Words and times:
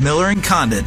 Miller 0.00 0.28
and 0.28 0.42
Condon. 0.42 0.86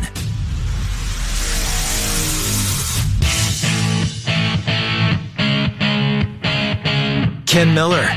Ken 7.45 7.75
Miller, 7.75 8.07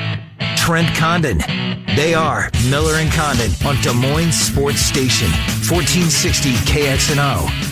Trent 0.56 0.88
Condon. 0.96 1.36
They 1.96 2.14
are 2.14 2.50
Miller 2.70 2.94
and 2.94 3.12
Condon 3.12 3.50
on 3.66 3.76
Des 3.82 3.92
Moines 3.92 4.32
Sports 4.32 4.80
Station, 4.80 5.28
1460 5.68 6.52
KXNO. 6.64 7.66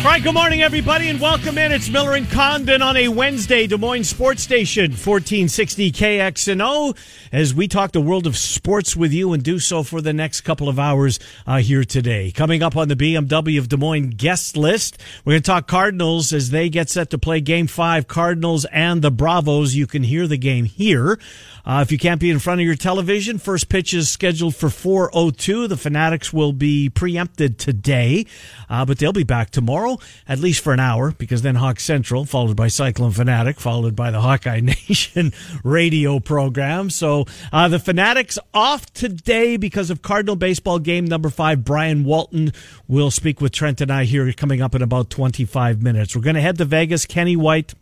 All 0.00 0.06
right, 0.06 0.22
good 0.22 0.32
morning, 0.32 0.62
everybody, 0.62 1.10
and 1.10 1.20
welcome 1.20 1.58
in. 1.58 1.72
It's 1.72 1.90
Miller 1.90 2.14
and 2.14 2.28
Condon 2.30 2.80
on 2.80 2.96
a 2.96 3.08
Wednesday, 3.08 3.66
Des 3.66 3.76
Moines 3.76 4.04
Sports 4.04 4.42
Station, 4.42 4.92
1460 4.92 5.92
KXNO, 5.92 6.96
as 7.32 7.54
we 7.54 7.68
talk 7.68 7.92
the 7.92 8.00
world 8.00 8.26
of 8.26 8.36
sports 8.36 8.96
with 8.96 9.12
you 9.12 9.32
and 9.32 9.42
do 9.42 9.58
so 9.58 9.82
for 9.82 10.00
the 10.00 10.12
next 10.12 10.40
couple 10.40 10.68
of 10.68 10.78
hours 10.78 11.18
uh, 11.46 11.58
here 11.58 11.84
today. 11.84 12.30
Coming 12.30 12.62
up 12.62 12.76
on 12.76 12.88
the 12.88 12.96
BMW 12.96 13.58
of 13.58 13.68
Des 13.68 13.76
Moines 13.76 14.10
guest 14.10 14.56
list, 14.56 14.98
we're 15.24 15.32
going 15.32 15.42
to 15.42 15.46
talk 15.46 15.68
Cardinals 15.68 16.32
as 16.32 16.50
they 16.50 16.68
get 16.68 16.90
set 16.90 17.10
to 17.10 17.18
play 17.18 17.40
Game 17.40 17.66
5, 17.66 18.08
Cardinals 18.08 18.64
and 18.66 19.02
the 19.02 19.10
Bravos. 19.10 19.74
You 19.74 19.86
can 19.86 20.02
hear 20.02 20.26
the 20.26 20.38
game 20.38 20.64
here. 20.64 21.18
Uh, 21.64 21.80
if 21.82 21.92
you 21.92 21.98
can't 21.98 22.20
be 22.20 22.30
in 22.30 22.38
front 22.38 22.60
of 22.60 22.66
your 22.66 22.74
television, 22.74 23.38
first 23.38 23.68
pitch 23.68 23.92
is 23.92 24.08
scheduled 24.08 24.56
for 24.56 24.68
4.02. 24.68 25.68
The 25.68 25.76
Fanatics 25.76 26.32
will 26.32 26.52
be 26.52 26.88
preempted 26.88 27.58
today, 27.58 28.26
uh, 28.68 28.84
but 28.84 28.98
they'll 28.98 29.12
be 29.12 29.24
back 29.24 29.50
tomorrow, 29.50 29.98
at 30.26 30.38
least 30.38 30.64
for 30.64 30.72
an 30.72 30.80
hour, 30.80 31.12
because 31.12 31.42
then 31.42 31.56
Hawk 31.56 31.78
Central, 31.78 32.24
followed 32.24 32.56
by 32.56 32.68
Cyclone 32.68 33.12
Fanatic, 33.12 33.60
followed 33.60 33.94
by 33.94 34.10
the 34.10 34.20
Hawkeye 34.20 34.60
Nation 34.88 35.32
radio 35.62 36.18
program. 36.18 36.90
So 36.90 37.19
uh, 37.52 37.68
the 37.68 37.78
Fanatics 37.78 38.38
off 38.52 38.92
today 38.92 39.56
because 39.56 39.90
of 39.90 40.02
Cardinal 40.02 40.36
baseball 40.36 40.78
game 40.78 41.04
number 41.04 41.30
five. 41.30 41.64
Brian 41.64 42.04
Walton 42.04 42.52
will 42.88 43.10
speak 43.10 43.40
with 43.40 43.52
Trent 43.52 43.80
and 43.80 43.90
I 43.90 44.04
here 44.04 44.32
coming 44.32 44.62
up 44.62 44.74
in 44.74 44.82
about 44.82 45.10
25 45.10 45.82
minutes. 45.82 46.14
We're 46.14 46.22
going 46.22 46.36
to 46.36 46.42
head 46.42 46.58
to 46.58 46.64
Vegas. 46.64 47.06
Kenny 47.06 47.36
White, 47.36 47.74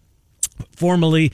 formerly 0.77 1.33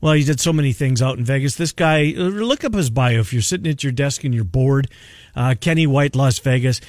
well, 0.00 0.12
he 0.12 0.24
did 0.24 0.40
so 0.40 0.52
many 0.52 0.72
things 0.72 1.00
out 1.00 1.18
in 1.18 1.24
Vegas. 1.24 1.54
This 1.54 1.72
guy, 1.72 2.12
look 2.16 2.64
up 2.64 2.74
his 2.74 2.90
bio 2.90 3.20
if 3.20 3.32
you're 3.32 3.42
sitting 3.42 3.70
at 3.70 3.82
your 3.82 3.92
desk 3.92 4.24
and 4.24 4.34
you're 4.34 4.44
bored. 4.44 4.88
Uh, 5.34 5.54
Kenny 5.58 5.86
White, 5.86 6.14
Las 6.14 6.38
Vegas. 6.38 6.80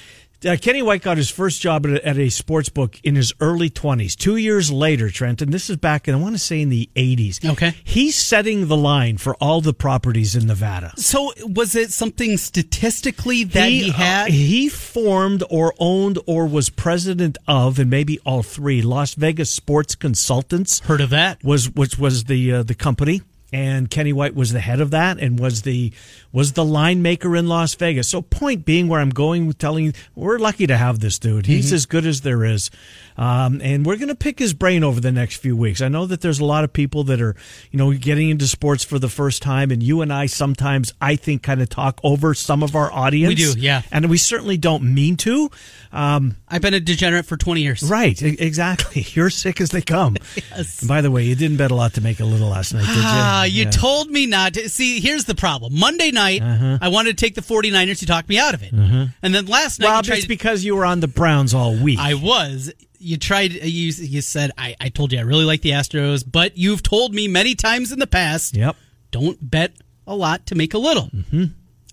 Uh, 0.45 0.55
Kenny 0.61 0.83
White 0.83 1.01
got 1.01 1.17
his 1.17 1.31
first 1.31 1.61
job 1.61 1.85
at 1.87 1.93
a, 1.93 2.07
at 2.07 2.17
a, 2.17 2.29
sports 2.29 2.69
book 2.69 2.99
in 3.03 3.15
his 3.15 3.33
early 3.39 3.71
20s. 3.71 4.15
Two 4.15 4.35
years 4.35 4.71
later, 4.71 5.09
Trent, 5.09 5.41
and 5.41 5.51
this 5.51 5.69
is 5.69 5.77
back 5.77 6.07
in, 6.07 6.13
I 6.13 6.17
want 6.19 6.35
to 6.35 6.39
say 6.39 6.61
in 6.61 6.69
the 6.69 6.87
80s. 6.95 7.43
Okay. 7.53 7.73
He's 7.83 8.15
setting 8.15 8.67
the 8.67 8.77
line 8.77 9.17
for 9.17 9.35
all 9.35 9.61
the 9.61 9.73
properties 9.73 10.35
in 10.35 10.45
Nevada. 10.45 10.93
So 10.97 11.33
was 11.39 11.75
it 11.75 11.91
something 11.91 12.37
statistically 12.37 13.45
that 13.45 13.69
he, 13.69 13.83
he 13.83 13.89
had? 13.89 14.27
Uh, 14.27 14.31
he 14.31 14.69
formed 14.69 15.43
or 15.49 15.73
owned 15.79 16.19
or 16.27 16.45
was 16.45 16.69
president 16.69 17.39
of, 17.47 17.79
and 17.79 17.89
maybe 17.89 18.19
all 18.19 18.43
three, 18.43 18.83
Las 18.83 19.15
Vegas 19.15 19.49
Sports 19.49 19.95
Consultants. 19.95 20.81
Heard 20.81 21.01
of 21.01 21.09
that? 21.09 21.43
Was, 21.43 21.71
which 21.71 21.97
was 21.97 22.25
the, 22.25 22.53
uh, 22.53 22.63
the 22.63 22.75
company 22.75 23.21
and 23.51 23.89
Kenny 23.89 24.13
White 24.13 24.35
was 24.35 24.51
the 24.51 24.59
head 24.59 24.81
of 24.81 24.91
that 24.91 25.19
and 25.19 25.39
was 25.39 25.61
the 25.61 25.93
was 26.31 26.53
the 26.53 26.65
line 26.65 27.01
maker 27.01 27.35
in 27.35 27.47
Las 27.47 27.73
Vegas. 27.75 28.07
So 28.07 28.21
point 28.21 28.65
being 28.65 28.87
where 28.87 28.99
I'm 28.99 29.09
going 29.09 29.47
with 29.47 29.57
telling 29.57 29.85
you, 29.85 29.93
we're 30.15 30.37
lucky 30.37 30.67
to 30.67 30.77
have 30.77 30.99
this 30.99 31.17
dude. 31.17 31.45
He's 31.45 31.67
mm-hmm. 31.67 31.75
as 31.75 31.85
good 31.85 32.05
as 32.05 32.21
there 32.21 32.43
is. 32.43 32.69
Um, 33.17 33.61
and 33.63 33.85
we're 33.85 33.95
going 33.95 34.09
to 34.09 34.15
pick 34.15 34.37
his 34.37 34.53
brain 34.53 34.83
over 34.83 35.01
the 35.01 35.11
next 35.11 35.37
few 35.37 35.57
weeks. 35.57 35.81
I 35.81 35.87
know 35.87 36.05
that 36.05 36.21
there's 36.21 36.39
a 36.39 36.45
lot 36.45 36.63
of 36.63 36.71
people 36.71 37.03
that 37.05 37.19
are, 37.19 37.35
you 37.71 37.79
know, 37.79 37.91
getting 37.93 38.29
into 38.29 38.45
sports 38.45 38.83
for 38.83 38.99
the 38.99 39.09
first 39.09 39.41
time, 39.41 39.71
and 39.71 39.81
you 39.81 40.01
and 40.01 40.13
I 40.13 40.27
sometimes, 40.27 40.93
I 41.01 41.15
think, 41.15 41.41
kind 41.41 41.61
of 41.61 41.69
talk 41.69 41.99
over 42.03 42.35
some 42.35 42.61
of 42.61 42.75
our 42.75 42.91
audience. 42.91 43.29
We 43.29 43.35
do, 43.35 43.53
yeah, 43.57 43.81
and 43.91 44.07
we 44.09 44.17
certainly 44.17 44.57
don't 44.57 44.93
mean 44.93 45.17
to. 45.17 45.49
Um, 45.91 46.35
I've 46.47 46.61
been 46.61 46.75
a 46.75 46.79
degenerate 46.79 47.25
for 47.25 47.37
20 47.37 47.61
years. 47.61 47.81
Right, 47.81 48.21
exactly. 48.21 49.01
You're 49.13 49.31
sick 49.31 49.61
as 49.61 49.71
they 49.71 49.81
come. 49.81 50.17
yes. 50.51 50.83
by 50.83 51.01
the 51.01 51.09
way, 51.09 51.23
you 51.23 51.35
didn't 51.35 51.57
bet 51.57 51.71
a 51.71 51.75
lot 51.75 51.95
to 51.95 52.01
make 52.01 52.19
a 52.19 52.25
little 52.25 52.49
last 52.49 52.73
night, 52.73 52.85
did 52.85 52.97
you? 52.97 53.03
Ah, 53.37 53.43
you 53.43 53.65
yeah. 53.65 53.71
told 53.71 54.09
me 54.09 54.25
not 54.25 54.53
to. 54.55 54.69
See, 54.69 54.99
here's 54.99 55.25
the 55.25 55.35
problem. 55.35 55.77
Monday 55.77 56.11
night, 56.11 56.41
uh-huh. 56.41 56.79
I 56.81 56.89
wanted 56.89 57.17
to 57.17 57.25
take 57.25 57.35
the 57.35 57.41
49ers. 57.41 58.01
You 58.01 58.07
talked 58.07 58.29
me 58.29 58.37
out 58.37 58.53
of 58.53 58.63
it. 58.63 58.73
Uh-huh. 58.73 59.07
And 59.21 59.35
then 59.35 59.45
last 59.45 59.79
night, 59.79 59.87
well, 59.87 60.17
it's 60.17 60.25
because 60.25 60.63
you 60.63 60.75
were 60.75 60.85
on 60.85 60.99
the 60.99 61.07
Browns 61.07 61.53
all 61.53 61.75
week. 61.75 61.99
I 61.99 62.13
was 62.13 62.71
you 62.99 63.17
tried 63.17 63.53
you 63.53 63.91
you 63.91 64.21
said 64.21 64.51
I, 64.57 64.75
I 64.79 64.89
told 64.89 65.13
you 65.13 65.19
I 65.19 65.21
really 65.21 65.45
like 65.45 65.61
the 65.61 65.71
Astros, 65.71 66.23
but 66.29 66.57
you've 66.57 66.83
told 66.83 67.13
me 67.13 67.27
many 67.27 67.55
times 67.55 67.91
in 67.91 67.99
the 67.99 68.07
past. 68.07 68.55
Yep. 68.55 68.75
Don't 69.11 69.37
bet 69.49 69.73
a 70.05 70.15
lot 70.15 70.45
to 70.47 70.55
make 70.55 70.73
a 70.73 70.77
little. 70.77 71.05
Mm-hmm. 71.05 71.45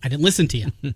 I 0.03 0.09
didn't 0.09 0.25
listen 0.25 0.49
to 0.49 0.59
you. 0.59 0.67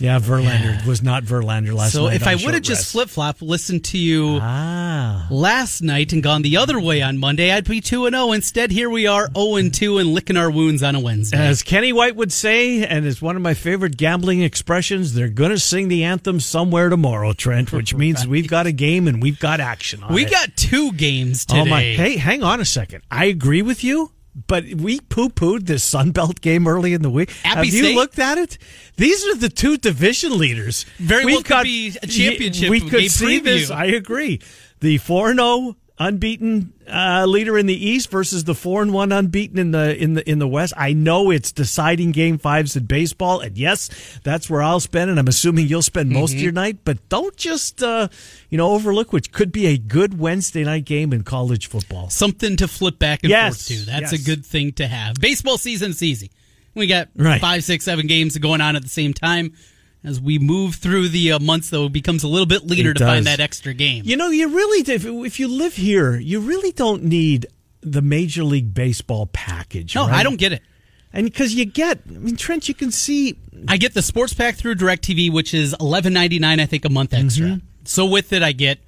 Yeah, 0.00 0.18
Verlander 0.18 0.84
was 0.86 1.02
not 1.02 1.24
Verlander 1.24 1.74
last 1.74 1.92
so 1.92 2.06
night. 2.06 2.10
So 2.10 2.14
if 2.14 2.26
I 2.26 2.42
would 2.44 2.54
have 2.54 2.62
just 2.62 2.90
flip 2.90 3.10
flop, 3.10 3.42
listened 3.42 3.84
to 3.86 3.98
you 3.98 4.38
ah. 4.40 5.26
last 5.30 5.82
night 5.82 6.14
and 6.14 6.22
gone 6.22 6.40
the 6.40 6.56
other 6.56 6.80
way 6.80 7.02
on 7.02 7.18
Monday, 7.18 7.52
I'd 7.52 7.68
be 7.68 7.80
two 7.80 8.06
and 8.06 8.14
zero. 8.14 8.28
Oh. 8.28 8.32
Instead, 8.32 8.70
here 8.70 8.88
we 8.88 9.06
are 9.06 9.28
0 9.36 9.56
and 9.56 9.74
2 9.74 9.98
and 9.98 10.14
licking 10.14 10.36
our 10.36 10.50
wounds 10.50 10.82
on 10.82 10.94
a 10.94 11.00
Wednesday. 11.00 11.36
As 11.36 11.62
Kenny 11.62 11.92
White 11.92 12.16
would 12.16 12.32
say, 12.32 12.84
and 12.86 13.06
it's 13.06 13.20
one 13.20 13.36
of 13.36 13.42
my 13.42 13.54
favorite 13.54 13.96
gambling 13.96 14.42
expressions, 14.42 15.12
they're 15.14 15.28
going 15.28 15.50
to 15.50 15.58
sing 15.58 15.88
the 15.88 16.04
anthem 16.04 16.40
somewhere 16.40 16.88
tomorrow, 16.88 17.32
Trent, 17.32 17.72
which 17.72 17.94
means 17.94 18.20
right. 18.20 18.28
we've 18.28 18.48
got 18.48 18.66
a 18.66 18.72
game 18.72 19.06
and 19.06 19.22
we've 19.22 19.38
got 19.38 19.60
action. 19.60 20.00
we 20.08 20.22
it. 20.22 20.24
We 20.26 20.30
got 20.30 20.56
two 20.56 20.92
games 20.92 21.44
today. 21.44 21.60
Oh 21.60 21.64
my! 21.66 21.82
Hey, 21.82 22.16
hang 22.16 22.42
on 22.42 22.60
a 22.60 22.64
second. 22.64 23.02
I 23.10 23.26
agree 23.26 23.62
with 23.62 23.84
you 23.84 24.10
but 24.46 24.64
we 24.74 25.00
poo 25.00 25.28
pooed 25.28 25.66
this 25.66 25.82
Sun 25.82 26.12
Belt 26.12 26.40
game 26.40 26.66
early 26.68 26.94
in 26.94 27.02
the 27.02 27.10
week. 27.10 27.30
Appy 27.44 27.58
Have 27.58 27.66
State? 27.66 27.90
you 27.90 27.94
looked 27.94 28.18
at 28.18 28.38
it? 28.38 28.58
These 28.96 29.26
are 29.26 29.36
the 29.36 29.48
two 29.48 29.76
division 29.76 30.38
leaders. 30.38 30.84
Very 30.98 31.24
We've 31.24 31.36
well 31.36 31.42
got, 31.42 31.64
be 31.64 31.96
a 32.02 32.06
championship. 32.06 32.70
We 32.70 32.80
could 32.80 33.10
see 33.10 33.40
preview. 33.40 33.44
this. 33.44 33.70
I 33.70 33.86
agree. 33.86 34.40
The 34.80 34.98
four 34.98 35.34
zero 35.34 35.44
oh 35.44 35.76
unbeaten 36.00 36.72
uh, 36.88 37.26
leader 37.26 37.58
in 37.58 37.66
the 37.66 37.88
East 37.88 38.10
versus 38.10 38.44
the 38.44 38.54
four 38.54 38.80
and 38.80 38.92
one 38.92 39.12
unbeaten 39.12 39.58
in 39.58 39.70
the 39.70 39.94
in 40.02 40.14
the 40.14 40.28
in 40.28 40.38
the 40.38 40.48
West. 40.48 40.72
I 40.76 40.94
know 40.94 41.30
it's 41.30 41.52
deciding 41.52 42.12
game 42.12 42.38
fives 42.38 42.74
in 42.74 42.86
baseball, 42.86 43.40
and 43.40 43.56
yes, 43.56 44.18
that's 44.24 44.48
where 44.48 44.62
I'll 44.62 44.80
spend, 44.80 45.10
and 45.10 45.20
I'm 45.20 45.28
assuming 45.28 45.68
you'll 45.68 45.82
spend 45.82 46.10
most 46.10 46.30
mm-hmm. 46.30 46.38
of 46.38 46.42
your 46.42 46.52
night. 46.52 46.78
But 46.84 47.06
don't 47.10 47.36
just 47.36 47.82
uh, 47.82 48.08
you 48.48 48.58
know 48.58 48.70
overlook 48.72 49.12
which 49.12 49.30
could 49.30 49.52
be 49.52 49.66
a 49.66 49.78
good 49.78 50.18
Wednesday 50.18 50.64
night 50.64 50.86
game 50.86 51.12
in 51.12 51.22
college 51.22 51.68
football. 51.68 52.08
Something 52.08 52.56
to 52.56 52.66
flip 52.66 52.98
back 52.98 53.22
and 53.22 53.30
yes. 53.30 53.68
forth 53.68 53.78
to. 53.78 53.86
That's 53.86 54.12
yes. 54.12 54.20
a 54.20 54.24
good 54.24 54.44
thing 54.44 54.72
to 54.72 54.88
have. 54.88 55.16
Baseball 55.20 55.58
season's 55.58 56.02
easy. 56.02 56.30
We 56.74 56.86
got 56.86 57.08
right. 57.14 57.40
five, 57.40 57.62
six, 57.62 57.84
seven 57.84 58.06
games 58.06 58.38
going 58.38 58.60
on 58.60 58.74
at 58.74 58.82
the 58.82 58.88
same 58.88 59.12
time 59.12 59.52
as 60.02 60.20
we 60.20 60.38
move 60.38 60.76
through 60.76 61.08
the 61.08 61.32
uh, 61.32 61.38
months, 61.38 61.70
though, 61.70 61.86
it 61.86 61.92
becomes 61.92 62.22
a 62.24 62.28
little 62.28 62.46
bit 62.46 62.64
leaner 62.64 62.94
to 62.94 63.04
find 63.04 63.26
that 63.26 63.40
extra 63.40 63.74
game. 63.74 64.02
You 64.06 64.16
know, 64.16 64.30
you 64.30 64.48
really, 64.48 64.92
if, 64.92 65.04
if 65.04 65.40
you 65.40 65.48
live 65.48 65.74
here, 65.74 66.16
you 66.16 66.40
really 66.40 66.72
don't 66.72 67.04
need 67.04 67.46
the 67.82 68.02
Major 68.02 68.44
League 68.44 68.72
Baseball 68.72 69.26
package. 69.26 69.94
No, 69.94 70.06
right? 70.06 70.14
I 70.14 70.22
don't 70.22 70.36
get 70.36 70.52
it. 70.52 70.62
And 71.12 71.24
because 71.24 71.54
you 71.54 71.64
get, 71.64 72.00
I 72.08 72.12
mean, 72.12 72.36
Trent, 72.36 72.68
you 72.68 72.74
can 72.74 72.90
see. 72.92 73.36
I 73.68 73.76
get 73.76 73.94
the 73.94 74.02
sports 74.02 74.32
pack 74.32 74.54
through 74.54 74.76
DirecTV, 74.76 75.32
which 75.32 75.54
is 75.54 75.74
eleven 75.80 76.12
ninety 76.12 76.38
nine, 76.38 76.60
I 76.60 76.66
think, 76.66 76.84
a 76.84 76.88
month 76.88 77.12
extra. 77.12 77.46
Mm-hmm. 77.46 77.66
So 77.84 78.06
with 78.06 78.32
it, 78.32 78.42
I 78.42 78.52
get 78.52 78.78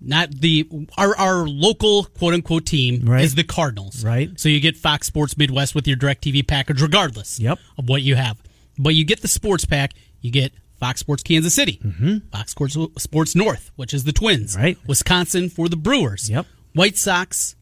not 0.00 0.30
the 0.30 0.66
our 0.96 1.14
our 1.16 1.46
local 1.46 2.04
quote 2.04 2.32
unquote 2.32 2.64
team 2.64 3.04
right. 3.04 3.22
is 3.22 3.34
the 3.34 3.44
Cardinals, 3.44 4.02
right? 4.02 4.30
So 4.40 4.48
you 4.48 4.60
get 4.60 4.78
Fox 4.78 5.06
Sports 5.06 5.36
Midwest 5.36 5.74
with 5.74 5.86
your 5.86 5.98
DirecTV 5.98 6.48
package, 6.48 6.80
regardless 6.80 7.38
yep. 7.38 7.58
of 7.76 7.86
what 7.88 8.00
you 8.00 8.16
have. 8.16 8.42
But 8.78 8.94
you 8.94 9.04
get 9.04 9.20
the 9.20 9.28
sports 9.28 9.66
pack. 9.66 9.92
You 10.22 10.30
get 10.30 10.52
Fox 10.80 11.00
Sports 11.00 11.22
Kansas 11.22 11.54
City, 11.54 11.78
mm-hmm. 11.84 12.28
Fox 12.32 12.52
Sports, 12.52 12.76
Sports 12.98 13.36
North, 13.36 13.70
which 13.76 13.92
is 13.92 14.04
the 14.04 14.12
Twins, 14.12 14.56
right? 14.56 14.78
Wisconsin 14.86 15.50
for 15.50 15.68
the 15.68 15.76
Brewers, 15.76 16.30
yep. 16.30 16.46
White 16.72 16.96
Sox, 16.96 17.54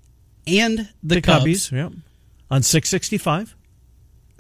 and 0.47 0.91
the, 1.03 1.17
the 1.17 1.21
Cubs. 1.21 1.45
Cubbies, 1.45 1.73
yep. 1.73 1.93
On 2.51 2.63
six 2.63 2.89
sixty 2.89 3.19
five. 3.19 3.57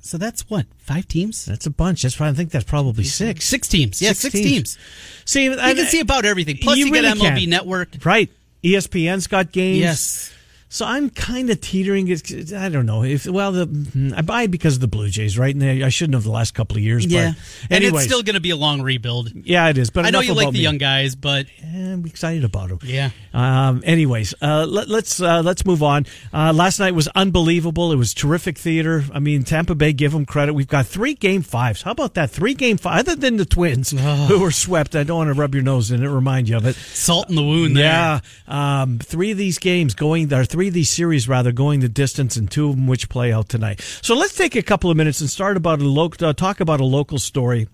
So 0.02 0.16
that's 0.16 0.48
what 0.48 0.66
five 0.78 1.06
teams. 1.08 1.44
That's 1.44 1.66
a 1.66 1.70
bunch. 1.70 2.02
That's 2.02 2.16
probably, 2.16 2.32
I 2.32 2.36
think 2.36 2.50
that's 2.50 2.64
probably 2.64 3.04
six. 3.04 3.44
Six 3.44 3.68
teams. 3.68 4.00
Yeah, 4.00 4.10
six, 4.10 4.20
six 4.20 4.34
teams. 4.34 4.46
teams. 4.46 4.78
See, 5.24 5.44
you 5.44 5.58
I, 5.58 5.74
can 5.74 5.86
see 5.86 6.00
about 6.00 6.24
everything. 6.24 6.56
Plus, 6.56 6.78
you, 6.78 6.86
you 6.86 6.92
really 6.92 7.08
get 7.08 7.18
MLB 7.18 7.40
can. 7.40 7.50
Network. 7.50 7.88
Right. 8.04 8.30
ESPN's 8.64 9.26
got 9.26 9.52
games. 9.52 9.78
Yes. 9.78 10.34
So 10.72 10.86
I'm 10.86 11.10
kind 11.10 11.50
of 11.50 11.60
teetering. 11.60 12.08
I 12.56 12.68
don't 12.68 12.86
know 12.86 13.02
if 13.02 13.26
well, 13.26 13.50
the 13.50 14.14
I 14.16 14.22
buy 14.22 14.42
it 14.42 14.52
because 14.52 14.76
of 14.76 14.80
the 14.80 14.86
Blue 14.86 15.08
Jays, 15.08 15.36
right? 15.36 15.52
And 15.52 15.84
I 15.84 15.88
shouldn't 15.88 16.14
have 16.14 16.22
the 16.22 16.30
last 16.30 16.54
couple 16.54 16.76
of 16.76 16.82
years. 16.84 17.04
Yeah, 17.04 17.32
but 17.62 17.72
anyways, 17.72 17.88
and 17.88 17.96
it's 17.96 18.04
still 18.04 18.22
going 18.22 18.34
to 18.34 18.40
be 18.40 18.50
a 18.50 18.56
long 18.56 18.80
rebuild. 18.80 19.32
Yeah, 19.34 19.68
it 19.68 19.76
is. 19.78 19.90
But 19.90 20.06
I 20.06 20.10
know 20.10 20.20
you 20.20 20.32
like 20.32 20.46
the 20.46 20.52
me. 20.52 20.60
young 20.60 20.78
guys, 20.78 21.16
but 21.16 21.46
I'm 21.64 22.06
excited 22.06 22.44
about 22.44 22.68
them. 22.68 22.78
Yeah. 22.84 23.10
Um, 23.34 23.82
anyways, 23.84 24.32
uh, 24.40 24.64
let, 24.68 24.84
us 24.84 24.90
let's, 24.90 25.20
uh, 25.20 25.42
let's 25.42 25.66
move 25.66 25.82
on. 25.82 26.06
Uh, 26.32 26.52
last 26.52 26.78
night 26.78 26.94
was 26.94 27.08
unbelievable. 27.08 27.90
It 27.90 27.96
was 27.96 28.14
terrific 28.14 28.56
theater. 28.56 29.02
I 29.12 29.18
mean, 29.18 29.42
Tampa 29.42 29.74
Bay, 29.74 29.92
give 29.92 30.12
them 30.12 30.24
credit. 30.24 30.54
We've 30.54 30.68
got 30.68 30.86
three 30.86 31.14
game 31.14 31.42
fives. 31.42 31.82
How 31.82 31.90
about 31.90 32.14
that? 32.14 32.30
Three 32.30 32.54
game 32.54 32.76
five. 32.76 33.00
Other 33.00 33.16
than 33.16 33.38
the 33.38 33.44
Twins, 33.44 33.90
who 34.28 34.38
were 34.38 34.52
swept. 34.52 34.94
I 34.94 35.02
don't 35.02 35.18
want 35.18 35.34
to 35.34 35.40
rub 35.40 35.52
your 35.52 35.64
nose 35.64 35.90
in 35.90 36.00
it. 36.04 36.08
Remind 36.08 36.48
you 36.48 36.58
of 36.58 36.64
it. 36.64 36.76
Salt 36.76 37.28
in 37.28 37.34
the 37.34 37.42
wound. 37.42 37.76
Yeah. 37.76 38.20
Um, 38.46 39.00
three 39.00 39.32
of 39.32 39.36
these 39.36 39.58
games 39.58 39.94
going. 39.94 40.28
There, 40.28 40.44
three 40.44 40.59
of 40.68 40.74
these 40.74 40.90
series 40.90 41.28
rather 41.28 41.40
rather 41.40 41.52
going 41.52 41.80
the 41.80 41.88
distance, 41.88 42.36
and 42.36 42.50
two 42.50 42.68
of 42.68 42.76
them 42.76 42.86
which 42.86 43.08
play 43.08 43.32
out 43.32 43.48
tonight. 43.48 43.80
So 44.02 44.14
let's 44.14 44.34
take 44.34 44.56
a 44.56 44.62
couple 44.62 44.90
of 44.90 44.96
minutes 44.96 45.22
and 45.22 45.30
start 45.30 45.56
about 45.56 45.80
a 45.80 45.84
local, 45.84 46.28
uh, 46.28 46.32
talk 46.34 46.60
about 46.60 46.80
a 46.80 46.84
local 46.84 47.18
story 47.18 47.66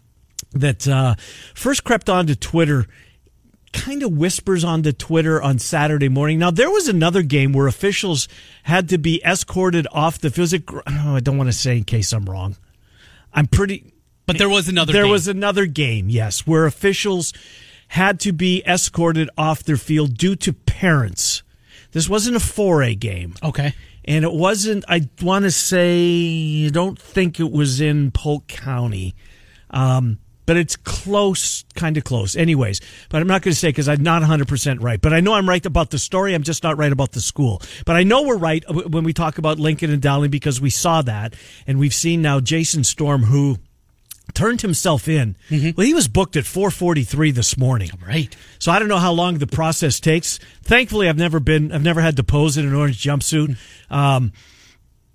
that 0.52 0.86
uh, 0.86 1.16
first 1.54 1.82
crept 1.82 2.08
onto 2.08 2.36
Twitter 2.36 2.86
kind 3.72 4.04
of 4.04 4.12
whispers 4.16 4.62
onto 4.62 4.92
Twitter 4.92 5.42
on 5.42 5.58
Saturday 5.58 6.08
morning. 6.08 6.38
Now 6.38 6.52
there 6.52 6.70
was 6.70 6.86
another 6.86 7.22
game 7.22 7.52
where 7.52 7.66
officials 7.66 8.28
had 8.62 8.88
to 8.90 8.98
be 8.98 9.20
escorted 9.24 9.88
off 9.92 10.20
the 10.20 10.30
physical. 10.30 10.80
Oh, 10.86 11.16
I 11.16 11.20
don't 11.20 11.36
want 11.36 11.48
to 11.48 11.52
say 11.52 11.78
in 11.78 11.84
case 11.84 12.12
I'm 12.12 12.26
wrong. 12.26 12.56
I'm 13.34 13.48
pretty. 13.48 13.92
But 14.26 14.38
there 14.38 14.48
was 14.48 14.68
another. 14.68 14.92
There 14.92 15.02
game. 15.02 15.10
was 15.10 15.26
another 15.28 15.66
game, 15.66 16.08
yes, 16.08 16.46
where 16.46 16.66
officials 16.66 17.32
had 17.88 18.20
to 18.20 18.32
be 18.32 18.62
escorted 18.64 19.28
off 19.36 19.64
their 19.64 19.76
field 19.76 20.16
due 20.16 20.36
to 20.36 20.52
parents. 20.52 21.42
This 21.92 22.08
wasn't 22.08 22.36
a 22.36 22.40
4A 22.40 22.98
game. 22.98 23.34
Okay. 23.42 23.74
And 24.04 24.24
it 24.24 24.32
wasn't, 24.32 24.84
I 24.88 25.08
want 25.20 25.44
to 25.44 25.50
say, 25.50 26.66
I 26.66 26.68
don't 26.70 26.98
think 26.98 27.40
it 27.40 27.50
was 27.50 27.80
in 27.80 28.12
Polk 28.12 28.46
County. 28.46 29.16
Um, 29.70 30.18
but 30.46 30.56
it's 30.56 30.76
close, 30.76 31.64
kind 31.74 31.96
of 31.96 32.04
close. 32.04 32.36
Anyways, 32.36 32.80
but 33.10 33.20
I'm 33.20 33.26
not 33.26 33.42
going 33.42 33.52
to 33.52 33.58
say 33.58 33.68
because 33.68 33.88
I'm 33.88 34.02
not 34.02 34.22
100% 34.22 34.80
right. 34.80 35.00
But 35.00 35.12
I 35.12 35.20
know 35.20 35.34
I'm 35.34 35.48
right 35.48 35.64
about 35.66 35.90
the 35.90 35.98
story. 35.98 36.34
I'm 36.34 36.44
just 36.44 36.62
not 36.62 36.78
right 36.78 36.92
about 36.92 37.12
the 37.12 37.20
school. 37.20 37.60
But 37.84 37.96
I 37.96 38.04
know 38.04 38.22
we're 38.22 38.36
right 38.36 38.64
when 38.68 39.02
we 39.02 39.12
talk 39.12 39.38
about 39.38 39.58
Lincoln 39.58 39.90
and 39.90 40.00
Dowling 40.00 40.30
because 40.30 40.60
we 40.60 40.70
saw 40.70 41.02
that. 41.02 41.34
And 41.66 41.80
we've 41.80 41.94
seen 41.94 42.22
now 42.22 42.38
Jason 42.38 42.84
Storm, 42.84 43.24
who 43.24 43.58
turned 44.36 44.60
himself 44.60 45.08
in. 45.08 45.36
Mm-hmm. 45.48 45.70
Well, 45.76 45.86
he 45.86 45.94
was 45.94 46.06
booked 46.06 46.36
at 46.36 46.44
4:43 46.44 47.34
this 47.34 47.56
morning. 47.56 47.90
Right. 48.06 48.36
So 48.60 48.70
I 48.70 48.78
don't 48.78 48.88
know 48.88 48.98
how 48.98 49.12
long 49.12 49.38
the 49.38 49.46
process 49.46 49.98
takes. 49.98 50.38
Thankfully, 50.62 51.08
I've 51.08 51.18
never 51.18 51.40
been. 51.40 51.72
I've 51.72 51.82
never 51.82 52.00
had 52.00 52.16
to 52.16 52.24
pose 52.24 52.56
in 52.56 52.66
an 52.66 52.74
orange 52.74 53.02
jumpsuit. 53.02 53.56
Um, 53.90 54.32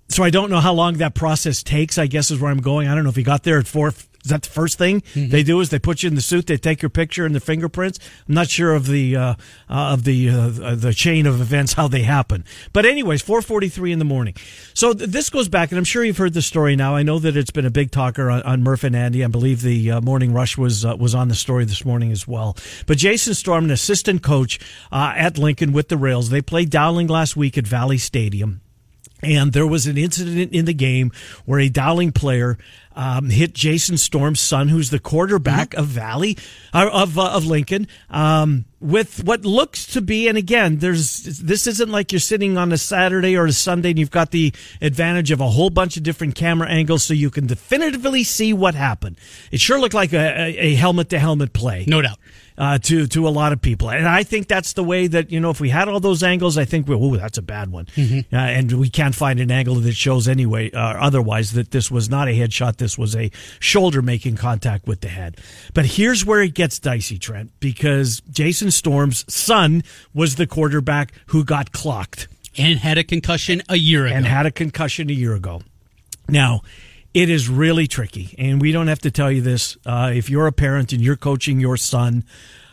so 0.08 0.22
I 0.22 0.30
don't 0.30 0.50
know 0.50 0.60
how 0.60 0.74
long 0.74 0.98
that 0.98 1.14
process 1.14 1.62
takes. 1.62 1.96
I 1.96 2.06
guess 2.06 2.30
is 2.30 2.38
where 2.38 2.50
I'm 2.50 2.60
going. 2.60 2.88
I 2.88 2.94
don't 2.94 3.04
know 3.04 3.10
if 3.10 3.16
he 3.16 3.22
got 3.22 3.44
there 3.44 3.58
at 3.58 3.66
four 3.66 3.94
is 4.24 4.30
that 4.30 4.42
the 4.42 4.50
first 4.50 4.78
thing 4.78 5.00
mm-hmm. 5.00 5.30
they 5.30 5.42
do? 5.42 5.60
Is 5.60 5.70
they 5.70 5.78
put 5.78 6.02
you 6.02 6.08
in 6.08 6.14
the 6.14 6.20
suit, 6.20 6.46
they 6.46 6.56
take 6.56 6.80
your 6.80 6.90
picture 6.90 7.26
and 7.26 7.34
the 7.34 7.40
fingerprints? 7.40 7.98
I'm 8.28 8.34
not 8.34 8.48
sure 8.48 8.74
of 8.74 8.86
the 8.86 9.16
uh, 9.16 9.30
uh, 9.30 9.34
of 9.68 10.04
the 10.04 10.30
uh, 10.30 10.74
the 10.76 10.94
chain 10.94 11.26
of 11.26 11.40
events 11.40 11.72
how 11.72 11.88
they 11.88 12.02
happen. 12.02 12.44
But 12.72 12.86
anyways, 12.86 13.22
4:43 13.22 13.92
in 13.92 13.98
the 13.98 14.04
morning. 14.04 14.34
So 14.74 14.92
th- 14.92 15.10
this 15.10 15.28
goes 15.28 15.48
back, 15.48 15.72
and 15.72 15.78
I'm 15.78 15.84
sure 15.84 16.04
you've 16.04 16.18
heard 16.18 16.34
the 16.34 16.42
story 16.42 16.76
now. 16.76 16.94
I 16.94 17.02
know 17.02 17.18
that 17.18 17.36
it's 17.36 17.50
been 17.50 17.66
a 17.66 17.70
big 17.70 17.90
talker 17.90 18.30
on, 18.30 18.42
on 18.42 18.62
Murph 18.62 18.84
and 18.84 18.94
Andy. 18.94 19.24
I 19.24 19.28
believe 19.28 19.62
the 19.62 19.90
uh, 19.90 20.00
Morning 20.00 20.32
Rush 20.32 20.56
was 20.56 20.84
uh, 20.84 20.96
was 20.96 21.14
on 21.14 21.28
the 21.28 21.34
story 21.34 21.64
this 21.64 21.84
morning 21.84 22.12
as 22.12 22.28
well. 22.28 22.56
But 22.86 22.98
Jason 22.98 23.34
Storm, 23.34 23.64
an 23.64 23.70
assistant 23.72 24.22
coach 24.22 24.60
uh, 24.92 25.14
at 25.16 25.36
Lincoln 25.36 25.72
with 25.72 25.88
the 25.88 25.96
Rails, 25.96 26.30
they 26.30 26.42
played 26.42 26.70
Dowling 26.70 27.08
last 27.08 27.36
week 27.36 27.58
at 27.58 27.66
Valley 27.66 27.98
Stadium. 27.98 28.60
And 29.22 29.52
there 29.52 29.66
was 29.66 29.86
an 29.86 29.96
incident 29.96 30.52
in 30.52 30.64
the 30.64 30.74
game 30.74 31.12
where 31.44 31.60
a 31.60 31.68
Dowling 31.68 32.10
player 32.10 32.58
um, 32.96 33.30
hit 33.30 33.54
Jason 33.54 33.96
Storm's 33.96 34.40
son, 34.40 34.68
who's 34.68 34.90
the 34.90 34.98
quarterback 34.98 35.70
mm-hmm. 35.70 35.80
of 35.80 35.86
Valley 35.86 36.36
uh, 36.72 36.88
of 36.92 37.18
uh, 37.18 37.32
of 37.32 37.46
Lincoln, 37.46 37.88
um, 38.10 38.64
with 38.80 39.24
what 39.24 39.44
looks 39.44 39.86
to 39.86 40.00
be. 40.00 40.28
And 40.28 40.38
again, 40.38 40.78
there's 40.78 41.22
this 41.40 41.66
isn't 41.66 41.90
like 41.90 42.12
you're 42.12 42.20
sitting 42.20 42.56
on 42.56 42.72
a 42.72 42.78
Saturday 42.78 43.36
or 43.36 43.46
a 43.46 43.52
Sunday 43.52 43.90
and 43.90 43.98
you've 43.98 44.10
got 44.10 44.30
the 44.30 44.52
advantage 44.80 45.30
of 45.30 45.40
a 45.40 45.48
whole 45.48 45.70
bunch 45.70 45.96
of 45.96 46.02
different 46.02 46.34
camera 46.34 46.68
angles, 46.68 47.04
so 47.04 47.14
you 47.14 47.30
can 47.30 47.46
definitively 47.46 48.24
see 48.24 48.52
what 48.52 48.74
happened. 48.74 49.16
It 49.50 49.60
sure 49.60 49.80
looked 49.80 49.94
like 49.94 50.12
a, 50.12 50.54
a 50.58 50.74
helmet 50.74 51.08
to 51.10 51.18
helmet 51.18 51.52
play, 51.52 51.84
no 51.86 52.02
doubt 52.02 52.18
uh, 52.58 52.78
to 52.78 53.06
to 53.06 53.26
a 53.26 53.30
lot 53.30 53.52
of 53.52 53.60
people. 53.60 53.90
And 53.90 54.06
I 54.06 54.22
think 54.22 54.48
that's 54.48 54.72
the 54.74 54.84
way 54.84 55.06
that 55.06 55.30
you 55.30 55.40
know 55.40 55.50
if 55.50 55.60
we 55.60 55.70
had 55.70 55.88
all 55.88 56.00
those 56.00 56.22
angles, 56.22 56.58
I 56.58 56.64
think 56.64 56.88
oh 56.88 57.16
that's 57.16 57.38
a 57.38 57.42
bad 57.42 57.70
one, 57.70 57.86
mm-hmm. 57.86 58.34
uh, 58.34 58.38
and 58.38 58.72
we 58.72 58.88
can't 58.88 59.14
find 59.14 59.40
an 59.40 59.50
angle 59.50 59.76
that 59.76 59.92
shows 59.92 60.28
anyway 60.28 60.70
uh, 60.70 60.78
otherwise 60.78 61.52
that 61.52 61.70
this 61.70 61.90
was 61.90 62.08
not 62.08 62.28
a 62.28 62.32
headshot. 62.32 62.76
This 62.76 62.98
was 62.98 63.16
a 63.16 63.30
shoulder 63.58 64.02
making 64.02 64.36
contact 64.36 64.86
with 64.86 65.00
the 65.00 65.08
head. 65.08 65.38
But 65.74 65.86
here's 65.86 66.24
where 66.24 66.42
it 66.42 66.54
gets 66.54 66.78
dicey, 66.78 67.18
Trent, 67.18 67.50
because 67.60 68.20
Jason 68.30 68.70
Storm's 68.70 69.24
son 69.32 69.82
was 70.14 70.36
the 70.36 70.46
quarterback 70.46 71.12
who 71.26 71.44
got 71.44 71.72
clocked 71.72 72.28
and 72.56 72.78
had 72.78 72.98
a 72.98 73.04
concussion 73.04 73.62
a 73.68 73.76
year 73.76 74.06
ago, 74.06 74.14
and 74.14 74.26
had 74.26 74.46
a 74.46 74.50
concussion 74.50 75.08
a 75.10 75.14
year 75.14 75.34
ago. 75.34 75.62
Now 76.28 76.62
it 77.14 77.28
is 77.28 77.48
really 77.48 77.86
tricky. 77.86 78.34
And 78.38 78.60
we 78.60 78.72
don't 78.72 78.88
have 78.88 79.00
to 79.00 79.10
tell 79.10 79.30
you 79.30 79.42
this. 79.42 79.76
Uh, 79.84 80.12
if 80.14 80.30
you're 80.30 80.46
a 80.46 80.52
parent 80.52 80.92
and 80.92 81.02
you're 81.02 81.16
coaching 81.16 81.60
your 81.60 81.76
son 81.76 82.24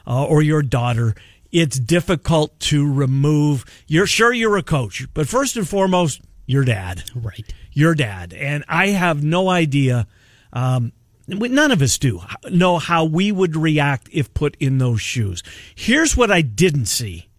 uh, 0.08 0.26
or 0.26 0.42
your 0.42 0.62
daughter, 0.62 1.16
it's 1.52 1.80
difficult 1.80 2.60
to 2.62 2.92
remove. 2.92 3.66
You're 3.88 4.08
sure 4.08 4.32
you're 4.32 4.58
a 4.58 4.64
coach, 4.64 5.08
but 5.14 5.28
first 5.28 5.58
and 5.58 5.68
foremost, 5.68 6.22
your 6.46 6.64
dad. 6.64 7.04
Right. 7.16 7.54
Your 7.74 7.94
dad. 7.96 8.34
And 8.34 8.64
I 8.68 8.88
have 8.88 9.24
no 9.24 9.50
idea. 9.50 10.08
Um, 10.52 10.94
none 11.28 11.72
of 11.72 11.82
us 11.82 11.98
do 11.98 12.22
know 12.50 12.80
how 12.80 13.06
we 13.06 13.32
would 13.32 13.56
react 13.56 14.10
if 14.12 14.34
put 14.34 14.58
in 14.60 14.78
those 14.80 15.02
shoes. 15.02 15.44
Here's 15.76 16.18
what 16.18 16.32
I 16.32 16.42
didn't 16.42 16.88
see. 16.88 17.30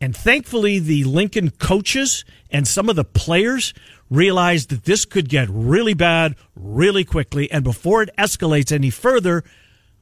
And 0.00 0.16
thankfully, 0.16 0.78
the 0.78 1.04
Lincoln 1.04 1.50
coaches 1.50 2.24
and 2.50 2.66
some 2.66 2.88
of 2.88 2.96
the 2.96 3.04
players 3.04 3.74
realized 4.10 4.70
that 4.70 4.84
this 4.84 5.04
could 5.04 5.28
get 5.28 5.48
really 5.48 5.94
bad 5.94 6.34
really 6.54 7.04
quickly. 7.04 7.50
And 7.50 7.64
before 7.64 8.02
it 8.02 8.10
escalates 8.18 8.72
any 8.72 8.90
further, 8.90 9.44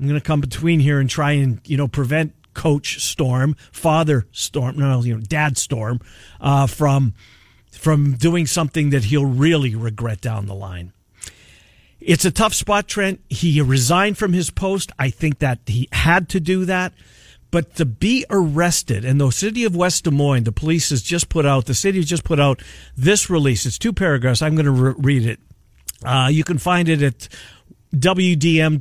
I'm 0.00 0.08
going 0.08 0.18
to 0.18 0.24
come 0.24 0.40
between 0.40 0.80
here 0.80 0.98
and 0.98 1.08
try 1.10 1.32
and, 1.32 1.60
you 1.66 1.76
know, 1.76 1.88
prevent 1.88 2.34
coach 2.54 3.00
Storm, 3.00 3.54
father 3.70 4.26
Storm, 4.32 4.78
no, 4.78 5.02
you 5.02 5.14
know, 5.14 5.20
dad 5.20 5.58
Storm, 5.58 6.00
uh, 6.40 6.66
from, 6.66 7.14
from 7.70 8.14
doing 8.14 8.46
something 8.46 8.90
that 8.90 9.04
he'll 9.04 9.26
really 9.26 9.74
regret 9.74 10.20
down 10.20 10.46
the 10.46 10.54
line. 10.54 10.92
It's 12.00 12.24
a 12.24 12.30
tough 12.30 12.54
spot, 12.54 12.88
Trent. 12.88 13.20
He 13.28 13.60
resigned 13.60 14.18
from 14.18 14.32
his 14.32 14.50
post. 14.50 14.92
I 14.98 15.10
think 15.10 15.40
that 15.40 15.58
he 15.66 15.88
had 15.92 16.28
to 16.30 16.40
do 16.40 16.64
that. 16.64 16.92
But 17.50 17.76
to 17.76 17.86
be 17.86 18.26
arrested, 18.28 19.04
and 19.04 19.20
the 19.20 19.30
city 19.30 19.64
of 19.64 19.74
West 19.74 20.04
Des 20.04 20.10
Moines, 20.10 20.44
the 20.44 20.52
police 20.52 20.90
has 20.90 21.00
just 21.00 21.28
put 21.28 21.46
out, 21.46 21.64
the 21.64 21.74
city 21.74 21.98
has 21.98 22.06
just 22.06 22.24
put 22.24 22.38
out 22.38 22.62
this 22.96 23.30
release. 23.30 23.64
It's 23.64 23.78
two 23.78 23.92
paragraphs. 23.92 24.42
I'm 24.42 24.54
going 24.54 24.66
to 24.66 24.70
re- 24.70 24.94
read 24.98 25.26
it. 25.26 25.40
Uh, 26.04 26.28
you 26.30 26.44
can 26.44 26.58
find 26.58 26.88
it 26.88 27.02
at 27.02 27.28
wdm.iowa.gov. 27.94 28.78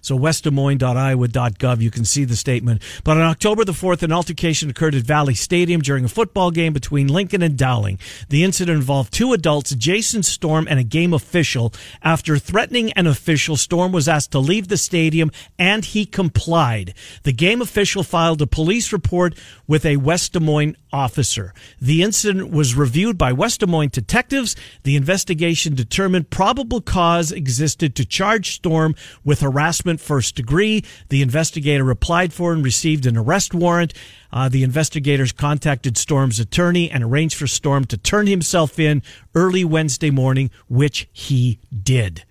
So 0.00 0.16
west 0.16 0.44
Des 0.44 0.50
westdesmoines.iowa.gov. 0.50 1.80
You 1.80 1.90
can 1.90 2.04
see 2.04 2.24
the 2.24 2.36
statement. 2.36 2.82
But 3.04 3.16
on 3.16 3.22
October 3.24 3.64
the 3.64 3.72
4th, 3.72 4.02
an 4.02 4.12
altercation 4.12 4.70
occurred 4.70 4.94
at 4.94 5.02
Valley 5.02 5.34
Stadium 5.34 5.80
during 5.80 6.04
a 6.04 6.08
football 6.08 6.50
game 6.50 6.72
between 6.72 7.08
Lincoln 7.08 7.42
and 7.42 7.56
Dowling. 7.56 7.98
The 8.28 8.44
incident 8.44 8.76
involved 8.76 9.12
two 9.12 9.32
adults, 9.32 9.74
Jason 9.74 10.22
Storm 10.22 10.66
and 10.68 10.78
a 10.78 10.84
game 10.84 11.12
official. 11.12 11.72
After 12.02 12.38
threatening 12.38 12.92
an 12.92 13.06
official, 13.06 13.56
Storm 13.56 13.92
was 13.92 14.08
asked 14.08 14.32
to 14.32 14.38
leave 14.38 14.68
the 14.68 14.76
stadium 14.76 15.30
and 15.58 15.84
he 15.84 16.06
complied. 16.06 16.94
The 17.24 17.32
game 17.32 17.60
official 17.60 18.02
filed 18.02 18.42
a 18.42 18.46
police 18.46 18.92
report 18.92 19.34
with 19.66 19.84
a 19.84 19.96
West 19.96 20.32
Des 20.32 20.40
Moines 20.40 20.76
officer. 20.92 21.54
The 21.80 22.02
incident 22.02 22.50
was 22.50 22.74
reviewed 22.74 23.18
by 23.18 23.32
West 23.32 23.60
Des 23.60 23.66
Moines 23.66 23.90
detectives. 23.90 24.56
The 24.84 24.96
investigation 24.96 25.74
determined 25.74 26.30
probable 26.30 26.80
cause 26.80 27.32
existed 27.32 27.94
to 27.96 28.04
charge 28.04 28.54
Storm 28.54 28.94
with 29.24 29.40
harassment 29.40 30.00
first 30.00 30.34
degree. 30.34 30.84
The 31.08 31.22
investigator 31.22 31.90
applied 31.90 32.32
for 32.32 32.52
and 32.52 32.64
received 32.64 33.06
an 33.06 33.16
arrest 33.16 33.54
warrant. 33.54 33.94
Uh, 34.32 34.48
the 34.48 34.62
investigators 34.62 35.32
contacted 35.32 35.96
Storm's 35.96 36.38
attorney 36.38 36.90
and 36.90 37.02
arranged 37.02 37.36
for 37.36 37.46
Storm 37.46 37.84
to 37.86 37.96
turn 37.96 38.26
himself 38.26 38.78
in 38.78 39.02
early 39.34 39.64
Wednesday 39.64 40.10
morning, 40.10 40.50
which 40.68 41.08
he 41.12 41.58
did. 41.82 42.24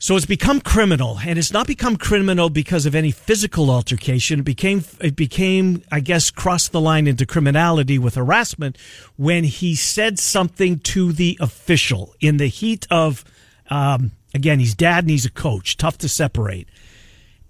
So 0.00 0.14
it's 0.14 0.26
become 0.26 0.60
criminal, 0.60 1.18
and 1.26 1.40
it's 1.40 1.52
not 1.52 1.66
become 1.66 1.96
criminal 1.96 2.50
because 2.50 2.86
of 2.86 2.94
any 2.94 3.10
physical 3.10 3.68
altercation. 3.68 4.38
It 4.40 4.44
became, 4.44 4.84
it 5.00 5.16
became, 5.16 5.82
I 5.90 5.98
guess, 5.98 6.30
crossed 6.30 6.70
the 6.70 6.80
line 6.80 7.08
into 7.08 7.26
criminality 7.26 7.98
with 7.98 8.14
harassment 8.14 8.78
when 9.16 9.42
he 9.42 9.74
said 9.74 10.20
something 10.20 10.78
to 10.80 11.12
the 11.12 11.36
official 11.40 12.14
in 12.20 12.36
the 12.36 12.46
heat 12.46 12.86
of, 12.92 13.24
um, 13.70 14.12
again, 14.32 14.60
he's 14.60 14.74
dad 14.76 15.02
and 15.02 15.10
he's 15.10 15.26
a 15.26 15.32
coach. 15.32 15.76
Tough 15.76 15.98
to 15.98 16.08
separate. 16.08 16.68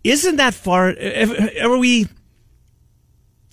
Isn't 0.03 0.37
that 0.37 0.55
far? 0.55 0.95
Are 1.61 1.77
we? 1.77 2.09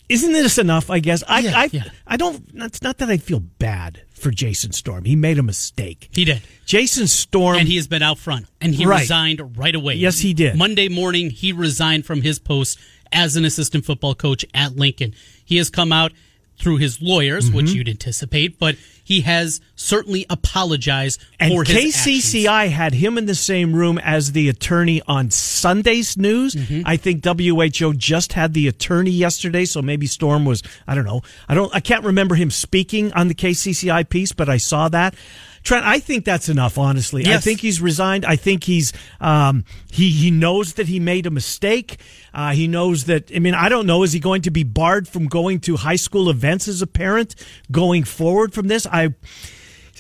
Isn't 0.08 0.34
this 0.34 0.58
enough? 0.58 0.90
I 0.90 1.00
guess 1.00 1.24
I, 1.28 1.40
yeah, 1.40 1.60
I, 1.60 1.70
yeah. 1.72 1.84
I 2.06 2.18
don't. 2.18 2.44
It's 2.54 2.82
not 2.82 2.98
that 3.00 3.10
I 3.10 3.18
feel 3.18 3.40
bad 3.40 4.02
for 4.14 4.32
Jason 4.32 4.72
Storm. 4.72 5.06
He 5.06 5.16
made 5.16 5.38
a 5.40 5.44
mistake. 5.44 6.10
He 6.14 6.26
did. 6.26 6.42
Jason 6.66 7.08
Storm. 7.08 7.58
And 7.58 7.68
he 7.68 7.76
has 7.76 7.88
been 7.88 8.02
out 8.02 8.18
front. 8.18 8.48
And 8.62 8.74
he 8.74 8.86
right. 8.86 9.02
resigned 9.02 9.58
right 9.58 9.76
away. 9.76 9.96
Yes, 9.96 10.20
he 10.20 10.34
did. 10.34 10.58
Monday 10.58 10.90
morning, 10.90 11.30
he 11.30 11.52
resigned 11.52 12.06
from 12.06 12.22
his 12.22 12.40
post 12.40 12.80
as 13.12 13.36
an 13.36 13.46
assistant 13.46 13.86
football 13.86 14.16
coach 14.16 14.46
at 14.54 14.76
Lincoln. 14.76 15.14
He 15.44 15.58
has 15.58 15.70
come 15.70 15.92
out 15.92 16.12
through 16.58 16.78
his 16.78 17.02
lawyers, 17.02 17.48
mm-hmm. 17.48 17.58
which 17.58 17.72
you'd 17.72 17.90
anticipate, 17.90 18.58
but 18.60 18.76
he 19.04 19.22
has 19.22 19.62
certainly 19.76 20.26
apologized 20.30 21.22
and 21.40 21.54
for 21.54 21.64
KCCI 21.64 22.48
actions. 22.48 22.74
had 22.74 22.94
him 22.94 23.18
in 23.20 23.28
the 23.28 23.36
same 23.36 23.76
room 23.76 24.00
as 24.00 24.32
the 24.32 24.50
attorney 24.50 25.02
on 25.08 25.30
Sunday's 25.30 26.18
news. 26.18 26.56
Mm-hmm. 26.56 26.82
I 26.86 26.98
think 26.98 27.24
WHO 27.24 27.94
just 27.94 28.34
had 28.34 28.54
the 28.54 28.68
attorney 28.68 29.12
yesterday, 29.12 29.66
so 29.66 29.82
maybe 29.82 30.08
Storm 30.08 30.44
was 30.44 30.64
I 30.88 30.96
don't 30.96 31.06
know. 31.06 31.22
I 31.48 31.54
don't 31.54 31.74
I 31.74 31.82
can't 31.82 32.04
remember 32.04 32.34
him 32.34 32.50
speaking 32.50 33.14
on 33.14 33.28
the 33.28 33.36
KCCI 33.36 34.10
piece, 34.10 34.32
but 34.32 34.50
I 34.50 34.58
saw 34.58 34.90
that. 34.90 35.14
Trent, 35.66 35.84
I 35.84 35.98
think 36.00 36.26
that's 36.26 36.48
enough. 36.48 36.78
Honestly, 36.78 37.26
I 37.26 37.38
think 37.38 37.60
he's 37.60 37.82
resigned. 37.82 38.24
I 38.24 38.36
think 38.36 38.64
he's 38.64 38.94
um, 39.20 39.66
he 39.92 40.12
he 40.12 40.30
knows 40.30 40.76
that 40.76 40.88
he 40.88 41.00
made 41.00 41.26
a 41.26 41.32
mistake. 41.32 42.00
Uh, 42.36 42.52
he 42.52 42.68
knows 42.68 43.06
that. 43.06 43.32
I 43.36 43.40
mean, 43.40 43.56
I 43.56 43.68
don't 43.68 43.88
know. 43.88 44.04
Is 44.04 44.14
he 44.14 44.20
going 44.20 44.44
to 44.44 44.52
be 44.52 44.64
barred 44.64 45.08
from 45.08 45.26
going 45.26 45.60
to 45.62 45.76
high 45.76 45.96
school 45.96 46.30
events 46.30 46.68
as 46.68 46.84
a 46.84 46.88
parent 46.88 47.34
going 47.72 48.04
forward 48.04 48.54
from 48.54 48.68
this? 48.68 48.86
I. 48.86 49.16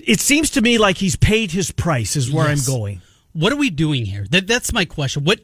It 0.05 0.19
seems 0.19 0.51
to 0.51 0.61
me 0.61 0.77
like 0.77 0.97
he's 0.97 1.15
paid 1.15 1.51
his 1.51 1.71
price. 1.71 2.15
Is 2.15 2.31
where 2.31 2.47
Yes. 2.47 2.67
I'm 2.69 2.73
going. 2.73 3.01
What 3.33 3.51
are 3.51 3.55
we 3.57 3.71
doing 3.71 4.05
here? 4.05 4.27
That 4.29 4.45
that's 4.45 4.71
my 4.71 4.85
question. 4.85 5.23
What 5.23 5.39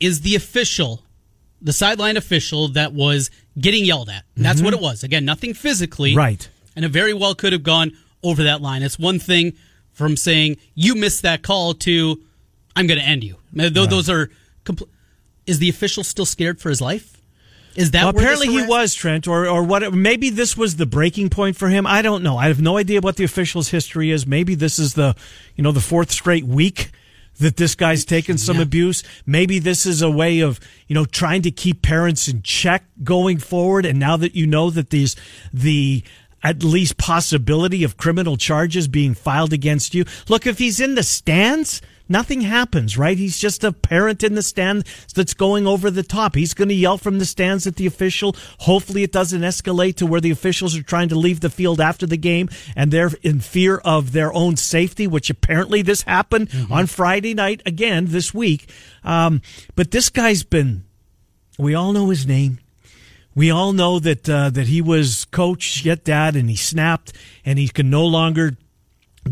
is 0.00 0.20
the 0.20 0.34
official, 0.34 1.02
the 1.62 1.72
sideline 1.72 2.18
official 2.18 2.68
that 2.68 2.92
was 2.92 3.30
getting 3.58 3.86
yelled 3.86 4.10
at? 4.10 4.24
That's 4.36 4.60
what 4.60 4.74
it 4.74 4.80
was. 4.80 5.02
Again, 5.02 5.24
nothing 5.24 5.54
physically. 5.54 6.10
Mm-hmm. 6.10 6.18
Right. 6.18 6.48
And 6.76 6.84
it 6.84 6.90
very 6.90 7.14
well 7.14 7.34
could 7.34 7.54
have 7.54 7.62
gone 7.62 7.96
over 8.30 8.42
that 8.44 8.60
line. 8.62 8.82
It's 8.82 8.98
one 8.98 9.18
thing 9.18 9.52
from 9.92 10.16
saying 10.16 10.56
you 10.74 10.94
missed 10.94 11.22
that 11.22 11.42
call 11.42 11.74
to 11.74 12.20
I'm 12.74 12.86
going 12.86 13.00
to 13.00 13.06
end 13.06 13.24
you. 13.24 13.36
Th- 13.56 13.72
Those 13.72 14.10
are 14.10 14.30
compl- 14.64 14.88
is 15.46 15.58
the 15.58 15.68
official 15.68 16.04
still 16.04 16.26
scared 16.26 16.60
for 16.60 16.68
his 16.68 16.80
life? 16.80 17.12
Is 17.76 17.90
that 17.92 18.00
Well, 18.02 18.10
apparently 18.10 18.48
he 18.48 18.66
was 18.66 18.94
Trent, 18.94 19.28
or 19.28 19.46
or 19.46 19.62
what? 19.62 19.92
Maybe 19.92 20.30
this 20.30 20.56
was 20.56 20.76
the 20.76 20.86
breaking 20.86 21.28
point 21.28 21.56
for 21.56 21.68
him. 21.68 21.86
I 21.86 22.00
don't 22.02 22.22
know. 22.22 22.38
I 22.38 22.48
have 22.48 22.60
no 22.60 22.78
idea 22.78 23.00
what 23.02 23.16
the 23.16 23.24
official's 23.24 23.68
history 23.68 24.10
is. 24.10 24.26
Maybe 24.26 24.54
this 24.54 24.78
is 24.78 24.94
the 24.94 25.14
you 25.56 25.62
know 25.62 25.72
the 25.72 25.80
fourth 25.82 26.10
straight 26.10 26.44
week 26.44 26.90
that 27.38 27.58
this 27.58 27.74
guy's 27.74 28.06
taken 28.06 28.38
some 28.38 28.56
Yeah. 28.56 28.62
abuse. 28.62 29.02
Maybe 29.26 29.58
this 29.58 29.84
is 29.84 30.00
a 30.00 30.10
way 30.10 30.40
of 30.40 30.58
you 30.88 30.94
know 30.94 31.04
trying 31.04 31.42
to 31.42 31.50
keep 31.50 31.82
parents 31.82 32.28
in 32.28 32.40
check 32.40 32.84
going 33.04 33.36
forward. 33.38 33.84
And 33.84 33.98
now 33.98 34.16
that 34.16 34.34
you 34.34 34.46
know 34.46 34.70
that 34.70 34.88
these 34.88 35.14
the 35.52 36.02
at 36.42 36.62
least 36.62 36.96
possibility 36.96 37.82
of 37.82 37.96
criminal 37.96 38.36
charges 38.36 38.88
being 38.88 39.14
filed 39.14 39.52
against 39.52 39.94
you. 39.94 40.04
Look, 40.28 40.46
if 40.46 40.58
he's 40.58 40.80
in 40.80 40.94
the 40.94 41.02
stands, 41.02 41.82
nothing 42.08 42.42
happens, 42.42 42.96
right? 42.96 43.18
He's 43.18 43.38
just 43.38 43.64
a 43.64 43.72
parent 43.72 44.22
in 44.22 44.34
the 44.34 44.42
stand 44.42 44.86
that's 45.14 45.34
going 45.34 45.66
over 45.66 45.90
the 45.90 46.02
top. 46.02 46.34
He's 46.34 46.54
going 46.54 46.68
to 46.68 46.74
yell 46.74 46.98
from 46.98 47.18
the 47.18 47.24
stands 47.24 47.66
at 47.66 47.76
the 47.76 47.86
official. 47.86 48.36
Hopefully, 48.60 49.02
it 49.02 49.12
doesn't 49.12 49.40
escalate 49.40 49.96
to 49.96 50.06
where 50.06 50.20
the 50.20 50.30
officials 50.30 50.76
are 50.76 50.82
trying 50.82 51.08
to 51.08 51.18
leave 51.18 51.40
the 51.40 51.50
field 51.50 51.80
after 51.80 52.06
the 52.06 52.16
game 52.16 52.48
and 52.76 52.92
they're 52.92 53.10
in 53.22 53.40
fear 53.40 53.78
of 53.78 54.12
their 54.12 54.32
own 54.32 54.56
safety, 54.56 55.06
which 55.06 55.30
apparently 55.30 55.82
this 55.82 56.02
happened 56.02 56.48
on 56.70 56.86
Friday 56.86 57.34
night 57.34 57.62
again 57.66 58.06
this 58.08 58.32
week. 58.32 58.70
Um, 59.02 59.42
but 59.74 59.90
this 59.90 60.10
guy's 60.10 60.42
been, 60.42 60.84
we 61.58 61.74
all 61.74 61.92
know 61.92 62.10
his 62.10 62.26
name. 62.26 62.58
We 63.36 63.50
all 63.52 63.72
know 63.72 63.98
that 64.00 64.28
uh, 64.28 64.50
that 64.50 64.66
he 64.66 64.80
was 64.80 65.26
coach 65.26 65.84
yet 65.84 66.02
dad, 66.04 66.34
and 66.34 66.48
he 66.50 66.56
snapped, 66.56 67.12
and 67.44 67.58
he 67.58 67.68
can 67.68 67.88
no 67.90 68.04
longer 68.04 68.56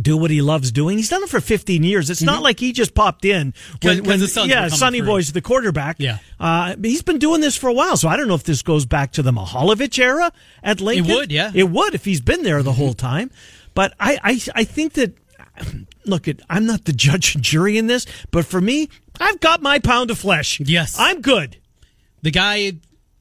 do 0.00 0.16
what 0.16 0.30
he 0.30 0.42
loves 0.42 0.70
doing. 0.73 0.99
He's 0.99 1.08
done 1.08 1.23
it 1.23 1.28
for 1.28 1.40
15 1.40 1.84
years. 1.84 2.11
It's 2.11 2.20
not 2.20 2.42
like 2.42 2.58
he 2.58 2.73
just 2.73 2.94
popped 2.96 3.25
in 3.25 3.54
'Cause- 3.80 4.00
'cause 4.00 4.20
the 4.20 4.26
Suns 4.26 4.49
were 4.49 4.52
yeah, 4.54 4.66
Sonny 4.68 4.99
through. 4.99 5.06
Boy's 5.06 5.30
the 5.32 5.40
quarterback. 5.40 5.96
Yeah. 6.00 6.18
uh, 6.40 6.75
he's 6.82 7.00
been 7.02 7.18
doing 7.18 7.40
this 7.40 7.56
for 7.56 7.68
a 7.68 7.73
while, 7.73 7.96
so 7.96 8.08
I 8.08 8.16
don't 8.16 8.26
know 8.26 8.34
if 8.34 8.42
this 8.42 8.61
goes 8.62 8.87
back 8.87 9.12
to 9.12 9.23
the 9.23 9.30
Mahalovich 9.32 9.99
era 10.00 10.32
at 10.64 10.80
Lincoln. 10.80 11.11
It 11.11 11.14
would, 11.14 11.32
yeah. 11.32 11.52
it 11.54 11.70
would 11.70 11.94
if 11.94 12.04
he's 12.04 12.20
been 12.20 12.42
there 12.42 12.62
the 12.64 12.73
whole 12.73 12.92
time. 12.94 13.30
But 13.73 13.94
I, 14.00 14.18
I, 14.23 14.40
I 14.56 14.64
think 14.64 14.94
that. 14.94 15.14
Look, 16.04 16.26
I'm 16.50 16.66
not 16.66 16.84
the 16.84 16.92
judge 17.06 17.37
and 17.37 17.44
jury 17.44 17.78
in 17.78 17.87
this, 17.87 18.04
but 18.32 18.44
for 18.44 18.61
me, 18.61 18.88
I've 19.20 19.38
got 19.40 19.62
my 19.62 19.78
pound 19.78 20.11
of 20.11 20.18
flesh. 20.18 20.58
Yes. 20.61 20.96
I'm 20.99 21.20
good. 21.23 21.56
the 22.23 22.32
guy 22.32 22.73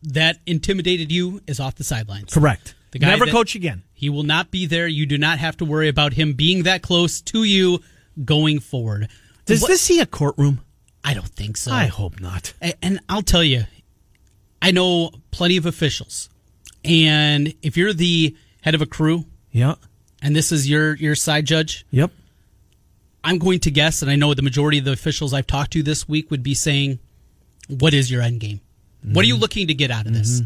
that 0.04 0.40
intimidated 0.46 1.12
you 1.12 1.42
is 1.48 1.60
off 1.60 1.76
the 1.76 1.84
sidelines. 1.84 2.34
Correct. 2.34 2.76
The 2.92 3.00
guy 3.00 3.08
Never 3.10 3.26
coach 3.28 3.56
again. 3.56 3.84
He 3.94 4.10
will 4.10 4.24
not 4.24 4.52
be 4.52 4.66
there. 4.66 4.88
You 4.88 5.06
do 5.06 5.18
not 5.18 5.40
have 5.40 5.58
to 5.58 5.66
worry 5.66 5.88
about 5.88 6.14
him 6.14 6.34
being 6.34 6.64
that 6.64 6.82
close 6.82 7.22
to 7.22 7.44
you 7.44 7.80
going 8.24 8.60
forward. 8.60 9.08
Does 9.46 9.62
What- 9.62 9.70
this 9.70 9.82
see 9.82 10.00
a 10.00 10.06
courtroom? 10.06 10.62
I 11.04 11.14
don't 11.14 11.28
think 11.28 11.58
so. 11.58 11.72
I 11.72 11.88
hope 11.88 12.20
not. 12.22 12.54
A- 12.62 12.76
And 12.84 13.00
I'll 13.10 13.24
tell 13.24 13.44
you, 13.44 13.66
I 14.62 14.72
know 14.72 15.12
plenty 15.32 15.58
of 15.58 15.66
officials. 15.66 16.30
And 16.86 17.54
if 17.62 17.76
you're 17.78 17.94
the 17.94 18.36
head 18.62 18.76
of 18.76 18.82
a 18.82 18.86
crew 18.86 19.26
Yeah. 19.52 19.76
and 20.22 20.36
this 20.36 20.52
is 20.52 20.70
your 20.70 20.96
your 20.96 21.16
side 21.16 21.46
judge, 21.46 21.86
Yep. 21.92 22.12
I'm 23.24 23.38
going 23.38 23.60
to 23.62 23.72
guess, 23.72 24.02
and 24.02 24.12
I 24.12 24.16
know 24.16 24.34
the 24.34 24.42
majority 24.42 24.78
of 24.80 24.86
the 24.86 24.92
officials 24.92 25.34
I've 25.34 25.48
talked 25.48 25.72
to 25.74 25.84
this 25.84 26.08
week 26.10 26.30
would 26.30 26.44
be 26.44 26.54
saying, 26.54 27.00
What 27.70 27.94
is 27.94 28.12
your 28.12 28.22
end 28.22 28.40
game? 28.42 28.60
What 29.04 29.24
are 29.24 29.28
you 29.28 29.36
looking 29.36 29.68
to 29.68 29.74
get 29.74 29.92
out 29.92 30.06
of 30.08 30.14
this? 30.14 30.42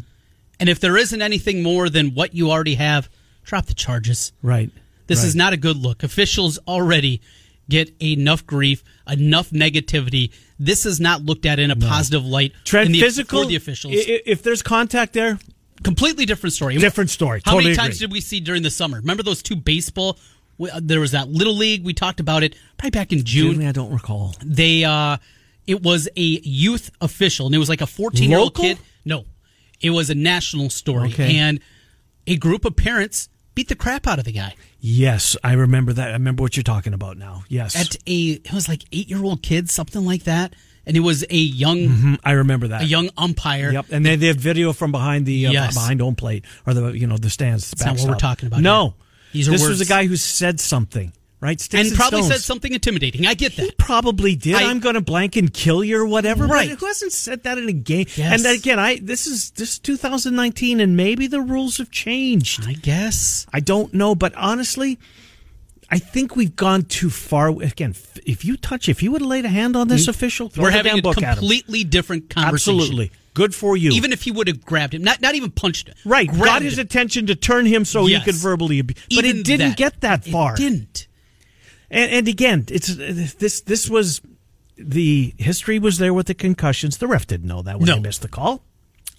And 0.59 0.69
if 0.69 0.79
there 0.79 0.97
isn't 0.97 1.21
anything 1.21 1.61
more 1.63 1.89
than 1.89 2.13
what 2.15 2.33
you 2.33 2.49
already 2.51 2.75
have, 2.75 3.09
drop 3.43 3.67
the 3.67 3.73
charges. 3.73 4.31
Right. 4.41 4.71
This 5.07 5.19
Right. 5.19 5.27
is 5.27 5.35
not 5.35 5.53
a 5.53 5.57
good 5.57 5.77
look. 5.77 6.03
Officials 6.03 6.57
already 6.67 7.21
get 7.69 7.93
enough 8.01 8.45
grief, 8.45 8.83
enough 9.07 9.51
negativity. 9.51 10.31
This 10.59 10.85
is 10.85 10.99
not 10.99 11.23
looked 11.23 11.45
at 11.45 11.59
in 11.59 11.69
a 11.69 11.75
positive 11.75 12.25
light. 12.25 12.53
Trent 12.65 12.87
in 12.87 12.91
the, 12.93 13.01
physical. 13.01 13.43
for 13.43 13.47
the 13.47 13.55
officials. 13.55 13.93
If 13.95 14.41
there's 14.43 14.61
contact 14.61 15.13
there, 15.13 15.39
Completely 15.83 16.25
different 16.25 16.53
story. 16.53 16.75
Different 16.77 17.11
story. 17.11 17.41
How 17.45 17.51
Totally 17.51 17.65
many 17.65 17.73
agree. 17.75 17.83
times 17.85 17.99
did 17.99 18.11
we 18.11 18.19
see 18.19 18.39
during 18.39 18.63
the 18.63 18.71
summer? 18.71 18.97
Remember 18.97 19.21
those 19.21 19.43
two 19.43 19.55
baseball? 19.55 20.17
There 20.81 20.99
was 20.99 21.11
that 21.11 21.29
little 21.29 21.55
league. 21.55 21.83
We 21.85 21.93
talked 21.93 22.19
about 22.19 22.41
it 22.43 22.55
probably 22.77 22.89
back 22.99 23.11
in 23.13 23.23
June. 23.23 23.53
June, 23.59 23.67
I 23.67 23.71
don't 23.71 23.91
recall. 23.93 24.35
They 24.43 24.83
uh, 24.83 25.17
it 25.67 25.83
was 25.83 26.07
a 26.15 26.21
youth 26.21 26.89
official, 27.01 27.45
and 27.45 27.53
it 27.55 27.59
was 27.59 27.69
like 27.69 27.81
a 27.81 27.87
14 27.87 28.29
year 28.29 28.39
old 28.39 28.55
kid. 28.55 28.77
No, 29.05 29.25
it 29.81 29.91
was 29.91 30.09
a 30.09 30.15
national 30.15 30.69
story, 30.69 31.09
Okay. 31.09 31.37
and 31.37 31.59
a 32.25 32.35
group 32.37 32.65
of 32.65 32.75
parents 32.75 33.29
beat 33.53 33.67
the 33.69 33.75
crap 33.75 34.07
out 34.07 34.19
of 34.19 34.25
the 34.25 34.31
guy. 34.31 34.55
Yes, 34.79 35.35
I 35.43 35.53
remember 35.53 35.91
that. 35.93 36.09
I 36.09 36.13
remember 36.13 36.43
what 36.43 36.55
you're 36.55 36.63
talking 36.63 36.93
about 36.93 37.17
now. 37.17 37.43
Yes, 37.49 37.75
at 37.75 37.95
a 38.07 38.11
it 38.31 38.53
was 38.53 38.67
like 38.69 38.83
eight 38.91 39.09
year 39.09 39.23
old 39.23 39.41
kid, 39.43 39.69
something 39.69 40.05
like 40.05 40.23
that, 40.23 40.53
and 40.85 40.95
it 40.95 41.01
was 41.01 41.25
a 41.29 41.35
young 41.37 41.77
Mhm, 41.79 42.19
I 42.23 42.31
remember 42.33 42.67
that. 42.69 42.83
a 42.83 42.85
young 42.85 43.09
umpire. 43.17 43.71
Yep, 43.71 43.87
and 43.91 44.05
they, 44.05 44.15
they 44.15 44.27
have 44.27 44.37
video 44.37 44.73
from 44.73 44.91
behind 44.91 45.25
the 45.25 45.47
uh, 45.47 45.51
Yes. 45.51 45.73
behind 45.73 45.99
home 46.01 46.15
plate 46.15 46.45
or 46.65 46.73
the 46.73 46.91
you 46.91 47.07
know 47.07 47.17
the 47.17 47.29
stands. 47.29 47.69
That's 47.71 47.85
not 47.85 47.97
what 47.99 48.07
we're 48.09 48.15
talking 48.19 48.47
about 48.47 48.61
No, 48.61 48.83
here. 48.85 48.93
These 49.33 49.47
are 49.49 49.51
this 49.51 49.67
was 49.67 49.81
a 49.81 49.85
guy 49.85 50.05
who 50.05 50.15
said 50.15 50.59
something, 50.59 51.11
right? 51.39 51.59
Sticks 51.59 51.89
and 51.89 51.97
probably 51.97 52.21
stones. 52.21 52.33
said 52.33 52.41
something 52.41 52.73
intimidating. 52.73 53.25
I 53.25 53.33
get 53.33 53.55
that. 53.55 53.63
He 53.63 53.71
probably 53.71 54.35
did. 54.35 54.55
I- 54.55 54.63
am 54.63 54.79
going 54.79 54.95
to 54.95 55.01
blank 55.01 55.35
and 55.35 55.53
kill 55.53 55.83
you 55.83 56.01
or 56.01 56.05
whatever. 56.05 56.47
Right. 56.47 56.69
Who 56.69 56.85
hasn't 56.85 57.13
said 57.13 57.43
that 57.43 57.57
in 57.57 57.69
a 57.69 57.73
game? 57.73 58.07
Yes. 58.15 58.45
And 58.45 58.57
again, 58.57 58.79
I 58.79 58.99
this 59.01 59.27
is 59.27 59.51
this 59.51 59.73
is 59.73 59.79
2019, 59.79 60.79
and 60.79 60.97
maybe 60.97 61.27
the 61.27 61.41
rules 61.41 61.77
have 61.77 61.91
changed. 61.91 62.65
I 62.67 62.73
guess. 62.73 63.45
I 63.53 63.59
don't 63.59 63.93
know, 63.93 64.15
but 64.15 64.33
honestly, 64.35 64.99
I 65.89 65.99
think 65.99 66.35
we've 66.35 66.55
gone 66.55 66.83
too 66.83 67.09
far. 67.09 67.49
Again, 67.49 67.95
if 68.25 68.43
you 68.43 68.57
touch, 68.57 68.89
if 68.89 69.01
you 69.01 69.11
would 69.11 69.21
have 69.21 69.29
laid 69.29 69.45
a 69.45 69.49
hand 69.49 69.75
on 69.75 69.87
this 69.87 70.05
mm. 70.05 70.09
official, 70.09 70.49
throw 70.49 70.65
We're 70.65 70.71
having 70.71 70.99
a 70.99 71.13
completely 71.13 71.83
different 71.83 72.29
conversation. 72.29 72.79
Absolutely, 72.79 73.11
good 73.33 73.55
for 73.55 73.77
you. 73.77 73.91
Even 73.91 74.11
if 74.11 74.23
he 74.23 74.31
would 74.31 74.47
have 74.47 74.65
grabbed 74.65 74.93
him, 74.95 75.03
not 75.03 75.21
not 75.21 75.35
even 75.35 75.51
punched 75.51 75.87
him. 75.87 75.95
right, 76.05 76.27
got 76.27 76.61
his 76.61 76.77
him. 76.77 76.85
attention 76.85 77.27
to 77.27 77.35
turn 77.35 77.65
him 77.65 77.85
so 77.85 78.05
Yes. 78.05 78.19
he 78.19 78.31
could 78.31 78.35
verbally, 78.35 78.79
ab- 78.79 78.87
but 79.15 79.25
it 79.25 79.45
didn't 79.45 79.69
that. 79.69 79.77
get 79.77 80.01
that 80.01 80.25
far. 80.25 80.53
It 80.53 80.57
didn't. 80.57 81.07
And, 81.89 82.11
and 82.11 82.27
again, 82.27 82.65
it's 82.69 82.87
this. 83.35 83.61
This 83.61 83.89
was 83.89 84.21
the 84.77 85.33
history 85.37 85.79
was 85.79 85.97
there 85.97 86.13
with 86.13 86.27
the 86.27 86.33
concussions. 86.33 86.97
The 86.97 87.07
ref 87.07 87.25
didn't 87.27 87.47
know 87.47 87.61
that 87.63 87.79
when 87.79 87.87
No. 87.87 87.95
he 87.95 88.01
missed 88.01 88.21
the 88.21 88.27
call. 88.27 88.61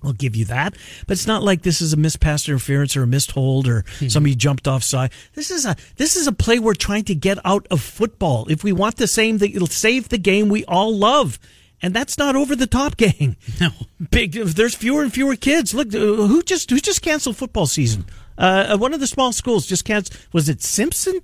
I'll 0.05 0.13
give 0.13 0.37
you 0.37 0.45
that, 0.45 0.75
but 1.09 1.15
it's 1.17 1.27
not 1.27 1.43
like 1.43 1.63
this 1.63 1.81
is 1.81 1.93
a 1.93 1.97
missed 1.97 2.21
pass 2.21 2.47
interference 2.49 2.97
or 2.97 3.03
a 3.03 3.07
missed 3.07 3.33
hold 3.33 3.67
or 3.67 3.85
Hmm. 3.99 4.07
somebody 4.09 4.37
jumped 4.37 4.69
offside. 4.69 5.11
This 5.35 5.51
is 5.51 5.67
a 5.67 5.75
this 5.97 6.15
is 6.15 6.29
a 6.29 6.33
play 6.33 6.61
we're 6.61 6.75
trying 6.75 7.03
to 7.05 7.17
get 7.17 7.39
out 7.45 7.67
of 7.69 7.81
football. 7.83 8.47
If 8.49 8.63
we 8.63 8.71
want 8.71 8.97
the 8.99 9.09
same, 9.09 9.39
that 9.39 9.51
it'll 9.53 9.67
save 9.67 10.09
the 10.11 10.19
game 10.19 10.49
we 10.51 10.65
all 10.67 10.97
love, 10.97 11.41
and 11.83 11.93
that's 11.95 12.17
not 12.17 12.37
over 12.37 12.55
the 12.55 12.69
top 12.69 12.97
gang. 12.99 13.37
No. 13.61 13.71
Big. 14.13 14.35
There's 14.35 14.77
fewer 14.77 15.03
and 15.03 15.13
fewer 15.13 15.35
kids. 15.35 15.75
Look, 15.75 15.89
uh, 15.93 15.99
who 15.99 16.43
just 16.45 16.71
who 16.71 16.79
just 16.79 17.03
canceled 17.03 17.37
football 17.37 17.67
season? 17.67 18.05
Uh, 18.37 18.77
one 18.79 18.95
of 18.95 19.01
the 19.01 19.07
small 19.09 19.33
schools 19.33 19.67
just 19.67 19.85
canceled. 19.85 20.21
Was 20.33 20.49
it 20.49 20.63
Simpson? 20.63 21.21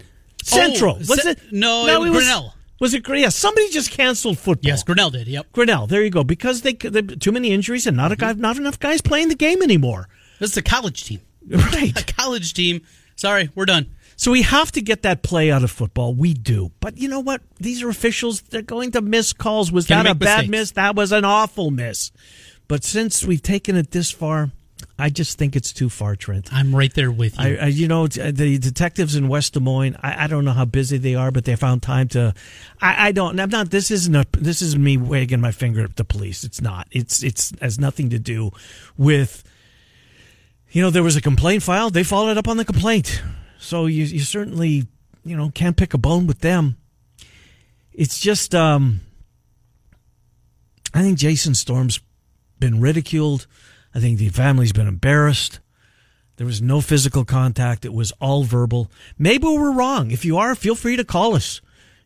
Central. 0.46 0.96
was 0.96 1.08
Ce- 1.22 1.26
it? 1.26 1.38
no, 1.52 1.86
it 1.86 1.98
was 2.00 2.10
was 2.10 2.18
Grinnell. 2.24 2.54
Was 2.80 2.94
it? 2.94 3.08
Yeah, 3.08 3.28
somebody 3.28 3.68
just 3.70 3.90
canceled 3.90 4.38
football. 4.38 4.68
Yes, 4.68 4.82
Grinnell 4.82 5.10
did. 5.10 5.26
Yep. 5.28 5.52
Grinnell. 5.52 5.86
There 5.86 6.02
you 6.02 6.10
go. 6.10 6.24
Because 6.24 6.62
they, 6.62 6.72
they 6.74 7.02
too 7.02 7.32
many 7.32 7.50
injuries 7.52 7.86
and 7.86 7.96
not 7.96 8.12
a 8.12 8.16
guy, 8.16 8.32
Mm-hmm. 8.32 8.40
not 8.40 8.56
enough 8.56 8.78
guys 8.78 9.00
playing 9.00 9.28
the 9.28 9.34
game 9.36 9.62
anymore. 9.62 10.08
This 10.40 10.50
is 10.50 10.56
a 10.56 10.62
college 10.62 11.04
team. 11.04 11.20
Right. 11.48 11.98
A 12.00 12.12
college 12.14 12.52
team. 12.54 12.80
Sorry, 13.16 13.50
we're 13.54 13.66
done. 13.66 13.90
So 14.16 14.30
we 14.32 14.42
have 14.42 14.72
to 14.72 14.80
get 14.80 15.02
that 15.02 15.22
play 15.22 15.50
out 15.50 15.62
of 15.62 15.70
football. 15.70 16.14
We 16.14 16.34
do. 16.34 16.70
But 16.80 16.96
you 16.98 17.08
know 17.08 17.20
what? 17.20 17.42
These 17.58 17.82
are 17.82 17.88
officials. 17.88 18.40
They're 18.42 18.62
going 18.62 18.92
to 18.92 19.00
miss 19.00 19.32
calls. 19.32 19.70
Was 19.70 19.86
Gonna 19.86 20.04
that 20.04 20.10
a 20.12 20.14
bad 20.14 20.36
mistakes. 20.36 20.50
miss? 20.50 20.70
That 20.72 20.94
was 20.96 21.12
an 21.12 21.24
awful 21.24 21.70
miss. 21.70 22.12
But 22.66 22.82
since 22.84 23.24
we've 23.24 23.42
taken 23.42 23.76
it 23.76 23.90
this 23.90 24.10
far, 24.10 24.52
I 24.98 25.10
just 25.10 25.38
think 25.38 25.56
it's 25.56 25.72
too 25.72 25.88
far, 25.88 26.14
Trent. 26.14 26.52
I'm 26.52 26.74
right 26.74 26.92
there 26.94 27.10
with 27.10 27.38
you. 27.38 27.56
I, 27.56 27.64
I, 27.64 27.66
you 27.66 27.88
know, 27.88 28.06
the 28.06 28.58
detectives 28.58 29.16
in 29.16 29.26
West 29.28 29.54
Des 29.54 29.60
Moines. 29.60 29.96
I, 30.00 30.24
I 30.24 30.26
don't 30.28 30.44
know 30.44 30.52
how 30.52 30.64
busy 30.64 30.98
they 30.98 31.16
are, 31.16 31.32
but 31.32 31.44
they 31.44 31.56
found 31.56 31.82
time 31.82 32.08
to. 32.08 32.32
I, 32.80 33.08
I 33.08 33.12
don't. 33.12 33.38
I'm 33.40 33.50
not. 33.50 33.70
This 33.70 33.90
isn't 33.90 34.14
a. 34.14 34.24
This 34.32 34.62
isn't 34.62 34.82
me 34.82 34.96
wagging 34.96 35.40
my 35.40 35.50
finger 35.50 35.82
at 35.82 35.96
the 35.96 36.04
police. 36.04 36.44
It's 36.44 36.60
not. 36.60 36.86
It's 36.92 37.22
it's 37.24 37.52
has 37.60 37.78
nothing 37.78 38.10
to 38.10 38.18
do 38.18 38.52
with. 38.96 39.42
You 40.70 40.82
know, 40.82 40.90
there 40.90 41.02
was 41.04 41.16
a 41.16 41.20
complaint 41.20 41.62
filed. 41.62 41.94
They 41.94 42.02
followed 42.02 42.36
up 42.36 42.48
on 42.48 42.56
the 42.56 42.64
complaint. 42.64 43.22
So 43.58 43.86
you 43.86 44.04
you 44.04 44.20
certainly 44.20 44.86
you 45.24 45.36
know, 45.36 45.50
can't 45.50 45.76
pick 45.76 45.94
a 45.94 45.98
bone 45.98 46.26
with 46.26 46.40
them. 46.40 46.76
It's 47.92 48.20
just, 48.20 48.54
um, 48.54 49.00
I 50.92 51.02
think 51.02 51.18
Jason 51.18 51.54
Storm's 51.54 52.00
been 52.60 52.80
ridiculed. 52.80 53.46
I 53.94 54.00
think 54.00 54.18
the 54.18 54.28
family's 54.28 54.72
been 54.72 54.88
embarrassed. 54.88 55.60
There 56.36 56.46
was 56.46 56.60
no 56.60 56.80
physical 56.80 57.24
contact. 57.24 57.84
It 57.84 57.94
was 57.94 58.12
all 58.20 58.42
verbal. 58.42 58.90
Maybe 59.16 59.46
we're 59.46 59.72
wrong. 59.72 60.10
If 60.10 60.24
you 60.24 60.36
are, 60.38 60.54
feel 60.56 60.74
free 60.74 60.96
to 60.96 61.04
call 61.04 61.36
us. 61.36 61.60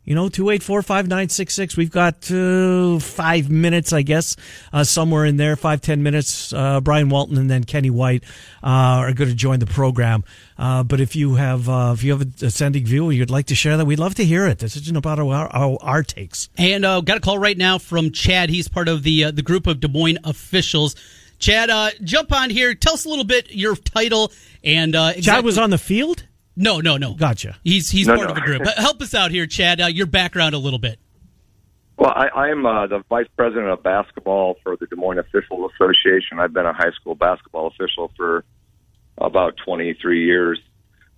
You 0.04 0.14
know, 0.14 0.30
284 0.30 0.80
5966. 0.80 1.76
We've 1.76 1.90
got 1.90 2.30
uh, 2.30 2.98
five 2.98 3.50
minutes, 3.50 3.92
I 3.92 4.00
guess, 4.00 4.36
uh, 4.72 4.82
somewhere 4.82 5.26
in 5.26 5.36
there, 5.36 5.54
five, 5.54 5.82
ten 5.82 6.02
minutes. 6.02 6.50
Uh, 6.50 6.80
Brian 6.80 7.10
Walton 7.10 7.36
and 7.36 7.50
then 7.50 7.64
Kenny 7.64 7.90
White 7.90 8.24
uh, 8.62 9.04
are 9.04 9.12
going 9.12 9.28
to 9.28 9.36
join 9.36 9.58
the 9.58 9.66
program. 9.66 10.24
Uh, 10.56 10.82
but 10.82 11.00
if 11.00 11.14
you 11.14 11.34
have 11.34 11.68
uh, 11.68 11.92
if 11.94 12.02
you 12.02 12.16
have 12.16 12.42
a 12.42 12.50
sending 12.50 12.86
view 12.86 13.10
you'd 13.10 13.28
like 13.28 13.46
to 13.46 13.54
share 13.54 13.76
that, 13.76 13.84
we'd 13.84 13.98
love 13.98 14.14
to 14.14 14.24
hear 14.24 14.46
it. 14.46 14.60
This 14.60 14.76
is 14.76 14.88
about 14.88 15.18
our, 15.18 15.46
our, 15.48 15.78
our 15.82 16.02
takes. 16.02 16.48
And 16.56 16.84
got 16.84 17.18
a 17.18 17.20
call 17.20 17.38
right 17.38 17.58
now 17.58 17.76
from 17.76 18.10
Chad. 18.10 18.48
He's 18.48 18.66
part 18.66 18.88
of 18.88 19.02
the 19.02 19.30
the 19.30 19.42
group 19.42 19.66
of 19.66 19.80
Des 19.80 19.88
Moines 19.88 20.20
officials. 20.24 20.96
Chad, 21.38 21.70
jump 22.02 22.32
on 22.32 22.50
here. 22.50 22.74
Tell 22.74 22.94
us 22.94 23.04
a 23.04 23.08
little 23.08 23.24
bit 23.24 23.52
your 23.52 23.76
title 23.76 24.32
and 24.64 24.94
exactly- 24.94 25.22
Chad 25.22 25.44
was 25.44 25.58
on 25.58 25.70
the 25.70 25.78
field. 25.78 26.24
No, 26.56 26.80
no, 26.80 26.96
no. 26.96 27.14
Gotcha. 27.14 27.56
He's 27.62 27.88
he's 27.88 28.08
No, 28.08 28.16
part 28.16 28.26
no. 28.28 28.30
of 28.32 28.34
the 28.34 28.40
group. 28.40 28.66
Help 28.76 29.00
us 29.00 29.14
out 29.14 29.30
here, 29.30 29.46
Chad. 29.46 29.80
Uh, 29.80 29.86
your 29.86 30.06
background 30.06 30.54
a 30.56 30.58
little 30.58 30.80
bit. 30.80 30.98
Well, 31.96 32.10
I, 32.10 32.28
I'm 32.28 32.66
uh, 32.66 32.86
the 32.88 33.04
vice 33.08 33.26
president 33.36 33.68
of 33.68 33.82
basketball 33.82 34.56
for 34.64 34.76
the 34.76 34.86
Des 34.86 34.96
Moines 34.96 35.18
Officials 35.18 35.70
Association. 35.74 36.38
I've 36.40 36.52
been 36.52 36.66
a 36.66 36.72
high 36.72 36.90
school 37.00 37.14
basketball 37.14 37.68
official 37.68 38.10
for 38.16 38.44
about 39.16 39.54
23 39.64 40.24
years. 40.24 40.60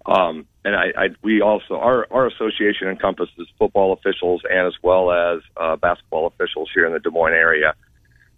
Um, 0.06 0.46
and 0.64 0.74
I, 0.74 0.84
I, 0.96 1.08
we 1.22 1.42
also, 1.42 1.74
our, 1.76 2.06
our 2.10 2.26
association 2.26 2.88
encompasses 2.88 3.46
football 3.58 3.92
officials 3.92 4.42
and 4.50 4.66
as 4.66 4.74
well 4.82 5.10
as 5.12 5.40
uh, 5.58 5.76
basketball 5.76 6.26
officials 6.26 6.70
here 6.74 6.86
in 6.86 6.92
the 6.92 6.98
Des 6.98 7.10
Moines 7.10 7.34
area. 7.34 7.74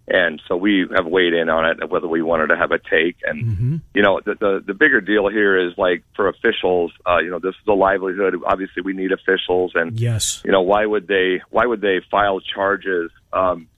And 0.08 0.42
so 0.48 0.56
we 0.56 0.86
have 0.94 1.06
weighed 1.06 1.32
in 1.32 1.48
on 1.48 1.64
it, 1.64 1.88
whether 1.88 2.08
we 2.08 2.22
wanted 2.22 2.48
to 2.48 2.56
have 2.56 2.72
a 2.72 2.78
take. 2.78 3.16
And, 3.24 3.80
you 3.94 4.02
know, 4.02 4.20
the, 4.24 4.34
the, 4.34 4.62
the 4.66 4.74
bigger 4.74 5.00
deal 5.00 5.28
here 5.28 5.56
is 5.56 5.78
like 5.78 6.02
for 6.16 6.28
officials, 6.28 6.92
uh, 7.08 7.18
you 7.18 7.30
know, 7.30 7.38
this 7.38 7.54
is 7.54 7.66
a 7.68 7.72
livelihood. 7.72 8.34
Obviously, 8.44 8.82
we 8.82 8.94
need 8.94 9.12
officials. 9.12 9.72
And, 9.76 9.98
Yes. 9.98 10.42
you 10.44 10.50
know 10.50 10.62
why 10.62 10.84
would 10.86 11.06
they 11.06 11.40
why 11.50 11.64
would 11.66 11.80
they 11.80 12.00
file 12.10 12.40
charges 12.40 13.10
um 13.32 13.68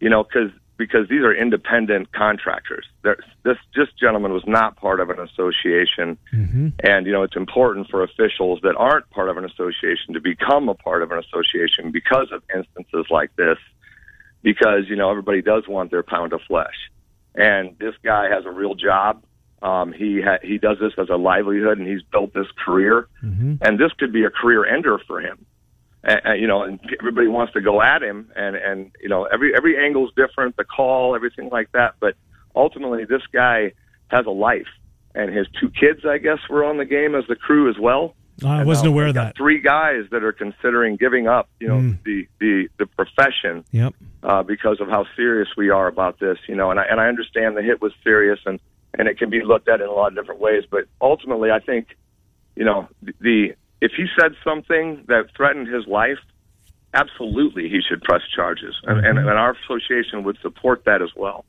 you 0.00 0.08
know 0.08 0.22
because 0.22 0.50
because 0.76 1.08
these 1.08 1.22
are 1.22 1.34
independent 1.34 2.12
contractors 2.12 2.86
They're, 3.02 3.16
this 3.42 3.56
this 3.74 3.88
gentleman 3.98 4.32
was 4.32 4.44
not 4.46 4.76
part 4.76 5.00
of 5.00 5.10
an 5.10 5.18
association 5.18 6.18
and 6.80 7.06
you 7.06 7.12
know 7.12 7.22
it's 7.22 7.36
important 7.36 7.88
for 7.90 8.02
officials 8.04 8.60
that 8.62 8.76
aren't 8.76 9.08
part 9.10 9.28
of 9.30 9.36
an 9.38 9.44
association 9.44 10.14
to 10.14 10.20
become 10.20 10.68
a 10.68 10.74
part 10.74 11.02
of 11.02 11.10
an 11.10 11.18
association 11.18 11.90
because 11.90 12.28
of 12.32 12.42
instances 12.54 13.06
like 13.10 13.34
this 13.36 13.58
because 14.42 14.88
you 14.88 14.96
know 14.96 15.10
everybody 15.10 15.42
does 15.42 15.66
want 15.68 15.90
their 15.90 16.02
pound 16.02 16.32
of 16.32 16.40
flesh 16.46 16.74
and 17.34 17.76
this 17.78 17.94
guy 18.02 18.28
has 18.28 18.44
a 18.44 18.50
real 18.50 18.74
job 18.74 19.22
um, 19.62 19.92
he 19.92 20.20
ha- 20.20 20.38
he 20.42 20.58
does 20.58 20.78
this 20.80 20.92
as 20.98 21.08
a 21.08 21.16
livelihood, 21.16 21.78
and 21.78 21.88
he's 21.88 22.02
built 22.02 22.34
this 22.34 22.46
career. 22.64 23.08
And 23.62 23.78
this 23.78 23.92
could 23.98 24.12
be 24.12 24.24
a 24.24 24.30
career 24.30 24.66
ender 24.66 24.98
for 25.06 25.20
him. 25.20 25.44
And, 26.04 26.20
and, 26.24 26.40
you 26.40 26.46
know, 26.46 26.62
and 26.62 26.78
everybody 27.00 27.26
wants 27.26 27.52
to 27.54 27.60
go 27.60 27.80
at 27.82 28.02
him, 28.02 28.30
and 28.36 28.54
and 28.54 28.92
you 29.00 29.08
know, 29.08 29.24
every 29.24 29.56
every 29.56 29.82
angle's 29.82 30.12
different, 30.14 30.56
the 30.56 30.64
call, 30.64 31.16
everything 31.16 31.48
like 31.50 31.72
that. 31.72 31.94
But 32.00 32.14
ultimately, 32.54 33.04
this 33.06 33.22
guy 33.32 33.72
has 34.08 34.26
a 34.26 34.30
life, 34.30 34.68
and 35.14 35.34
his 35.34 35.46
two 35.58 35.70
kids, 35.70 36.00
I 36.06 36.18
guess, 36.18 36.38
were 36.50 36.64
on 36.64 36.76
the 36.76 36.84
game 36.84 37.14
as 37.14 37.24
the 37.28 37.36
crew 37.36 37.68
as 37.70 37.76
well. 37.78 38.14
I 38.44 38.64
wasn't 38.64 38.88
aware 38.88 39.06
of 39.06 39.14
that. 39.14 39.36
Three 39.36 39.60
guys 39.60 40.04
that 40.10 40.22
are 40.22 40.32
considering 40.32 40.96
giving 40.96 41.26
up, 41.26 41.48
you 41.60 41.68
know, 41.68 41.78
Mm. 41.78 42.02
the 42.04 42.28
the 42.38 42.68
the 42.78 42.86
profession 42.86 43.64
Yep. 43.72 43.94
uh, 44.22 44.42
because 44.42 44.80
of 44.80 44.88
how 44.88 45.06
serious 45.16 45.48
we 45.56 45.70
are 45.70 45.86
about 45.86 46.18
this, 46.18 46.38
you 46.46 46.54
know. 46.54 46.70
And 46.70 46.78
I 46.78 46.84
and 46.84 47.00
I 47.00 47.08
understand 47.08 47.56
the 47.56 47.62
hit 47.62 47.80
was 47.80 47.92
serious, 48.04 48.38
and 48.44 48.60
and 48.98 49.08
it 49.08 49.18
can 49.18 49.30
be 49.30 49.42
looked 49.42 49.68
at 49.68 49.80
in 49.80 49.86
a 49.88 49.92
lot 49.92 50.08
of 50.08 50.14
different 50.16 50.40
ways. 50.40 50.64
But 50.70 50.84
ultimately, 51.00 51.50
I 51.50 51.60
think, 51.60 51.96
you 52.56 52.64
know, 52.64 52.88
the, 53.02 53.12
the 53.20 53.54
if 53.80 53.92
he 53.96 54.06
said 54.18 54.32
something 54.44 55.04
that 55.08 55.30
threatened 55.36 55.68
his 55.68 55.86
life, 55.86 56.18
absolutely 56.94 57.68
he 57.68 57.80
should 57.86 58.02
press 58.02 58.22
charges, 58.34 58.74
and, 58.84 59.04
and, 59.04 59.18
and 59.18 59.28
our 59.28 59.56
association 59.64 60.24
would 60.24 60.38
support 60.40 60.84
that 60.84 61.02
as 61.02 61.10
well. 61.14 61.44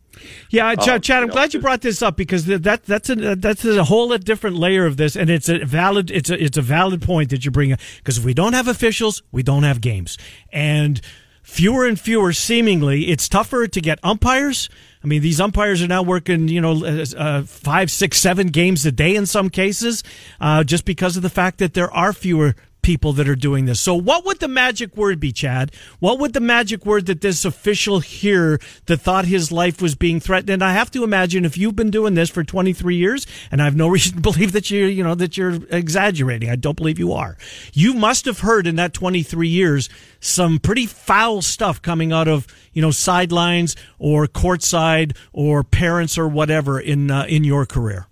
Yeah, 0.50 0.76
Chad, 0.76 0.96
Um, 0.96 1.02
Chad 1.02 1.18
I'm 1.18 1.24
you 1.24 1.28
know, 1.28 1.34
glad 1.34 1.54
you 1.54 1.60
brought 1.62 1.82
this 1.82 2.02
up 2.02 2.18
because 2.18 2.46
that 2.46 2.84
that's 2.84 3.10
a 3.10 3.36
that's 3.36 3.64
a 3.66 3.84
whole 3.86 4.18
different 4.18 4.58
layer 4.58 4.86
of 4.86 4.98
this, 4.98 5.16
and 5.16 5.30
it's 5.30 5.50
a 5.50 5.64
valid 5.64 6.12
it's 6.12 6.30
a 6.30 6.44
it's 6.44 6.58
a 6.58 6.62
valid 6.62 7.02
point 7.02 7.30
that 7.30 7.46
you 7.46 7.52
bring 7.52 7.72
up 7.72 7.80
because 7.98 8.18
if 8.18 8.26
we 8.26 8.34
don't 8.34 8.54
have 8.54 8.68
officials, 8.68 9.24
we 9.32 9.44
don't 9.44 9.64
have 9.64 9.80
games, 9.82 10.18
and 10.52 11.02
fewer 11.44 11.86
and 11.86 11.98
fewer 11.98 12.34
seemingly, 12.34 13.08
it's 13.08 13.30
tougher 13.30 13.68
to 13.68 13.80
get 13.80 14.00
umpires. 14.04 14.70
I 15.02 15.08
mean, 15.08 15.22
these 15.22 15.40
umpires 15.40 15.82
are 15.82 15.88
now 15.88 16.04
working, 16.04 16.50
you 16.50 16.60
know, 16.60 16.84
uh, 16.84 17.44
five, 17.44 17.90
six, 17.90 18.18
seven 18.20 18.48
games 18.48 18.86
a 18.86 18.92
day 18.92 19.16
in 19.16 19.26
some 19.26 19.50
cases, 19.50 20.04
uh, 20.42 20.66
just 20.66 20.84
because 20.84 21.16
of 21.16 21.24
the 21.24 21.30
fact 21.30 21.60
that 21.60 21.74
there 21.74 21.90
are 21.92 22.12
fewer 22.12 22.56
people 22.88 23.12
that 23.12 23.28
are 23.28 23.36
doing 23.36 23.66
this. 23.66 23.82
So, 23.82 23.94
what 23.94 24.24
would 24.24 24.40
the 24.40 24.48
magic 24.48 24.96
word 24.96 25.20
be, 25.20 25.34
Chad? 25.34 25.74
What 26.00 26.20
would 26.20 26.32
the 26.32 26.40
magic 26.40 26.86
word 26.86 27.06
that 27.08 27.20
this 27.20 27.44
official 27.44 28.00
here 28.00 28.62
that 28.86 29.02
thought 29.02 29.26
his 29.26 29.52
life 29.52 29.82
was 29.82 29.94
being 29.94 30.22
threatened? 30.22 30.50
And 30.52 30.64
I 30.64 30.72
have 30.72 30.90
to 30.92 31.04
imagine 31.04 31.44
if 31.44 31.58
you've 31.58 31.76
been 31.76 31.92
doing 31.92 32.14
this 32.14 32.30
for 32.30 32.46
23 32.46 32.96
years, 32.96 33.28
and 33.52 33.62
I 33.62 33.66
have 33.66 33.76
no 33.76 33.88
reason 33.96 34.16
to 34.16 34.22
believe 34.22 34.54
that 34.54 34.72
you, 34.72 34.86
you 34.86 35.04
know, 35.04 35.16
that 35.16 35.36
you're 35.36 35.60
exaggerating. 35.70 36.50
I 36.50 36.56
don't 36.56 36.78
believe 36.78 36.98
you 36.98 37.12
are. 37.12 37.36
You 37.74 37.94
must 37.94 38.24
have 38.24 38.40
heard 38.40 38.66
in 38.68 38.78
that 38.78 38.94
23 38.94 39.50
years 39.50 39.90
some 40.22 40.58
pretty 40.58 40.86
foul 40.86 41.42
stuff 41.42 41.82
coming 41.82 42.14
out 42.14 42.30
of, 42.30 42.48
you 42.72 42.82
know, 42.82 42.92
sidelines 42.92 43.76
or 44.00 44.28
courtside 44.28 45.14
or 45.34 45.62
parents 45.62 46.18
or 46.18 46.30
whatever 46.30 46.80
in 46.80 47.12
uh, 47.12 47.26
in 47.28 47.44
your 47.44 47.66
career. 47.66 48.08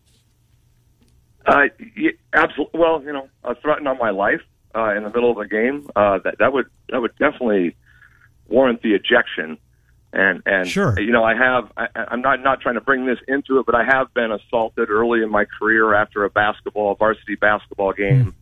Uh, 1.45 1.61
yeah, 1.95 2.11
absolutely. 2.33 2.77
Well, 2.77 3.01
you 3.03 3.13
know, 3.13 3.29
a 3.45 3.55
threaten 3.55 3.87
on 3.87 3.97
my 3.97 4.09
life 4.09 4.41
uh, 4.75 4.95
in 4.95 5.03
the 5.03 5.09
middle 5.09 5.31
of 5.31 5.37
a 5.37 5.47
game 5.47 5.89
uh, 5.95 6.19
that 6.23 6.37
that 6.39 6.53
would 6.53 6.67
that 6.89 7.01
would 7.01 7.15
definitely 7.17 7.75
warrant 8.47 8.81
the 8.81 8.93
ejection. 8.93 9.57
And 10.13 10.41
and 10.45 10.67
Sure. 10.67 10.99
you 10.99 11.11
know, 11.11 11.23
I 11.23 11.35
have. 11.35 11.71
I, 11.75 11.87
I'm 11.95 12.21
not 12.21 12.41
not 12.41 12.61
trying 12.61 12.75
to 12.75 12.81
bring 12.81 13.05
this 13.05 13.19
into 13.27 13.59
it, 13.59 13.65
but 13.65 13.75
I 13.75 13.83
have 13.83 14.13
been 14.13 14.31
assaulted 14.31 14.89
early 14.89 15.21
in 15.21 15.29
my 15.29 15.45
career 15.45 15.93
after 15.93 16.23
a 16.23 16.29
basketball 16.29 16.91
a 16.91 16.95
varsity 16.95 17.35
basketball 17.35 17.93
game. 17.93 18.35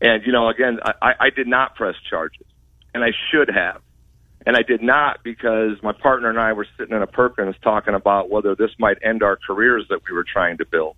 And 0.00 0.24
you 0.24 0.32
know, 0.32 0.48
again, 0.48 0.80
I, 1.00 1.14
I 1.20 1.30
did 1.30 1.46
not 1.46 1.74
press 1.74 1.94
charges, 2.08 2.46
and 2.94 3.04
I 3.04 3.12
should 3.30 3.48
have. 3.48 3.80
And 4.46 4.56
I 4.56 4.62
did 4.62 4.82
not 4.82 5.24
because 5.24 5.82
my 5.82 5.92
partner 5.92 6.28
and 6.28 6.38
I 6.38 6.52
were 6.52 6.66
sitting 6.76 6.94
in 6.94 7.00
a 7.00 7.06
Perkins 7.06 7.56
talking 7.62 7.94
about 7.94 8.28
whether 8.28 8.54
this 8.54 8.70
might 8.78 8.98
end 9.02 9.22
our 9.22 9.36
careers 9.36 9.86
that 9.88 10.00
we 10.06 10.14
were 10.14 10.24
trying 10.24 10.58
to 10.58 10.66
build 10.66 10.96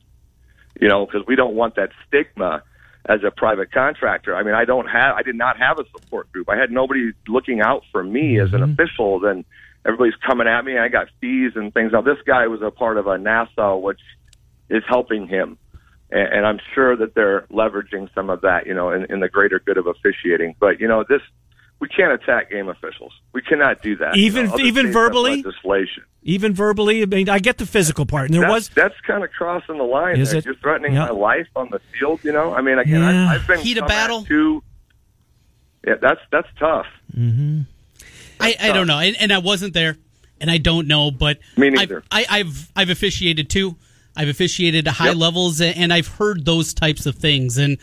you 0.81 0.88
know, 0.88 1.07
because 1.07 1.26
we 1.26 1.37
don't 1.37 1.55
want 1.55 1.76
that 1.76 1.90
stigma 2.07 2.62
as 3.09 3.21
a 3.25 3.31
private 3.31 3.71
contractor. 3.73 4.35
I 4.35 4.42
mean, 4.42 4.55
I 4.55 4.64
don't 4.64 4.87
have, 4.87 5.16
I 5.16 5.23
did 5.23 5.37
not 5.37 5.59
have 5.59 5.79
a 5.79 5.85
support 5.97 6.31
group. 6.33 6.49
I 6.49 6.57
had 6.57 6.71
nobody 6.71 7.12
looking 7.29 7.61
out 7.61 7.83
for 7.92 8.03
me 8.03 8.40
as 8.40 8.53
an 8.53 8.61
mm-hmm. 8.61 8.73
official. 8.73 9.21
Then 9.21 9.45
everybody's 9.85 10.16
coming 10.27 10.49
at 10.49 10.64
me. 10.64 10.79
I 10.79 10.88
got 10.88 11.09
fees 11.21 11.53
and 11.55 11.73
things. 11.73 11.92
Now, 11.92 12.03
this 12.03 12.19
guy 12.27 12.49
was 12.49 12.62
a 12.62 12.71
part 12.71 12.99
of 12.99 13.07
a 13.07 13.16
NASO, 13.16 13.81
which 13.81 14.01
is 14.69 14.83
helping 14.88 15.29
him. 15.29 15.59
And, 16.11 16.35
and 16.35 16.47
I'm 16.47 16.59
sure 16.75 16.97
that 16.97 17.14
they're 17.14 17.47
leveraging 17.53 18.12
some 18.14 18.29
of 18.29 18.40
that, 18.40 18.66
you 18.66 18.75
know, 18.75 18.90
in, 18.90 19.07
in 19.11 19.21
the 19.21 19.29
greater 19.29 19.61
good 19.61 19.79
of 19.79 19.87
officiating. 19.87 20.57
But, 20.59 20.81
you 20.81 20.88
know, 20.88 21.05
this, 21.09 21.23
we 21.80 21.88
can't 21.88 22.12
attack 22.12 22.50
game 22.50 22.68
officials. 22.68 23.12
We 23.32 23.42
cannot 23.42 23.82
do 23.82 23.96
that. 23.96 24.16
Even- 24.16 24.46
you 24.46 24.56
know, 24.58 24.58
even 24.64 24.92
verbally? 24.92 25.42
legislation. 25.42 26.04
Even 26.22 26.54
verbally, 26.54 27.02
I 27.02 27.06
mean, 27.06 27.28
I 27.28 27.38
get 27.38 27.58
the 27.58 27.66
physical 27.66 28.04
part, 28.04 28.24
and 28.26 28.34
there 28.34 28.40
that's, 28.40 28.52
was 28.52 28.68
that's 28.70 29.00
kind 29.06 29.22
of 29.22 29.30
crossing 29.30 29.78
the 29.78 29.84
line. 29.84 30.18
Is 30.20 30.30
there. 30.30 30.40
it? 30.40 30.44
You're 30.44 30.56
threatening 30.56 30.94
Yeah. 30.94 31.04
my 31.06 31.10
life 31.10 31.46
on 31.54 31.68
the 31.70 31.78
field. 31.78 32.18
You 32.24 32.32
know, 32.32 32.52
I 32.52 32.62
mean, 32.62 32.78
again, 32.80 33.00
Yeah. 33.00 33.30
I've, 33.30 33.42
I've 33.42 33.46
been 33.46 33.60
Heat 33.60 33.76
of 33.76 33.82
come 33.82 33.84
at 33.84 33.88
battle? 33.94 34.24
Too. 34.24 34.62
Yeah, 35.86 35.94
that's 36.00 36.20
that's 36.32 36.48
tough. 36.58 36.86
Mm-hmm. 37.16 37.60
I, 38.40 38.56
I 38.60 38.72
don't 38.72 38.88
know, 38.88 38.98
and, 38.98 39.16
and 39.20 39.32
I 39.32 39.38
wasn't 39.38 39.72
there, 39.72 39.96
and 40.40 40.50
I 40.50 40.58
don't 40.58 40.88
know, 40.88 41.10
but 41.12 41.38
Me 41.56 41.68
I've, 41.68 41.72
neither. 41.74 42.02
I, 42.10 42.26
I've 42.28 42.72
I've 42.74 42.90
officiated 42.90 43.48
too. 43.48 43.76
I've 44.16 44.28
officiated 44.28 44.88
at 44.88 44.94
high 44.94 45.08
Yep. 45.10 45.16
levels, 45.16 45.60
and 45.60 45.92
I've 45.92 46.08
heard 46.08 46.44
those 46.44 46.74
types 46.74 47.06
of 47.06 47.14
things, 47.14 47.56
and 47.56 47.78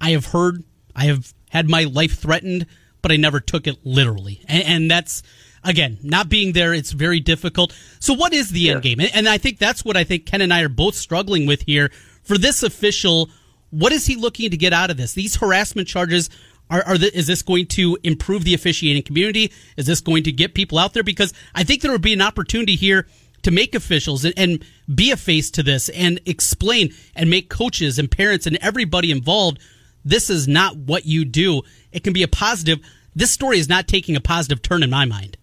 I 0.00 0.10
have 0.12 0.26
heard 0.26 0.64
I 0.94 1.04
have 1.04 1.34
had 1.50 1.68
my 1.68 1.84
life 1.84 2.16
threatened, 2.18 2.64
but 3.02 3.12
I 3.12 3.16
never 3.16 3.40
took 3.40 3.66
it 3.66 3.78
literally, 3.84 4.42
and, 4.48 4.64
and 4.64 4.90
that's 4.90 5.22
again 5.64 5.98
not 6.02 6.28
being 6.28 6.52
there. 6.52 6.74
It's 6.74 6.92
very 6.92 7.20
difficult. 7.20 7.76
So, 8.00 8.14
what 8.14 8.32
is 8.32 8.50
the 8.50 8.70
end 8.70 8.82
game? 8.82 9.00
And, 9.00 9.10
and 9.14 9.28
I 9.28 9.38
think 9.38 9.58
that's 9.58 9.84
what 9.84 9.96
I 9.96 10.04
think 10.04 10.26
Ken 10.26 10.40
and 10.40 10.52
I 10.52 10.62
are 10.62 10.68
both 10.68 10.94
struggling 10.94 11.46
with 11.46 11.62
here. 11.62 11.90
For 12.22 12.38
this 12.38 12.62
official, 12.62 13.30
what 13.70 13.92
is 13.92 14.06
he 14.06 14.16
looking 14.16 14.50
to 14.50 14.56
get 14.56 14.72
out 14.72 14.90
of 14.90 14.96
this? 14.96 15.12
These 15.12 15.36
harassment 15.36 15.88
charges 15.88 16.30
are, 16.70 16.82
are 16.84 16.98
the, 16.98 17.16
is 17.16 17.26
this 17.26 17.42
going 17.42 17.66
to 17.66 17.98
improve 18.02 18.44
the 18.44 18.54
officiating 18.54 19.02
community? 19.02 19.52
Is 19.76 19.86
this 19.86 20.00
going 20.00 20.24
to 20.24 20.32
get 20.32 20.54
people 20.54 20.78
out 20.78 20.94
there? 20.94 21.04
Because 21.04 21.32
I 21.54 21.62
think 21.62 21.82
there 21.82 21.92
would 21.92 22.02
be 22.02 22.12
an 22.12 22.22
opportunity 22.22 22.76
here 22.76 23.06
to 23.42 23.50
make 23.50 23.74
officials 23.74 24.24
and, 24.24 24.34
and 24.36 24.64
be 24.92 25.10
a 25.10 25.16
face 25.16 25.50
to 25.52 25.62
this 25.62 25.88
and 25.90 26.20
explain 26.26 26.92
and 27.14 27.30
make 27.30 27.48
coaches 27.48 27.98
and 27.98 28.10
parents 28.10 28.46
and 28.46 28.58
everybody 28.60 29.10
involved 29.10 29.60
this 30.06 30.30
is 30.30 30.46
not 30.46 30.76
what 30.76 31.04
you 31.04 31.24
do, 31.24 31.62
it 31.92 32.04
can 32.04 32.12
be 32.12 32.22
a 32.22 32.28
positive. 32.28 32.78
This 33.14 33.30
story 33.30 33.58
is 33.58 33.68
not 33.68 33.88
taking 33.88 34.14
a 34.14 34.20
positive 34.20 34.62
turn 34.62 34.82
in 34.82 34.90
my 34.90 35.04
mind. 35.04 35.36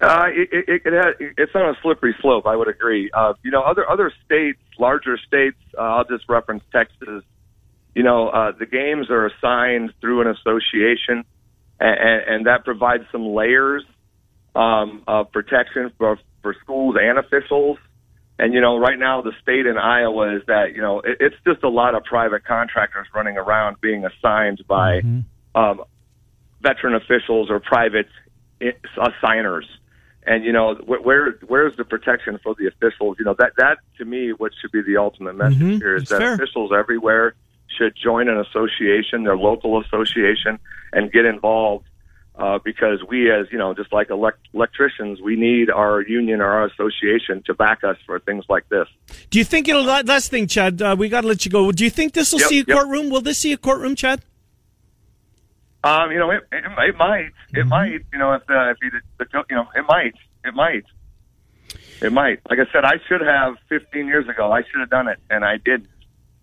Uh, 0.00 0.24
it, 0.26 0.48
it, 0.52 0.82
it 0.84 1.34
it's 1.38 1.54
on 1.54 1.70
a 1.70 1.74
slippery 1.80 2.14
slope. 2.20 2.46
I 2.46 2.56
would 2.56 2.68
agree. 2.68 3.10
Uh, 3.14 3.34
you 3.42 3.50
know, 3.50 3.62
other 3.62 3.88
other 3.88 4.12
states, 4.26 4.58
larger 4.78 5.16
states. 5.16 5.56
Uh, 5.78 5.82
I'll 5.82 6.04
just 6.04 6.28
reference 6.28 6.64
Texas. 6.72 7.22
You 7.94 8.02
know, 8.02 8.28
uh, 8.28 8.52
the 8.58 8.66
games 8.66 9.08
are 9.08 9.26
assigned 9.26 9.94
through 10.00 10.22
an 10.22 10.26
association, 10.26 11.24
and, 11.78 12.22
and 12.28 12.46
that 12.46 12.64
provides 12.64 13.04
some 13.12 13.24
layers 13.24 13.84
um, 14.56 15.04
of 15.06 15.30
protection 15.30 15.92
for 15.96 16.18
for 16.42 16.56
schools 16.60 16.96
and 17.00 17.18
officials. 17.18 17.78
And 18.38 18.52
you 18.52 18.60
know, 18.60 18.78
right 18.78 18.98
now 18.98 19.22
the 19.22 19.32
state 19.42 19.66
in 19.66 19.78
Iowa 19.78 20.36
is 20.36 20.42
that 20.46 20.74
you 20.74 20.82
know 20.82 21.00
it, 21.00 21.18
it's 21.20 21.36
just 21.46 21.62
a 21.62 21.68
lot 21.68 21.94
of 21.94 22.04
private 22.04 22.44
contractors 22.44 23.06
running 23.14 23.36
around 23.36 23.80
being 23.80 24.04
assigned 24.04 24.66
by 24.66 25.00
mm-hmm. 25.00 25.20
um, 25.60 25.84
veteran 26.60 26.94
officials 26.94 27.50
or 27.50 27.60
private 27.60 28.08
assigners. 28.98 29.66
And 30.26 30.44
you 30.44 30.52
know, 30.52 30.74
where 30.74 31.32
where's 31.46 31.76
the 31.76 31.84
protection 31.84 32.40
for 32.42 32.54
the 32.58 32.66
officials? 32.66 33.16
You 33.18 33.24
know, 33.26 33.36
that 33.38 33.52
that 33.58 33.78
to 33.98 34.04
me, 34.04 34.32
what 34.32 34.52
should 34.60 34.72
be 34.72 34.82
the 34.82 34.96
ultimate 34.96 35.36
message 35.36 35.58
mm-hmm. 35.58 35.76
here 35.76 35.96
is 35.96 36.08
that 36.08 36.20
fair. 36.20 36.34
officials 36.34 36.72
everywhere 36.76 37.34
should 37.78 37.94
join 37.94 38.28
an 38.28 38.38
association, 38.38 39.24
their 39.24 39.36
local 39.36 39.80
association, 39.80 40.58
and 40.92 41.12
get 41.12 41.24
involved 41.24 41.86
uh, 42.36 42.58
because 42.64 42.98
we, 43.08 43.30
as 43.30 43.46
you 43.52 43.58
know, 43.58 43.74
just 43.74 43.92
like 43.92 44.10
elect- 44.10 44.48
electricians, 44.52 45.20
we 45.20 45.36
need 45.36 45.70
our 45.70 46.00
union 46.02 46.40
or 46.40 46.50
our 46.50 46.66
association 46.66 47.42
to 47.46 47.54
back 47.54 47.84
us 47.84 47.96
for 48.06 48.18
things 48.18 48.44
like 48.48 48.68
this. 48.68 48.88
Do 49.30 49.38
you 49.38 49.44
think 49.44 49.68
it'll? 49.68 49.84
Last 49.84 50.30
thing, 50.30 50.46
Chad, 50.46 50.82
uh, 50.82 50.96
we 50.98 51.08
got 51.08 51.20
to 51.20 51.28
let 51.28 51.44
you 51.44 51.50
go. 51.50 51.70
Do 51.70 51.84
you 51.84 51.90
think 51.90 52.12
this 52.12 52.32
will 52.32 52.40
yep, 52.40 52.48
see 52.48 52.60
a 52.60 52.64
yep. 52.66 52.76
courtroom? 52.76 53.10
Will 53.10 53.20
this 53.20 53.38
see 53.38 53.52
a 53.52 53.56
courtroom, 53.56 53.94
Chad? 53.94 54.22
Um, 55.84 56.10
you 56.10 56.18
know, 56.18 56.30
it, 56.30 56.42
it, 56.50 56.64
it 56.64 56.96
might, 56.96 57.26
it 57.26 57.32
mm-hmm. 57.52 57.68
might. 57.68 58.00
You 58.12 58.18
know, 58.18 58.32
if 58.32 58.42
uh, 58.50 58.70
if 58.70 58.78
you, 58.82 58.90
you 59.50 59.56
know, 59.56 59.68
it 59.76 59.84
might, 59.86 60.14
it 60.44 60.54
might, 60.54 60.84
it 62.02 62.12
might. 62.12 62.40
Like 62.50 62.58
I 62.58 62.72
said, 62.72 62.84
I 62.84 62.94
should 63.06 63.20
have 63.20 63.54
15 63.68 64.06
years 64.06 64.28
ago. 64.28 64.50
I 64.50 64.62
should 64.62 64.80
have 64.80 64.90
done 64.90 65.08
it, 65.08 65.18
and 65.30 65.44
I 65.44 65.58
didn't 65.58 65.88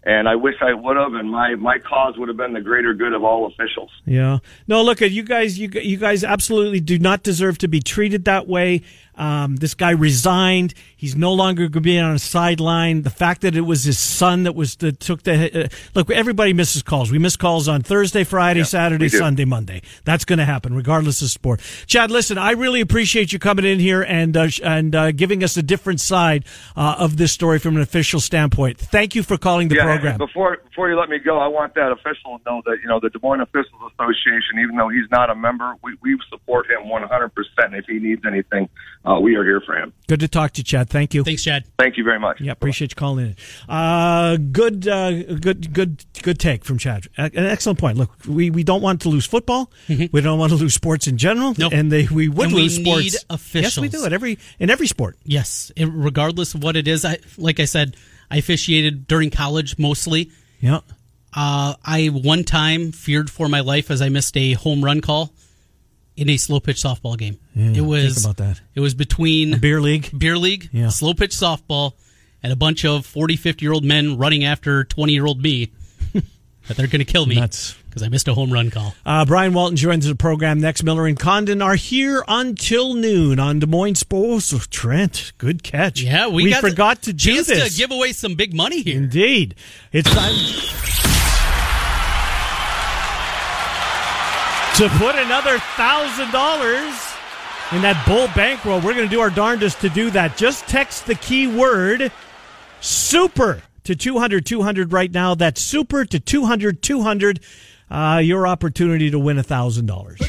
and 0.04 0.28
I 0.28 0.36
wish 0.36 0.56
I 0.62 0.74
would 0.74 0.98
have, 0.98 1.14
and 1.14 1.30
my 1.30 1.56
my 1.56 1.78
cause 1.78 2.18
would 2.18 2.28
have 2.28 2.38
been 2.38 2.54
the 2.54 2.62
greater 2.62 2.94
good 2.94 3.14
of 3.14 3.24
all 3.24 3.46
officials. 3.46 3.92
Yeah. 4.06 4.40
No, 4.68 4.82
look 4.82 5.02
at 5.02 5.12
you 5.12 5.24
guys. 5.24 5.60
You 5.60 5.70
you 5.74 5.98
guys 5.98 6.24
absolutely 6.24 6.80
do 6.80 6.98
not 6.98 7.24
deserve 7.24 7.58
to 7.60 7.68
be 7.68 7.82
treated 7.82 8.26
that 8.26 8.48
way. 8.48 8.82
Um, 9.16 9.58
this 9.58 9.74
guy 9.74 9.92
resigned. 9.92 10.74
He's 10.96 11.16
no 11.16 11.34
longer 11.34 11.64
going 11.64 11.72
to 11.74 11.82
be 11.82 12.00
on 12.00 12.16
a 12.16 12.20
sideline. 12.20 13.02
The 13.02 13.10
fact 13.10 13.42
that 13.42 13.56
it 13.56 13.62
was 13.62 13.84
his 13.84 14.00
son 14.00 14.44
that 14.44 14.56
was 14.56 14.76
that 14.78 15.00
took 15.00 15.24
the 15.24 15.66
uh, 15.66 15.68
look. 15.94 16.10
Everybody 16.10 16.54
misses 16.54 16.82
calls. 16.82 17.12
We 17.12 17.20
miss 17.20 17.36
calls 17.36 17.68
on 17.68 17.82
Thursday, 17.82 18.24
Friday, 18.24 18.60
yeah, 18.60 18.66
Saturday, 18.66 19.10
Sunday, 19.10 19.46
Monday. 19.46 19.82
That's 20.06 20.26
going 20.26 20.40
to 20.40 20.46
happen 20.46 20.76
regardless 20.76 21.22
of 21.22 21.30
sport. 21.30 21.62
Chad, 21.88 22.12
listen, 22.12 22.38
I 22.38 22.52
really 22.52 22.82
appreciate 22.82 23.34
you 23.34 23.40
coming 23.40 23.66
in 23.66 23.80
here 23.80 24.02
and 24.02 24.36
uh, 24.38 24.48
and 24.64 24.96
uh, 24.96 25.12
giving 25.12 25.44
us 25.44 25.58
a 25.58 25.64
different 25.64 26.00
side 26.00 26.46
uh, 26.76 26.96
of 26.98 27.18
this 27.18 27.32
story 27.32 27.60
from 27.60 27.76
an 27.76 27.82
official 27.82 28.20
standpoint. 28.20 28.78
Thank 28.78 29.16
you 29.16 29.24
for 29.24 29.38
calling 29.38 29.68
the 29.68 29.76
yeah, 29.76 29.84
program. 29.84 30.18
Before 30.18 30.58
before 30.70 30.90
you 30.90 30.98
let 30.98 31.10
me 31.10 31.20
go, 31.20 31.40
I 31.40 31.48
want 31.48 31.74
that 31.76 31.92
official 31.92 32.38
to 32.38 32.44
know 32.46 32.62
that 32.66 32.78
you 32.82 32.88
know 32.88 33.00
the 33.00 33.10
Des 33.10 33.20
Moines 33.22 33.42
Officials 33.42 33.92
Association, 33.94 34.60
even 34.62 34.78
though 34.78 34.90
he's 34.90 35.10
not 35.12 35.30
a 35.30 35.36
member, 35.36 35.76
we 35.84 35.98
we 36.02 36.18
support 36.30 36.70
him 36.70 36.88
100 36.88 37.30
percent 37.36 37.76
if 37.76 37.86
he 37.86 38.00
needs 38.00 38.22
anything 38.26 38.70
uh, 39.04 39.20
we 39.20 39.36
are 39.36 39.44
here 39.44 39.62
for 39.62 39.76
him. 39.76 39.94
Good 40.08 40.20
to 40.20 40.28
talk 40.28 40.52
to 40.54 40.60
you, 40.60 40.64
Chad. 40.64 40.90
Thank 40.90 41.14
you. 41.14 41.24
Thanks, 41.24 41.44
Chad. 41.44 41.66
Thank 41.80 41.98
you 41.98 42.04
very 42.04 42.20
much. 42.20 42.40
Yeah, 42.40 42.52
appreciate 42.52 42.92
you 42.92 42.96
calling 42.96 43.28
in. 43.28 43.36
Uh, 43.68 44.38
good, 44.38 44.88
uh, 44.88 45.24
good, 45.24 45.74
good, 45.74 46.06
good 46.22 46.40
take 46.40 46.64
from 46.64 46.78
Chad. 46.78 47.08
An 47.18 47.32
excellent 47.36 47.80
point. 47.80 47.98
Look, 47.98 48.12
we, 48.28 48.52
we 48.52 48.64
don't 48.64 48.82
want 48.82 49.02
to 49.02 49.10
lose 49.10 49.26
football. 49.26 49.72
Mm-hmm. 49.88 50.06
We 50.12 50.22
don't 50.22 50.38
want 50.38 50.52
to 50.52 50.58
lose 50.58 50.74
sports 50.74 51.08
in 51.08 51.18
general. 51.18 51.56
Nope. 51.58 51.74
And 51.74 51.92
they 51.92 52.08
we 52.08 52.30
would 52.30 52.48
and 52.48 52.56
lose 52.56 52.78
we 52.78 52.84
sports. 52.84 53.04
Need 53.04 53.14
officials. 53.30 53.78
Yes, 53.78 53.80
we 53.80 53.90
do 53.90 54.06
it 54.06 54.14
every 54.14 54.38
in 54.60 54.70
every 54.70 54.88
sport. 54.88 55.18
Yes, 55.24 55.72
it, 55.76 55.86
regardless 55.86 56.54
of 56.54 56.64
what 56.64 56.76
it 56.76 56.88
is. 56.88 57.04
I 57.04 57.18
like 57.38 57.60
I 57.60 57.66
said, 57.66 57.96
I 58.30 58.38
officiated 58.38 59.08
during 59.08 59.32
college 59.32 59.80
mostly. 59.80 60.32
Yeah. 60.60 60.82
Uh, 61.34 61.76
I 61.84 62.08
one 62.08 62.44
time 62.44 62.92
feared 62.92 63.30
for 63.30 63.48
my 63.48 63.62
life 63.62 63.90
as 63.90 64.02
I 64.02 64.10
missed 64.10 64.36
a 64.38 64.54
home 64.54 64.84
run 64.84 65.02
call 65.02 65.34
in 66.22 66.30
a 66.30 66.38
slow 66.38 66.60
pitch 66.60 66.78
softball 66.78 67.18
game. 67.18 67.40
Yeah, 67.56 67.72
it 67.78 67.82
was 67.82 68.24
about 68.24 68.38
that. 68.38 68.62
It 68.76 68.80
was 68.80 68.94
between 68.94 69.56
a 69.56 69.58
beer 69.58 69.82
league, 69.82 70.08
beer 70.16 70.38
league, 70.38 70.70
yeah. 70.72 70.90
slow 70.90 71.16
pitch 71.16 71.32
softball, 71.32 71.94
and 72.44 72.54
a 72.54 72.56
bunch 72.56 72.86
of 72.86 73.08
40, 73.08 73.38
50 73.38 73.66
year 73.66 73.74
old 73.74 73.84
men 73.84 74.20
running 74.20 74.46
after 74.46 74.84
20 74.84 75.14
year 75.14 75.26
old 75.26 75.42
me 75.42 75.72
that 76.14 76.78
they're 76.78 76.86
going 76.86 77.04
to 77.04 77.12
kill 77.12 77.26
me. 77.26 77.36
Because 77.36 78.04
I 78.04 78.08
missed 78.08 78.28
a 78.28 78.36
home 78.36 78.54
run 78.54 78.70
call. 78.70 78.94
Uh, 79.04 79.26
Brian 79.26 79.54
Walton 79.54 79.76
joins 79.76 80.08
the 80.08 80.16
program 80.16 80.60
next. 80.62 80.84
Miller 80.84 81.08
and 81.08 81.20
Condon 81.20 81.62
are 81.62 81.76
here 81.76 82.24
until 82.28 82.94
noon 82.94 83.40
on 83.40 83.60
Des 83.60 83.66
Moines 83.66 83.96
Sports. 83.96 84.54
Oh, 84.54 84.60
Trent, 84.70 85.34
good 85.40 85.64
catch. 85.64 86.02
Yeah, 86.02 86.28
we, 86.28 86.46
we 86.46 86.54
forgot 86.54 87.02
to 87.04 87.14
do 87.14 87.44
this. 87.44 87.74
to 87.74 87.78
give 87.78 87.92
away 87.92 88.14
some 88.14 88.36
big 88.36 88.54
money 88.54 88.82
here. 88.82 88.98
Indeed, 88.98 89.56
it's 89.92 90.10
time. 90.10 91.01
To 94.76 94.90
put 94.98 95.16
another 95.16 95.60
thousand 95.76 96.32
dollars 96.32 96.94
in 97.72 97.82
that 97.82 98.04
bull 98.08 98.28
bankroll. 98.36 98.78
We're 98.78 98.94
going 98.94 99.08
to 99.08 99.16
do 99.16 99.22
our 99.22 99.30
darndest 99.30 99.82
to 99.82 99.90
do 99.90 100.10
that. 100.12 100.38
Just 100.38 100.68
text 100.68 101.06
the 101.06 101.16
keyword 101.16 102.12
super 102.80 103.62
to 103.84 103.96
200 103.96 104.46
200 104.46 104.94
right 104.94 105.12
now. 105.12 105.36
That's 105.36 105.62
super 105.62 106.06
to 106.06 106.20
200 106.20 106.82
200 106.82 107.40
uh, 107.92 108.20
your 108.24 108.48
opportunity 108.48 109.12
to 109.12 109.20
win 109.20 109.38
$1,000. 109.38 109.86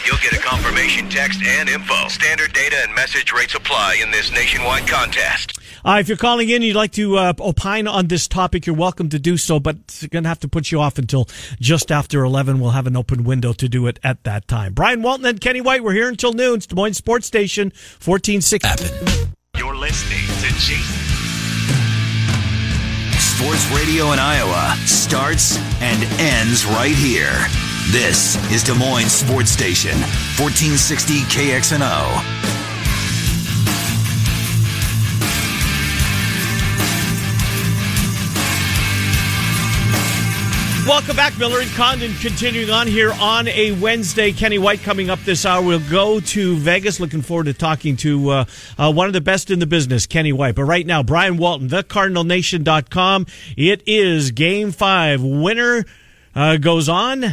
You'll 0.06 0.16
get 0.18 0.32
a 0.32 0.42
confirmation 0.42 1.08
text 1.08 1.40
and 1.42 1.68
info. 1.68 2.08
Standard 2.08 2.52
data 2.52 2.76
and 2.82 2.94
message 2.94 3.32
rates 3.32 3.54
apply 3.54 4.00
in 4.02 4.10
this 4.10 4.32
nationwide 4.32 4.88
contest. 4.88 5.58
Uh, 5.84 5.98
if 6.00 6.08
you're 6.08 6.16
calling 6.16 6.48
in, 6.48 6.62
you'd 6.62 6.76
like 6.76 6.92
to 6.92 7.16
uh, 7.16 7.32
opine 7.40 7.86
on 7.86 8.08
this 8.08 8.28
topic, 8.28 8.66
you're 8.66 8.76
welcome 8.76 9.08
to 9.08 9.18
do 9.18 9.36
so, 9.36 9.58
but 9.58 9.76
it's 9.76 10.06
going 10.08 10.24
to 10.24 10.28
have 10.28 10.40
to 10.40 10.48
put 10.48 10.70
you 10.70 10.80
off 10.80 10.98
until 10.98 11.28
just 11.60 11.90
after 11.90 12.24
11. 12.24 12.60
We'll 12.60 12.70
have 12.70 12.86
an 12.86 12.96
open 12.96 13.24
window 13.24 13.52
to 13.54 13.68
do 13.68 13.86
it 13.86 13.98
at 14.02 14.22
that 14.24 14.48
time. 14.48 14.74
Brian 14.74 15.02
Walton 15.02 15.26
and 15.26 15.40
Kenny 15.40 15.60
White, 15.60 15.84
we're 15.84 15.92
here 15.92 16.08
until 16.08 16.32
noon. 16.32 16.56
It's 16.56 16.66
Des 16.66 16.74
Moines 16.74 16.94
Sports 16.94 17.26
Station, 17.26 17.72
1460. 18.04 18.88
You're 19.56 19.76
listening 19.76 20.26
to 20.26 20.54
Jason. 20.58 21.11
Sports 23.42 23.66
radio 23.76 24.12
in 24.12 24.20
Iowa 24.20 24.76
starts 24.86 25.58
and 25.80 26.04
ends 26.20 26.64
right 26.64 26.94
here. 26.94 27.34
This 27.90 28.36
is 28.52 28.62
Des 28.62 28.72
Moines 28.72 29.10
Sports 29.10 29.50
Station, 29.50 29.98
1460 30.38 31.22
KXNO. 31.22 32.61
Welcome 40.86 41.14
back, 41.14 41.38
Miller 41.38 41.60
and 41.60 41.70
Condon. 41.70 42.12
Continuing 42.14 42.68
on 42.70 42.88
here 42.88 43.12
on 43.12 43.46
a 43.46 43.70
Wednesday. 43.70 44.32
Kenny 44.32 44.58
White 44.58 44.82
coming 44.82 45.10
up 45.10 45.20
this 45.20 45.46
hour. 45.46 45.62
We'll 45.62 45.78
go 45.88 46.18
to 46.18 46.56
Vegas. 46.56 46.98
Looking 46.98 47.22
forward 47.22 47.44
to 47.44 47.54
talking 47.54 47.96
to 47.98 48.30
uh, 48.30 48.44
uh, 48.76 48.92
one 48.92 49.06
of 49.06 49.12
the 49.12 49.20
best 49.20 49.52
in 49.52 49.60
the 49.60 49.66
business, 49.66 50.06
Kenny 50.06 50.32
White. 50.32 50.56
But 50.56 50.64
right 50.64 50.84
now, 50.84 51.04
Brian 51.04 51.36
Walton, 51.36 51.68
thecardinalnation.com. 51.68 53.26
It 53.56 53.82
is 53.86 54.32
game 54.32 54.72
five. 54.72 55.22
Winner 55.22 55.84
uh, 56.34 56.56
goes 56.56 56.88
on. 56.88 57.26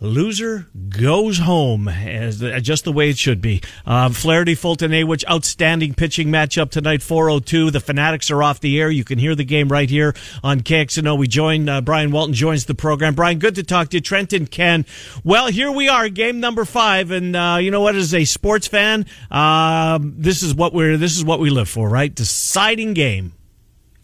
Loser 0.00 0.68
goes 0.88 1.38
home, 1.38 1.88
as 1.88 2.38
the, 2.38 2.60
just 2.60 2.84
the 2.84 2.92
way 2.92 3.10
it 3.10 3.18
should 3.18 3.40
be. 3.40 3.60
Um, 3.84 4.12
Flaherty, 4.12 4.54
Foltynewicz 4.54 5.24
outstanding 5.28 5.94
pitching 5.94 6.28
matchup 6.28 6.70
tonight, 6.70 7.02
402. 7.02 7.72
The 7.72 7.80
Fanatics 7.80 8.30
are 8.30 8.40
off 8.40 8.60
the 8.60 8.80
air. 8.80 8.90
You 8.90 9.02
can 9.02 9.18
hear 9.18 9.34
the 9.34 9.44
game 9.44 9.68
right 9.68 9.90
here 9.90 10.14
on 10.44 10.60
KXNO. 10.60 11.18
We 11.18 11.26
join, 11.26 11.68
uh, 11.68 11.80
Brian 11.80 12.12
Walton 12.12 12.32
joins 12.32 12.66
the 12.66 12.76
program. 12.76 13.16
Brian, 13.16 13.40
good 13.40 13.56
to 13.56 13.64
talk 13.64 13.88
to 13.88 13.96
you. 13.96 14.00
Trenton 14.00 14.46
Ken. 14.46 14.86
Well, 15.24 15.48
here 15.48 15.72
we 15.72 15.88
are, 15.88 16.08
game 16.08 16.38
number 16.38 16.64
five. 16.64 17.10
And, 17.10 17.34
uh, 17.34 17.58
you 17.60 17.72
know 17.72 17.80
what, 17.80 17.96
as 17.96 18.14
a 18.14 18.24
sports 18.24 18.68
fan, 18.68 19.04
uh, 19.32 19.98
this 20.00 20.44
is 20.44 20.54
what 20.54 20.72
we're, 20.72 20.96
this 20.96 21.16
is 21.16 21.24
what 21.24 21.40
we 21.40 21.50
live 21.50 21.68
for, 21.68 21.88
right? 21.88 22.14
Deciding 22.14 22.94
game. 22.94 23.32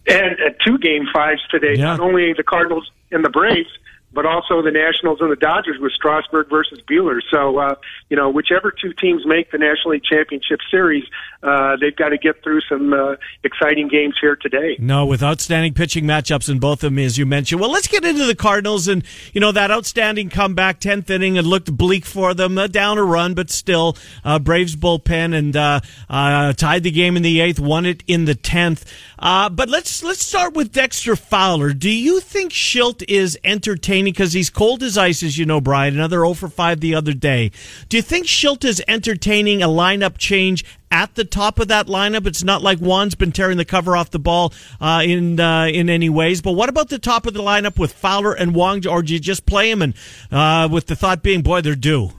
And 0.08 0.32
uh, 0.40 0.50
two 0.66 0.76
game 0.78 1.06
fives 1.14 1.40
today. 1.52 1.76
Yeah. 1.76 1.84
Not 1.84 2.00
only 2.00 2.32
the 2.32 2.42
Cardinals 2.42 2.90
and 3.12 3.24
the 3.24 3.30
Braves, 3.30 3.70
but 4.14 4.24
also 4.24 4.62
the 4.62 4.70
Nationals 4.70 5.20
and 5.20 5.30
the 5.30 5.36
Dodgers 5.36 5.78
with 5.80 5.92
Strasburg 5.92 6.48
versus 6.48 6.80
Buehler. 6.88 7.20
So, 7.30 7.58
uh, 7.58 7.74
you 8.08 8.16
know, 8.16 8.30
whichever 8.30 8.70
two 8.70 8.92
teams 8.92 9.26
make 9.26 9.50
the 9.50 9.58
National 9.58 9.90
League 9.90 10.04
Championship 10.04 10.60
Series, 10.70 11.04
uh, 11.42 11.76
they've 11.80 11.94
got 11.94 12.10
to 12.10 12.18
get 12.18 12.42
through 12.42 12.60
some 12.62 12.92
uh, 12.92 13.16
exciting 13.42 13.88
games 13.88 14.14
here 14.20 14.36
today. 14.36 14.76
No, 14.78 15.04
with 15.04 15.22
outstanding 15.22 15.74
pitching 15.74 16.04
matchups 16.04 16.48
in 16.48 16.60
both 16.60 16.84
of 16.84 16.92
them, 16.92 16.98
as 17.00 17.18
you 17.18 17.26
mentioned. 17.26 17.60
Well, 17.60 17.70
let's 17.70 17.88
get 17.88 18.04
into 18.04 18.24
the 18.24 18.36
Cardinals 18.36 18.86
and, 18.86 19.04
you 19.32 19.40
know, 19.40 19.52
that 19.52 19.70
outstanding 19.70 20.30
comeback, 20.30 20.80
10th 20.80 21.10
inning, 21.10 21.36
it 21.36 21.44
looked 21.44 21.76
bleak 21.76 22.04
for 22.04 22.34
them, 22.34 22.56
uh, 22.56 22.68
down 22.68 22.98
a 22.98 23.04
run, 23.04 23.34
but 23.34 23.50
still, 23.50 23.96
uh, 24.24 24.38
Braves 24.38 24.76
bullpen 24.76 25.34
and 25.34 25.56
uh, 25.56 25.80
tied 26.52 26.84
the 26.84 26.90
game 26.90 27.16
in 27.16 27.22
the 27.22 27.40
eighth, 27.40 27.58
won 27.58 27.84
it 27.84 28.04
in 28.06 28.26
the 28.26 28.34
10th. 28.34 28.84
Uh, 29.18 29.48
but 29.48 29.68
let's 29.68 30.02
let's 30.02 30.24
start 30.24 30.54
with 30.54 30.70
Dexter 30.70 31.16
Fowler. 31.16 31.72
Do 31.72 31.90
you 31.90 32.20
think 32.20 32.52
Shildt 32.52 33.02
is 33.08 33.38
entertaining? 33.42 34.03
Because 34.04 34.32
he's 34.32 34.50
cold 34.50 34.82
as 34.82 34.96
ice, 34.96 35.22
as 35.22 35.38
you 35.38 35.46
know, 35.46 35.60
Brian. 35.60 35.94
Another 35.94 36.18
0 36.18 36.34
for 36.34 36.48
5 36.48 36.80
the 36.80 36.94
other 36.94 37.12
day. 37.12 37.50
Do 37.88 37.96
you 37.96 38.02
think 38.02 38.26
Shildt 38.26 38.64
is 38.64 38.82
entertaining 38.88 39.62
a 39.62 39.68
lineup 39.68 40.18
change 40.18 40.64
at 40.90 41.14
the 41.14 41.24
top 41.24 41.58
of 41.58 41.68
that 41.68 41.86
lineup? 41.86 42.26
It's 42.26 42.44
not 42.44 42.62
like 42.62 42.80
Wong's 42.80 43.14
been 43.14 43.32
tearing 43.32 43.56
the 43.56 43.64
cover 43.64 43.96
off 43.96 44.10
the 44.10 44.18
ball 44.18 44.52
uh, 44.80 45.02
in 45.04 45.40
uh, 45.40 45.66
in 45.66 45.90
any 45.90 46.08
ways. 46.08 46.40
But 46.42 46.52
what 46.52 46.68
about 46.68 46.88
the 46.88 46.98
top 46.98 47.26
of 47.26 47.34
the 47.34 47.42
lineup 47.42 47.78
with 47.78 47.92
Fowler 47.92 48.32
and 48.32 48.54
Wong? 48.54 48.86
Or 48.86 49.02
do 49.02 49.12
you 49.12 49.20
just 49.20 49.46
play 49.46 49.70
him 49.70 49.82
and 49.82 49.94
uh, 50.30 50.68
with 50.70 50.86
the 50.86 50.96
thought 50.96 51.22
being, 51.22 51.42
boy, 51.42 51.60
they're 51.60 51.74
due? 51.74 52.10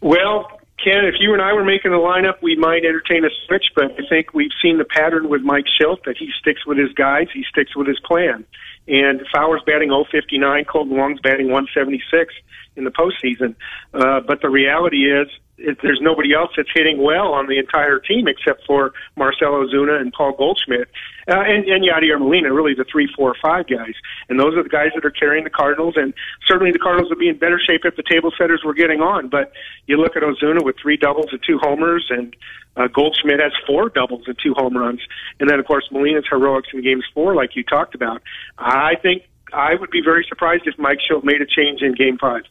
Well, 0.00 0.60
Ken, 0.82 1.04
if 1.04 1.14
you 1.20 1.32
and 1.32 1.40
I 1.40 1.52
were 1.52 1.64
making 1.64 1.92
the 1.92 1.96
lineup, 1.98 2.42
we 2.42 2.56
might 2.56 2.84
entertain 2.84 3.24
a 3.24 3.30
switch, 3.46 3.66
but 3.74 3.92
I 3.92 4.08
think 4.08 4.34
we've 4.34 4.50
seen 4.60 4.78
the 4.78 4.84
pattern 4.84 5.28
with 5.28 5.42
Mike 5.42 5.66
Shildt 5.80 6.04
that 6.06 6.16
he 6.18 6.30
sticks 6.40 6.66
with 6.66 6.76
his 6.76 6.92
guys, 6.92 7.28
he 7.32 7.44
sticks 7.48 7.76
with 7.76 7.86
his 7.86 8.00
plan. 8.00 8.44
And 8.88 9.22
Fowler's 9.32 9.62
batting 9.64 9.90
059, 9.90 10.64
Kolten 10.64 10.96
Wong's 10.96 11.20
batting 11.20 11.46
176 11.46 12.34
in 12.76 12.84
the 12.84 12.90
postseason. 12.90 13.54
Uh, 13.92 14.20
but 14.20 14.40
the 14.42 14.48
reality 14.48 15.10
is, 15.10 15.28
it, 15.58 15.78
there's 15.82 16.00
nobody 16.00 16.34
else 16.34 16.50
that's 16.56 16.68
hitting 16.74 17.02
well 17.02 17.32
on 17.32 17.46
the 17.46 17.58
entire 17.58 17.98
team 17.98 18.26
except 18.26 18.66
for 18.66 18.92
Marcell 19.16 19.52
Ozuna 19.52 20.00
and 20.00 20.12
Paul 20.12 20.32
Goldschmidt 20.36 20.88
uh, 21.28 21.40
and, 21.40 21.64
and 21.66 21.84
Yadier 21.84 22.18
Molina, 22.18 22.52
really 22.52 22.74
the 22.74 22.84
three, 22.90 23.08
four, 23.14 23.34
five 23.40 23.68
guys. 23.68 23.94
And 24.28 24.40
those 24.40 24.56
are 24.56 24.62
the 24.62 24.68
guys 24.68 24.90
that 24.94 25.04
are 25.04 25.10
carrying 25.10 25.44
the 25.44 25.50
Cardinals. 25.50 25.94
And 25.96 26.14
certainly 26.48 26.72
the 26.72 26.78
Cardinals 26.78 27.10
would 27.10 27.18
be 27.18 27.28
in 27.28 27.38
better 27.38 27.60
shape 27.64 27.82
if 27.84 27.96
the 27.96 28.02
table 28.02 28.32
setters 28.36 28.62
were 28.64 28.74
getting 28.74 29.00
on. 29.00 29.28
But 29.28 29.52
you 29.86 29.98
look 29.98 30.16
at 30.16 30.22
Ozuna 30.22 30.64
with 30.64 30.76
three 30.82 30.96
doubles 30.96 31.28
and 31.30 31.40
two 31.46 31.58
homers, 31.62 32.06
and 32.10 32.34
uh, 32.76 32.88
Goldschmidt 32.88 33.40
has 33.40 33.52
four 33.66 33.88
doubles 33.88 34.24
and 34.26 34.36
two 34.42 34.54
home 34.54 34.76
runs. 34.76 35.00
And 35.38 35.48
then, 35.48 35.60
of 35.60 35.66
course, 35.66 35.86
Molina's 35.92 36.24
heroics 36.28 36.68
in 36.72 36.82
games 36.82 37.04
four, 37.14 37.34
like 37.34 37.54
you 37.54 37.62
talked 37.62 37.94
about. 37.94 38.22
I 38.58 38.96
think 39.00 39.22
I 39.52 39.74
would 39.74 39.90
be 39.90 40.00
very 40.02 40.26
surprised 40.28 40.66
if 40.66 40.78
Mike 40.78 40.98
Shildt 41.08 41.24
made 41.24 41.42
a 41.42 41.46
change 41.46 41.82
in 41.82 41.94
game 41.94 42.18
five. 42.18 42.42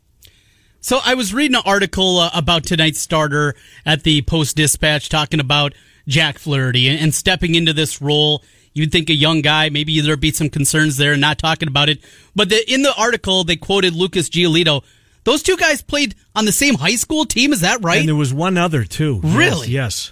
So 0.83 0.99
I 1.05 1.13
was 1.13 1.31
reading 1.31 1.55
an 1.55 1.61
article 1.63 2.17
uh, 2.17 2.31
about 2.33 2.63
tonight's 2.63 2.99
starter 2.99 3.53
at 3.85 4.01
the 4.01 4.23
Post 4.23 4.57
Dispatch 4.57 5.09
talking 5.09 5.39
about 5.39 5.75
Jack 6.07 6.39
Flaherty 6.39 6.87
and, 6.89 6.99
and, 6.99 7.13
stepping 7.13 7.53
into 7.53 7.71
this 7.71 8.01
role. 8.01 8.43
You'd 8.73 8.91
think 8.91 9.07
a 9.11 9.13
young 9.13 9.41
guy, 9.41 9.69
maybe 9.69 9.99
there'd 10.01 10.19
be 10.19 10.31
some 10.31 10.49
concerns 10.49 10.97
there, 10.97 11.15
not 11.15 11.37
talking 11.37 11.67
about 11.67 11.87
it. 11.87 11.99
But 12.35 12.49
the, 12.49 12.73
in 12.73 12.81
the 12.81 12.95
article, 12.95 13.43
they 13.43 13.57
quoted 13.57 13.93
Lucas 13.93 14.27
Giolito. 14.27 14.83
Those 15.23 15.43
two 15.43 15.55
guys 15.55 15.83
played 15.83 16.15
on 16.35 16.45
the 16.45 16.51
same 16.51 16.73
high 16.75 16.95
school 16.95 17.25
team. 17.25 17.53
Is 17.53 17.61
that 17.61 17.83
right? 17.83 17.99
And 17.99 18.07
there 18.07 18.15
was 18.15 18.33
one 18.33 18.57
other 18.57 18.83
too. 18.83 19.19
Really? 19.23 19.67
Yes. 19.67 20.11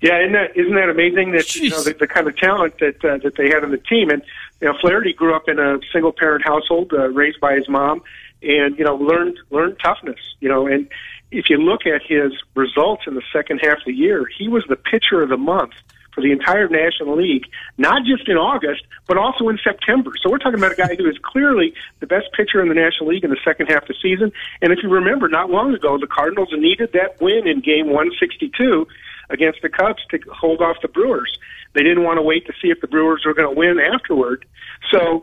Yeah, 0.00 0.20
isn't 0.20 0.32
that 0.32 0.56
isn't 0.56 0.74
that 0.76 0.88
amazing? 0.90 1.32
That 1.32 1.56
you 1.56 1.70
know 1.70 1.82
the, 1.82 1.92
the 1.92 2.06
kind 2.06 2.28
of 2.28 2.36
talent 2.36 2.78
that 2.78 3.04
uh, 3.04 3.18
that 3.18 3.34
they 3.36 3.48
had 3.48 3.64
on 3.64 3.72
the 3.72 3.78
team, 3.78 4.10
and 4.10 4.22
you 4.60 4.68
know 4.68 4.78
Flaherty 4.80 5.12
grew 5.12 5.34
up 5.34 5.48
in 5.48 5.58
a 5.58 5.80
single 5.92 6.12
parent 6.12 6.44
household, 6.44 6.92
uh, 6.92 7.08
raised 7.08 7.40
by 7.40 7.54
his 7.54 7.68
mom, 7.68 8.02
and 8.42 8.78
you 8.78 8.84
know 8.84 8.96
learned 8.96 9.38
learned 9.50 9.78
toughness. 9.82 10.20
You 10.40 10.48
know, 10.48 10.66
and 10.66 10.88
if 11.30 11.50
you 11.50 11.58
look 11.58 11.86
at 11.86 12.02
his 12.02 12.32
results 12.54 13.04
in 13.06 13.14
the 13.14 13.22
second 13.32 13.58
half 13.58 13.78
of 13.78 13.84
the 13.86 13.92
year, 13.92 14.26
he 14.38 14.48
was 14.48 14.64
the 14.68 14.76
pitcher 14.76 15.22
of 15.22 15.28
the 15.28 15.36
month 15.36 15.72
for 16.14 16.22
the 16.22 16.32
entire 16.32 16.68
National 16.68 17.16
League, 17.16 17.46
not 17.76 18.02
just 18.04 18.28
in 18.28 18.36
August, 18.36 18.82
but 19.06 19.16
also 19.16 19.48
in 19.48 19.58
September. 19.62 20.12
So 20.20 20.30
we're 20.30 20.38
talking 20.38 20.58
about 20.58 20.72
a 20.72 20.74
guy 20.74 20.96
who 20.96 21.08
is 21.08 21.16
clearly 21.22 21.74
the 22.00 22.06
best 22.06 22.26
pitcher 22.36 22.60
in 22.60 22.68
the 22.68 22.74
National 22.74 23.10
League 23.10 23.22
in 23.22 23.30
the 23.30 23.38
second 23.44 23.66
half 23.66 23.82
of 23.82 23.88
the 23.88 23.94
season. 24.02 24.32
And 24.60 24.72
if 24.72 24.80
you 24.82 24.88
remember, 24.88 25.28
not 25.28 25.48
long 25.50 25.72
ago, 25.74 25.96
the 25.96 26.08
Cardinals 26.08 26.48
needed 26.52 26.92
that 26.94 27.20
win 27.20 27.46
in 27.46 27.60
Game 27.60 27.86
162 27.86 28.88
against 29.30 29.62
the 29.62 29.68
Cubs 29.68 30.02
to 30.10 30.18
hold 30.32 30.60
off 30.60 30.78
the 30.82 30.88
Brewers. 30.88 31.38
They 31.74 31.82
didn't 31.82 32.02
want 32.02 32.18
to 32.18 32.22
wait 32.22 32.46
to 32.46 32.52
see 32.60 32.68
if 32.68 32.80
the 32.80 32.88
Brewers 32.88 33.22
were 33.24 33.34
going 33.34 33.54
to 33.54 33.56
win 33.56 33.78
afterward. 33.78 34.44
So, 34.90 35.22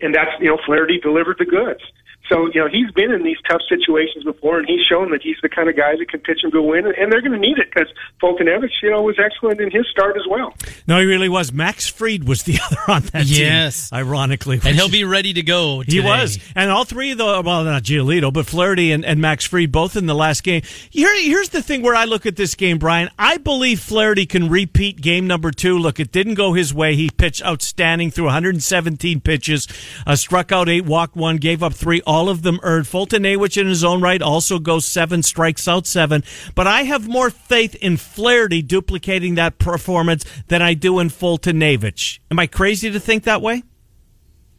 and 0.00 0.14
that's 0.14 0.30
you 0.40 0.46
know 0.46 0.58
Flaherty 0.64 0.98
delivered 0.98 1.36
the 1.38 1.44
goods. 1.44 1.82
So, 2.28 2.50
you 2.52 2.60
know, 2.60 2.68
he's 2.68 2.90
been 2.90 3.12
in 3.12 3.22
these 3.22 3.36
tough 3.48 3.62
situations 3.68 4.24
before, 4.24 4.58
and 4.58 4.66
he's 4.66 4.84
shown 4.84 5.10
that 5.10 5.22
he's 5.22 5.36
the 5.42 5.48
kind 5.48 5.68
of 5.68 5.76
guy 5.76 5.94
that 5.96 6.08
can 6.08 6.20
pitch 6.20 6.40
and 6.42 6.52
go 6.52 6.62
win, 6.62 6.86
and 6.86 7.12
they're 7.12 7.20
going 7.20 7.32
to 7.32 7.38
need 7.38 7.58
it 7.58 7.68
because 7.72 7.88
Foltynewicz, 8.20 8.70
you 8.82 8.90
know, 8.90 9.02
was 9.02 9.16
excellent 9.18 9.60
in 9.60 9.70
his 9.70 9.86
start 9.88 10.16
as 10.16 10.24
well. 10.28 10.52
No, 10.88 10.98
he 10.98 11.06
really 11.06 11.28
was. 11.28 11.52
Max 11.52 11.88
Fried 11.88 12.24
was 12.24 12.42
the 12.42 12.58
other 12.66 12.80
on 12.88 13.02
that 13.12 13.26
yes. 13.26 13.90
team, 13.90 13.98
ironically. 13.98 14.60
And 14.64 14.74
he'll 14.74 14.88
be 14.88 15.04
ready 15.04 15.34
to 15.34 15.42
go 15.42 15.82
today. 15.82 15.96
He 15.96 16.00
was. 16.00 16.38
And 16.54 16.70
all 16.70 16.84
three 16.84 17.12
of 17.12 17.18
the, 17.18 17.42
well, 17.44 17.64
not 17.64 17.84
Giolito, 17.84 18.32
but 18.32 18.46
Flaherty 18.46 18.90
and, 18.90 19.04
and 19.04 19.20
Max 19.20 19.46
Fried, 19.46 19.70
both 19.70 19.96
in 19.96 20.06
the 20.06 20.14
last 20.14 20.42
game. 20.42 20.62
Here, 20.90 21.14
here's 21.22 21.50
the 21.50 21.62
thing 21.62 21.82
where 21.82 21.94
I 21.94 22.06
look 22.06 22.26
at 22.26 22.36
this 22.36 22.54
game, 22.56 22.78
Brian. 22.78 23.08
I 23.18 23.36
believe 23.36 23.80
Flaherty 23.80 24.26
can 24.26 24.48
repeat 24.48 25.00
game 25.00 25.26
number 25.26 25.52
two. 25.52 25.78
Look, 25.78 26.00
it 26.00 26.10
didn't 26.10 26.34
go 26.34 26.54
his 26.54 26.74
way. 26.74 26.96
He 26.96 27.08
pitched 27.08 27.44
outstanding 27.44 28.10
through 28.10 28.26
117 28.26 29.20
pitches, 29.20 29.68
uh, 30.06 30.16
struck 30.16 30.50
out 30.50 30.68
eight, 30.68 30.84
walked 30.84 31.14
one, 31.14 31.36
gave 31.36 31.62
up 31.62 31.74
three, 31.74 32.02
all 32.06 32.15
of 32.28 32.42
them 32.42 32.58
earned. 32.62 32.86
Foltynewicz 32.86 33.60
in 33.60 33.66
his 33.66 33.84
own 33.84 34.00
right 34.00 34.20
also 34.20 34.58
goes 34.58 34.84
seven, 34.84 35.22
strikes 35.22 35.68
out 35.68 35.86
seven. 35.86 36.24
But 36.54 36.66
I 36.66 36.82
have 36.82 37.08
more 37.08 37.30
faith 37.30 37.74
in 37.76 37.96
Flaherty 37.96 38.62
duplicating 38.62 39.36
that 39.36 39.58
performance 39.58 40.24
than 40.48 40.62
I 40.62 40.74
do 40.74 40.98
in 40.98 41.08
Fulton 41.08 41.36
Foltynewicz. 41.36 42.18
Am 42.30 42.38
I 42.38 42.46
crazy 42.46 42.90
to 42.90 43.00
think 43.00 43.24
that 43.24 43.42
way? 43.42 43.62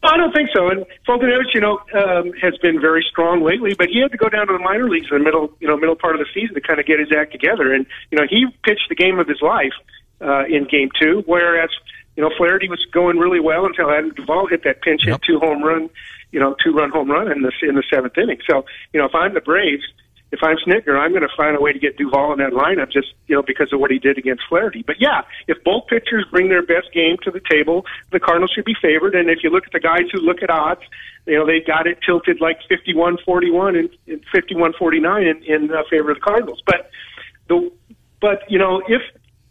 I 0.02 0.16
don't 0.16 0.32
think 0.32 0.50
so. 0.54 0.68
And 0.68 0.86
Fulton 1.04 1.28
Foltynewicz, 1.28 1.54
you 1.54 1.60
know, 1.60 1.80
um, 1.94 2.32
has 2.40 2.56
been 2.58 2.80
very 2.80 3.04
strong 3.10 3.42
lately, 3.42 3.74
but 3.76 3.88
he 3.88 4.00
had 4.00 4.12
to 4.12 4.16
go 4.16 4.28
down 4.28 4.46
to 4.46 4.52
the 4.52 4.58
minor 4.58 4.88
leagues 4.88 5.06
in 5.10 5.18
the 5.18 5.24
middle, 5.24 5.52
you 5.60 5.66
know, 5.66 5.76
middle 5.76 5.96
part 5.96 6.14
of 6.14 6.20
the 6.20 6.26
season 6.32 6.54
to 6.54 6.60
kind 6.60 6.78
of 6.78 6.86
get 6.86 7.00
his 7.00 7.08
act 7.12 7.32
together. 7.32 7.74
And 7.74 7.84
you 8.10 8.18
know, 8.18 8.24
he 8.28 8.46
pitched 8.62 8.88
the 8.88 8.94
game 8.94 9.18
of 9.18 9.26
his 9.26 9.42
life 9.42 9.72
uh, 10.20 10.44
in 10.44 10.64
Game 10.64 10.90
Two, 11.00 11.24
whereas 11.26 11.70
you 12.16 12.22
know 12.22 12.30
Flaherty 12.36 12.68
was 12.68 12.84
going 12.92 13.18
really 13.18 13.40
well 13.40 13.66
until 13.66 13.90
Adam 13.90 14.10
Duvall 14.14 14.46
hit 14.46 14.62
that 14.64 14.82
pinch 14.82 15.02
hit 15.02 15.10
yep. 15.10 15.22
two 15.22 15.40
home 15.40 15.62
run 15.62 15.90
you 16.32 16.40
know, 16.40 16.56
two 16.62 16.72
run 16.72 16.90
home 16.90 17.10
run 17.10 17.30
in 17.30 17.42
the 17.42 17.52
in 17.62 17.74
the 17.74 17.84
seventh 17.92 18.16
inning. 18.18 18.38
So, 18.48 18.64
you 18.92 19.00
know, 19.00 19.06
if 19.06 19.14
I'm 19.14 19.34
the 19.34 19.40
Braves, 19.40 19.84
if 20.30 20.40
I'm 20.42 20.56
Snitker, 20.58 20.98
I'm 20.98 21.10
going 21.10 21.22
to 21.22 21.36
find 21.36 21.56
a 21.56 21.60
way 21.60 21.72
to 21.72 21.78
get 21.78 21.96
Duvall 21.96 22.32
in 22.32 22.38
that 22.38 22.52
lineup 22.52 22.92
just, 22.92 23.08
you 23.28 23.36
know, 23.36 23.42
because 23.42 23.72
of 23.72 23.80
what 23.80 23.90
he 23.90 23.98
did 23.98 24.18
against 24.18 24.42
Flaherty. 24.48 24.82
But 24.86 24.96
yeah, 25.00 25.22
if 25.46 25.62
both 25.64 25.86
pitchers 25.86 26.26
bring 26.30 26.48
their 26.48 26.62
best 26.62 26.92
game 26.92 27.16
to 27.24 27.30
the 27.30 27.40
table, 27.50 27.86
the 28.12 28.20
Cardinals 28.20 28.52
should 28.54 28.66
be 28.66 28.76
favored. 28.80 29.14
And 29.14 29.30
if 29.30 29.38
you 29.42 29.50
look 29.50 29.66
at 29.66 29.72
the 29.72 29.80
guys 29.80 30.04
who 30.12 30.20
look 30.20 30.42
at 30.42 30.50
odds, 30.50 30.82
you 31.26 31.38
know, 31.38 31.46
they 31.46 31.60
got 31.60 31.86
it 31.86 31.98
tilted 32.04 32.40
like 32.40 32.58
51-41 32.70 33.78
and, 33.78 33.88
and 34.06 34.22
51-49 34.34 35.30
in, 35.30 35.42
in 35.44 35.70
uh, 35.70 35.82
favor 35.90 36.10
of 36.10 36.18
the 36.18 36.20
Cardinals. 36.20 36.62
But 36.66 36.90
the, 37.48 37.72
but, 38.20 38.42
you 38.50 38.58
know, 38.58 38.82
if 38.86 39.00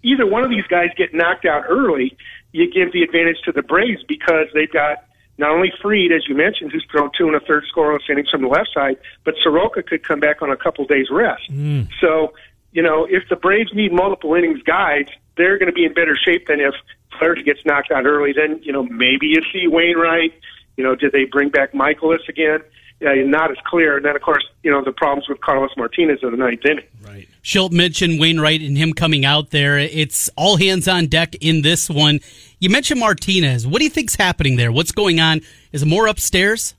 either 0.04 0.28
one 0.28 0.44
of 0.44 0.52
these 0.52 0.68
guys 0.68 0.90
get 0.96 1.12
knocked 1.12 1.46
out 1.46 1.64
early, 1.68 2.16
you 2.52 2.72
give 2.72 2.94
the 2.94 3.02
advantage 3.02 3.38
to 3.46 3.52
the 3.52 3.64
Braves 3.64 4.04
because 4.08 4.48
they've 4.54 4.72
got 4.72 5.06
not 5.38 5.52
only 5.52 5.72
Fried, 5.82 6.12
as 6.12 6.28
you 6.28 6.36
mentioned, 6.36 6.72
who's 6.72 6.86
thrown 6.92 7.12
two 7.18 7.28
and 7.28 7.36
a 7.36 7.40
third 7.40 7.64
scoreless 7.74 8.10
innings 8.10 8.30
from 8.30 8.42
the 8.42 8.48
left 8.48 8.70
side, 8.74 8.98
but 9.24 9.36
Soroka 9.44 9.84
could 9.84 10.04
come 10.04 10.20
back 10.20 10.42
on 10.42 10.52
a 10.52 10.58
couple 10.58 10.86
days 10.86 11.08
rest. 11.12 11.44
Mm. 11.52 11.90
So, 12.02 12.34
you 12.72 12.82
know, 12.82 13.06
if 13.10 13.24
the 13.30 13.36
Braves 13.36 13.74
need 13.74 13.94
multiple 13.94 14.34
innings 14.34 14.62
guys, 14.64 15.08
they're 15.36 15.58
going 15.58 15.68
to 15.68 15.74
be 15.74 15.86
in 15.86 15.94
better 15.94 16.18
shape 16.18 16.48
than 16.48 16.60
if 16.60 16.74
Flaherty 17.18 17.44
gets 17.44 17.66
knocked 17.66 17.92
out 17.92 18.06
early. 18.06 18.34
Then, 18.34 18.60
you 18.64 18.72
know, 18.72 18.84
maybe 18.84 19.28
you 19.28 19.42
see 19.54 19.68
Wainwright. 19.68 20.34
You 20.76 20.84
know, 20.84 20.96
did 20.96 21.12
they 21.12 21.26
bring 21.26 21.50
back 21.50 21.74
Mikolas 21.74 22.28
again? 22.28 22.60
Yeah, 23.00 23.14
not 23.26 23.52
as 23.52 23.58
clear. 23.64 23.98
And 23.98 24.06
then, 24.06 24.16
of 24.16 24.24
course, 24.24 24.44
you 24.64 24.72
know, 24.72 24.84
the 24.84 24.92
problems 24.92 25.30
with 25.30 25.40
Carlos 25.42 25.70
Martinez 25.78 26.20
in 26.24 26.32
the 26.32 26.38
ninth 26.38 26.66
inning. 26.66 26.86
Right. 27.06 27.28
Shildt 27.44 27.72
mentioned 27.72 28.20
Wainwright 28.20 28.62
and 28.62 28.76
him 28.76 28.94
coming 28.94 29.24
out 29.24 29.52
there. 29.52 29.78
It's 29.78 30.30
all 30.36 30.58
hands 30.58 30.88
on 30.88 31.06
deck 31.06 31.36
in 31.36 31.62
this 31.62 31.90
one. 31.90 32.20
You 32.60 32.70
mentioned 32.70 33.00
Martinez. 33.00 33.68
What 33.68 33.80
do 33.80 33.86
you 33.86 33.92
think's 33.92 34.16
happening 34.16 34.56
there? 34.56 34.72
What's 34.72 34.92
going 34.92 35.20
on? 35.20 35.42
Is 35.72 35.84
it 35.84 35.86
more 35.86 36.08
upstairs? 36.08 36.74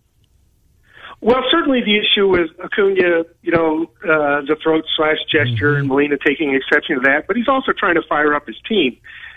Well, 1.21 1.43
certainly 1.51 1.81
the 1.81 1.99
issue 1.99 2.29
with 2.29 2.51
Acuna, 2.62 3.25
you 3.43 3.53
know, 3.53 3.91
uh, 4.05 4.43
the 4.43 4.57
throat 4.62 4.85
slash 4.97 5.19
gesture, 5.31 5.73
mm-hmm. 5.73 5.81
and 5.81 5.88
Molina 5.88 6.17
taking 6.25 6.55
exception 6.55 6.97
to 6.97 7.03
that. 7.03 7.27
But 7.27 7.37
he's 7.37 7.49
also 7.49 7.73
trying 7.73 7.97
to 7.97 8.03
fire 8.09 8.35
up 8.35 8.47
his 8.47 8.57
team, 8.69 8.97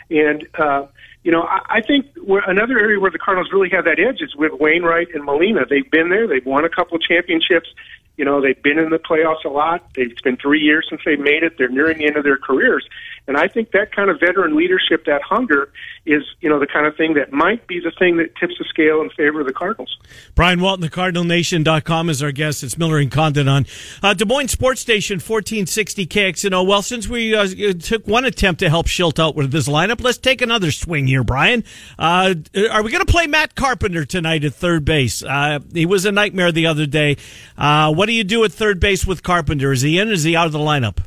and 0.10 0.47
uh, 0.60 0.86
you 1.23 1.32
know, 1.32 1.41
I, 1.41 1.62
I 1.69 1.82
think 1.82 2.06
another 2.47 2.77
area 2.77 2.99
where 2.99 3.10
the 3.10 3.17
Cardinals 3.17 3.49
really 3.51 3.69
have 3.69 3.86
that 3.86 3.99
edge 3.99 4.21
is 4.21 4.36
with 4.36 4.51
Wainwright 4.60 5.08
and 5.13 5.23
Molina. 5.23 5.62
They've 5.67 5.89
been 5.89 6.10
there. 6.10 6.27
They've 6.27 6.45
won 6.45 6.65
a 6.65 6.69
couple 6.69 6.97
of 6.97 7.01
championships. 7.01 7.69
You 8.17 8.25
know, 8.25 8.41
they've 8.41 8.62
been 8.62 8.77
in 8.77 8.91
the 8.91 8.99
playoffs 8.99 9.45
a 9.45 9.49
lot. 9.49 9.88
It's 9.95 10.21
been 10.21 10.38
three 10.38 10.60
years 10.60 10.86
since 10.89 11.01
they've 11.04 11.19
made 11.19 11.41
it. 11.43 11.58
They're 11.58 11.69
nearing 11.69 11.97
the 11.97 12.06
end 12.06 12.17
of 12.17 12.23
their 12.23 12.38
careers. 12.38 12.88
And 13.27 13.38
I 13.38 13.47
think 13.47 13.71
that 13.71 13.95
kind 13.95 14.10
of 14.10 14.19
veteran 14.19 14.55
leadership, 14.55 15.05
that 15.05 15.21
hunger, 15.21 15.71
is 16.05 16.23
you 16.39 16.49
know 16.49 16.60
the 16.60 16.67
kind 16.67 16.88
of 16.88 16.95
thing 16.97 17.13
that 17.13 17.31
might 17.31 17.67
be 17.67 17.79
the 17.79 17.91
thing 17.97 18.17
that 18.17 18.36
tips 18.36 18.55
the 18.57 18.65
scale 18.65 19.01
in 19.01 19.10
favor 19.12 19.41
of 19.41 19.47
the 19.47 19.53
Cardinals. 19.53 19.95
Brian 20.34 20.60
Walton, 20.60 20.81
the 20.81 20.89
CardinalNation.com 20.89 22.10
is 22.10 22.23
our 22.23 22.31
guest. 22.31 22.63
It's 22.63 22.77
Miller 22.77 22.97
and 22.97 23.12
Condon 23.12 23.47
on 23.47 23.67
uh, 24.01 24.13
Des 24.15 24.25
Moines 24.25 24.47
Sports 24.47 24.81
Station 24.81 25.15
1460 25.15 26.07
KXNO. 26.07 26.65
Well, 26.65 26.81
since 26.81 27.07
we 27.07 27.36
uh, 27.36 27.47
took 27.79 28.07
one 28.07 28.25
attempt 28.25 28.60
to 28.60 28.69
help 28.69 28.88
Shildt 28.88 29.19
out 29.19 29.36
with 29.36 29.51
this 29.51 29.67
lineup, 29.67 30.01
let's 30.01 30.17
take 30.17 30.41
another 30.41 30.71
swing 30.71 31.05
here, 31.05 31.23
Brian. 31.23 31.63
Uh, 31.99 32.34
are 32.71 32.81
we 32.81 32.91
going 32.91 33.05
to 33.05 33.12
play 33.12 33.27
Matt 33.27 33.55
Carpenter 33.55 34.03
tonight 34.03 34.43
at 34.43 34.55
third 34.55 34.84
base? 34.84 35.23
Uh, 35.23 35.60
he 35.73 35.86
was 35.86 36.05
a 36.05 36.12
nightmare 36.12 36.51
the 36.51 36.65
other 36.65 36.88
day. 36.88 37.17
Uh, 37.57 37.93
what 37.93 38.07
do 38.07 38.13
you 38.13 38.23
do 38.23 38.43
at 38.43 38.51
third 38.51 38.79
base 38.79 39.05
with 39.05 39.21
Carpenter? 39.21 39.71
Is 39.71 39.81
he 39.81 39.99
in? 39.99 40.10
Is 40.10 40.23
he 40.23 40.36
out 40.36 40.47
of 40.47 40.51
the 40.51 40.60
lineup? 40.60 40.97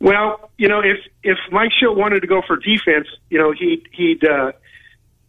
Well, 0.00 0.50
you 0.56 0.68
know, 0.68 0.80
if 0.80 0.98
if 1.22 1.38
Mike 1.50 1.70
Shildt 1.80 1.96
wanted 1.96 2.20
to 2.20 2.26
go 2.26 2.42
for 2.46 2.56
defense, 2.56 3.08
you 3.30 3.38
know, 3.38 3.52
he 3.52 3.84
he'd 3.92 4.24
uh, 4.24 4.52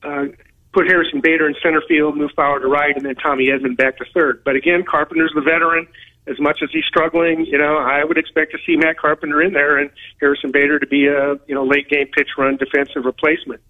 uh, 0.03 0.25
put 0.73 0.87
Harrison 0.87 1.21
Bader 1.21 1.47
in 1.47 1.55
center 1.63 1.81
field, 1.87 2.15
move 2.15 2.31
Fowler 2.35 2.59
to 2.59 2.67
right, 2.67 2.95
and 2.95 3.05
then 3.05 3.15
Tommy 3.15 3.47
Edman 3.47 3.75
back 3.75 3.97
to 3.97 4.05
third. 4.13 4.43
But 4.43 4.55
again, 4.55 4.83
Carpenter's 4.87 5.31
the 5.33 5.41
veteran. 5.41 5.87
As 6.27 6.39
much 6.39 6.59
as 6.61 6.69
he's 6.71 6.85
struggling, 6.85 7.45
you 7.45 7.57
know, 7.57 7.77
I 7.77 8.03
would 8.03 8.19
expect 8.19 8.51
to 8.51 8.59
see 8.63 8.75
Matt 8.75 8.99
Carpenter 8.99 9.41
in 9.41 9.53
there 9.53 9.79
and 9.79 9.89
Harrison 10.19 10.51
Bader 10.51 10.77
to 10.77 10.85
be 10.85 11.07
a 11.07 11.39
you 11.47 11.55
know 11.55 11.65
late 11.65 11.89
game 11.89 12.07
pitch 12.15 12.29
run 12.37 12.57
defensive 12.57 13.05
replacement. 13.05 13.61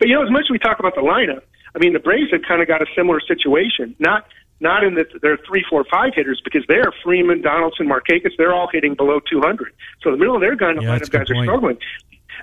But 0.00 0.08
you 0.08 0.14
know, 0.14 0.24
as 0.24 0.30
much 0.30 0.46
as 0.46 0.50
we 0.50 0.58
talk 0.58 0.80
about 0.80 0.96
the 0.96 1.02
lineup, 1.02 1.42
I 1.76 1.78
mean, 1.78 1.92
the 1.92 2.00
Braves 2.00 2.32
have 2.32 2.42
kind 2.48 2.60
of 2.60 2.66
got 2.66 2.82
a 2.82 2.86
similar 2.96 3.20
situation. 3.20 3.94
Not 4.00 4.26
not 4.60 4.84
in 4.84 4.94
that 4.94 5.08
they're 5.22 5.38
three, 5.46 5.64
four, 5.68 5.84
five 5.90 6.12
hitters 6.14 6.40
because 6.44 6.62
they're 6.68 6.92
Freeman, 7.02 7.40
Donaldson, 7.42 7.86
Markakis. 7.88 8.32
They're 8.38 8.54
all 8.54 8.68
hitting 8.72 8.94
below 8.94 9.20
200. 9.20 9.72
So 10.02 10.10
the 10.10 10.16
middle 10.16 10.34
of 10.34 10.40
their 10.40 10.56
gun 10.56 10.80
Yeah, 10.80 10.88
lineup 10.90 10.98
that's 10.98 11.08
a 11.08 11.10
good 11.12 11.18
guys 11.28 11.30
are 11.30 11.42
struggling. 11.44 11.78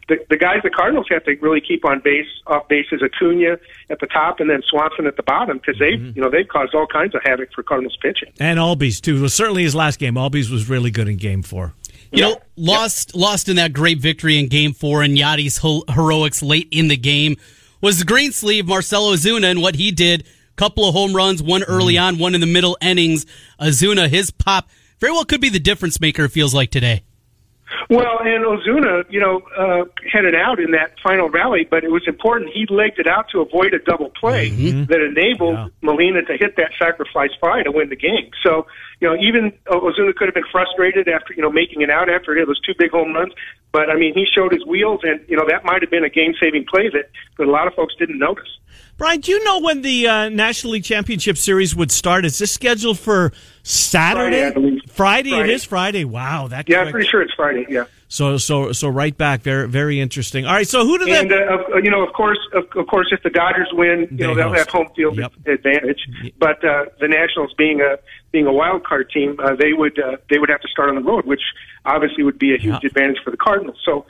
The, 0.10 0.18
the 0.30 0.38
guys 0.38 0.60
the 0.64 0.70
Cardinals 0.70 1.08
have 1.10 1.24
to 1.26 1.36
really 1.42 1.60
keep 1.60 1.84
on 1.84 2.00
base 2.02 2.28
off 2.46 2.68
base 2.68 2.86
is 2.92 3.02
Acuna 3.02 3.58
at 3.90 4.00
the 4.00 4.06
top 4.08 4.40
and 4.40 4.50
then 4.50 4.62
Swanson 4.70 5.06
at 5.08 5.18
the 5.18 5.24
bottom 5.24 5.58
because 5.58 5.80
they've 5.80 6.00
Mm-hmm. 6.00 6.12
you 6.16 6.22
know 6.22 6.30
they've 6.30 6.48
caused 6.48 6.76
all 6.76 6.86
kinds 6.88 7.14
of 7.16 7.22
havoc 7.24 7.50
for 7.54 7.64
Cardinals 7.64 7.98
pitching. 8.02 8.32
And 8.40 8.60
Albies 8.60 9.02
too. 9.02 9.20
Well, 9.20 9.30
certainly 9.30 9.64
his 9.64 9.74
last 9.76 10.00
game. 10.00 10.14
Albies 10.16 10.50
was 10.52 10.70
really 10.70 10.92
good 10.92 11.08
in 11.08 11.18
Game 11.18 11.42
Four. 11.42 11.74
You 12.12 12.22
know, 12.22 12.38
lost 12.56 13.16
lost 13.16 13.50
in 13.50 13.56
that 13.58 13.74
great 13.74 13.98
victory 14.00 14.38
in 14.38 14.48
Game 14.48 14.72
Four 14.74 15.02
and 15.04 15.18
Yadi's 15.18 15.58
ho- 15.58 15.84
heroics 15.90 16.42
late 16.42 16.68
in 16.72 16.88
the 16.88 16.96
game 16.98 17.36
was 17.82 18.00
the 18.00 18.06
green 18.06 18.32
sleeve 18.32 18.66
Marcell 18.68 19.12
Ozuna 19.12 19.46
and 19.52 19.62
what 19.62 19.76
he 19.76 19.92
did. 19.92 20.26
Couple 20.58 20.90
of 20.90 20.94
home 20.94 21.16
runs, 21.16 21.42
one 21.42 21.64
early 21.64 21.94
mm. 21.94 22.02
on, 22.02 22.18
one 22.18 22.36
in 22.36 22.42
the 22.42 22.48
middle 22.48 22.78
innings. 22.82 23.26
Ozuna, 23.62 24.10
his 24.10 24.32
pop 24.32 24.70
very 25.00 25.14
well 25.14 25.24
could 25.24 25.40
be 25.40 25.50
the 25.50 25.60
difference 25.60 26.02
maker. 26.02 26.26
It 26.26 26.32
feels 26.32 26.54
like 26.54 26.72
today. 26.72 27.04
Well, 27.90 28.20
and 28.22 28.46
Ozuna, 28.46 29.04
you 29.10 29.20
know, 29.20 29.42
uh, 29.58 29.86
headed 30.12 30.36
out 30.36 30.60
in 30.60 30.72
that 30.72 30.94
final 31.04 31.30
rally, 31.30 31.68
but 31.70 31.84
it 31.84 31.92
was 31.92 32.04
important. 32.08 32.50
He 32.54 32.66
legged 32.70 33.00
it 33.00 33.08
out 33.08 33.30
to 33.32 33.42
avoid 33.42 33.74
a 33.74 33.80
double 33.80 34.10
play 34.10 34.50
that 34.86 35.02
enabled 35.02 35.56
Yeah. 35.56 35.68
Molina 35.82 36.22
to 36.24 36.38
hit 36.38 36.56
that 36.56 36.72
sacrifice 36.80 37.32
fly 37.40 37.64
to 37.64 37.72
win 37.72 37.90
the 37.90 37.96
game. 37.96 38.32
So, 38.44 38.68
you 39.02 39.08
know, 39.08 39.16
even 39.22 39.52
Ozuna 39.68 40.16
could 40.16 40.28
have 40.28 40.34
been 40.34 40.52
frustrated 40.52 41.08
after, 41.08 41.34
you 41.34 41.42
know, 41.42 41.52
making 41.52 41.82
it 41.82 41.90
out 41.90 42.10
after 42.10 42.34
those 42.46 42.60
two 42.62 42.74
big 42.78 42.92
home 42.92 43.14
runs. 43.14 43.34
But, 43.72 43.90
I 43.90 43.96
mean, 43.96 44.14
he 44.14 44.26
showed 44.26 44.54
his 44.54 44.66
wheels, 44.66 45.02
and, 45.04 45.20
you 45.28 45.36
know, 45.36 45.46
that 45.48 45.66
might 45.66 45.82
have 45.82 45.92
been 45.92 46.06
a 46.06 46.10
game 46.10 46.34
saving 46.42 46.66
play 46.66 46.90
that, 46.90 47.10
that 47.38 47.48
a 47.48 47.52
lot 47.52 47.68
of 47.68 47.74
folks 47.74 47.96
didn't 48.00 48.18
notice. 48.18 48.48
Brian, 48.98 49.20
do 49.20 49.32
you 49.32 49.44
know 49.44 49.60
when 49.60 49.82
the 49.82 50.08
uh, 50.08 50.30
National 50.30 50.74
League 50.74 50.84
Championship 50.84 51.38
Series 51.38 51.76
would 51.76 51.92
start? 51.92 52.26
Is 52.26 52.40
this 52.40 52.52
scheduled 52.52 52.98
for 52.98 53.32
Saturday? 53.62 54.52
Friday, 54.52 54.82
Believe. 54.98 55.08
Friday, 55.10 55.30
it 55.30 55.34
Friday. 55.38 55.54
is 55.54 55.64
Friday. 55.64 56.04
Wow, 56.06 56.48
that 56.48 56.68
Yeah, 56.68 56.82
I'm 56.82 56.92
pretty 56.92 57.08
sure 57.08 57.22
it's 57.22 57.34
Friday, 57.34 57.66
yeah. 57.70 57.86
So, 58.10 58.38
so, 58.38 58.72
so 58.72 58.88
right 58.88 59.16
back. 59.16 59.42
Very, 59.42 59.68
very 59.68 60.00
interesting. 60.00 60.46
All 60.46 60.54
right. 60.54 60.68
So, 60.68 60.86
who 60.86 60.98
do 60.98 61.06
they 61.06 61.20
And 61.20 61.30
they? 61.30 61.44
uh, 61.44 61.78
you 61.84 61.92
know, 61.92 62.06
of 62.08 62.14
course, 62.14 62.40
of, 62.54 62.64
of 62.76 62.88
course, 62.88 63.08
if 63.12 63.22
the 63.22 63.30
Dodgers 63.30 63.68
win, 63.74 64.08
you 64.12 64.18
They 64.18 64.24
know 64.28 64.34
they'll 64.34 64.48
host. 64.50 64.60
have 64.60 64.70
home 64.70 64.88
field 64.96 65.18
Yep. 65.18 65.34
advantage. 65.46 66.00
But 66.40 66.64
uh, 66.64 66.86
the 67.02 67.08
Nationals, 67.10 67.54
being 67.58 67.82
a 67.82 67.98
being 68.32 68.48
a 68.48 68.54
wild 68.54 68.86
card 68.86 69.10
team, 69.10 69.38
uh, 69.44 69.56
they 69.56 69.74
would 69.74 70.00
uh, 70.00 70.18
they 70.30 70.40
would 70.40 70.50
have 70.50 70.62
to 70.62 70.68
start 70.70 70.88
on 70.90 70.96
the 70.96 71.02
road, 71.02 71.26
which 71.26 71.42
obviously 71.86 72.24
would 72.24 72.40
be 72.40 72.56
a 72.56 72.58
huge 72.58 72.80
Yeah. 72.82 72.88
advantage 72.88 73.18
for 73.26 73.32
the 73.32 73.38
Cardinals. 73.38 73.78
So, 73.86 74.06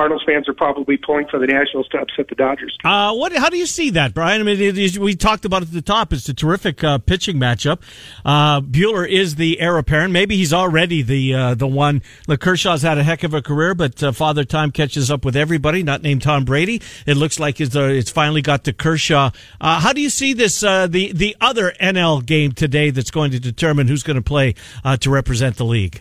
Cardinals 0.00 0.24
fans 0.26 0.48
are 0.48 0.54
probably 0.54 0.96
pulling 0.96 1.26
for 1.28 1.38
the 1.38 1.46
Nationals 1.46 1.86
to 1.88 1.98
upset 1.98 2.26
the 2.28 2.34
Dodgers. 2.34 2.74
Uh, 2.82 3.12
what? 3.12 3.36
How 3.36 3.50
do 3.50 3.58
you 3.58 3.66
see 3.66 3.90
that, 3.90 4.14
Brian? 4.14 4.40
I 4.40 4.44
mean, 4.44 4.98
we 4.98 5.14
talked 5.14 5.44
about 5.44 5.60
it 5.60 5.68
at 5.68 5.74
the 5.74 5.82
top. 5.82 6.14
It's 6.14 6.26
a 6.26 6.32
terrific 6.32 6.82
uh, 6.82 6.96
pitching 6.96 7.36
matchup. 7.36 7.82
Uh, 8.24 8.62
Buehler 8.62 9.06
is 9.06 9.34
the 9.34 9.60
heir 9.60 9.76
apparent. 9.76 10.14
Maybe 10.14 10.38
he's 10.38 10.54
already 10.54 11.02
the 11.02 11.34
uh, 11.34 11.54
the 11.54 11.66
one. 11.66 12.00
Look, 12.26 12.40
Kershaw's 12.40 12.80
had 12.80 12.96
a 12.96 13.02
heck 13.02 13.24
of 13.24 13.34
a 13.34 13.42
career, 13.42 13.74
but 13.74 14.02
uh, 14.02 14.12
Father 14.12 14.42
Time 14.42 14.70
catches 14.70 15.10
up 15.10 15.22
with 15.22 15.36
everybody. 15.36 15.82
Not 15.82 16.00
named 16.00 16.22
Tom 16.22 16.46
Brady. 16.46 16.80
It 17.04 17.18
looks 17.18 17.38
like 17.38 17.60
it's, 17.60 17.76
uh, 17.76 17.82
it's 17.82 18.10
finally 18.10 18.40
got 18.40 18.64
to 18.64 18.72
Kershaw. 18.72 19.32
Uh, 19.60 19.80
how 19.80 19.92
do 19.92 20.00
you 20.00 20.08
see 20.08 20.32
this? 20.32 20.62
Uh, 20.62 20.86
the 20.86 21.12
the 21.12 21.36
other 21.42 21.74
NL 21.78 22.24
game 22.24 22.52
today 22.52 22.88
that's 22.88 23.10
going 23.10 23.32
to 23.32 23.38
determine 23.38 23.86
who's 23.86 24.02
going 24.02 24.16
to 24.16 24.22
play 24.22 24.54
uh, 24.82 24.96
to 24.96 25.10
represent 25.10 25.58
the 25.58 25.66
league. 25.66 26.00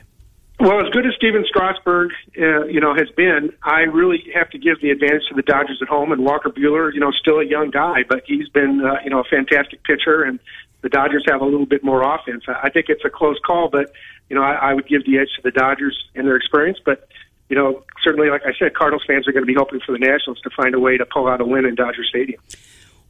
Well, 0.60 0.82
as 0.82 0.89
good 0.91 1.06
as 1.06 1.13
Stephen 1.15 1.45
Strasburg, 1.48 2.12
uh, 2.38 2.65
you 2.65 2.82
know, 2.82 2.93
has 2.93 3.10
been, 3.15 3.54
I 3.63 3.82
really 3.82 4.22
have 4.36 4.50
to 4.50 4.58
give 4.58 4.82
the 4.82 4.89
advantage 4.89 5.24
to 5.30 5.36
the 5.36 5.41
Dodgers 5.41 5.80
at 5.82 5.88
home. 5.88 6.12
And 6.12 6.26
Walker 6.26 6.50
Buehler, 6.50 6.93
you 6.93 7.00
know, 7.00 7.12
still 7.12 7.39
a 7.39 7.45
young 7.45 7.69
guy, 7.69 8.04
but 8.08 8.24
he's 8.26 8.50
been, 8.50 8.82
uh, 8.84 8.98
you 9.04 9.10
know, 9.10 9.19
a 9.19 9.24
fantastic 9.24 9.84
pitcher. 9.86 10.22
And 10.22 10.38
the 10.82 10.89
Dodgers 10.89 11.24
have 11.28 11.41
a 11.41 11.45
little 11.45 11.65
bit 11.65 11.84
more 11.84 12.02
offense. 12.02 12.43
I 12.48 12.69
think 12.69 12.88
it's 12.89 13.04
a 13.06 13.10
close 13.10 13.38
call, 13.45 13.69
but 13.69 13.91
you 14.30 14.36
know, 14.36 14.43
I, 14.43 14.54
I 14.54 14.74
would 14.74 14.88
give 14.88 15.06
the 15.06 15.17
edge 15.17 15.30
to 15.38 15.41
the 15.43 15.52
Dodgers 15.52 15.98
and 16.15 16.28
their 16.28 16.36
experience. 16.36 16.80
But 16.84 17.08
you 17.50 17.56
know, 17.56 17.84
certainly, 18.04 18.30
like 18.30 18.43
I 18.45 18.54
said, 18.58 18.76
Cardinals 18.76 19.04
fans 19.08 19.28
are 19.28 19.32
going 19.32 19.43
to 19.43 19.48
be 19.48 19.56
hoping 19.56 19.80
for 19.86 19.91
the 19.91 20.00
Nationals 20.00 20.39
to 20.41 20.50
find 20.56 20.76
a 20.76 20.80
way 20.80 20.98
to 20.98 21.06
pull 21.06 21.28
out 21.28 21.41
a 21.41 21.45
win 21.45 21.65
in 21.65 21.76
Dodger 21.76 22.04
Stadium. 22.08 22.41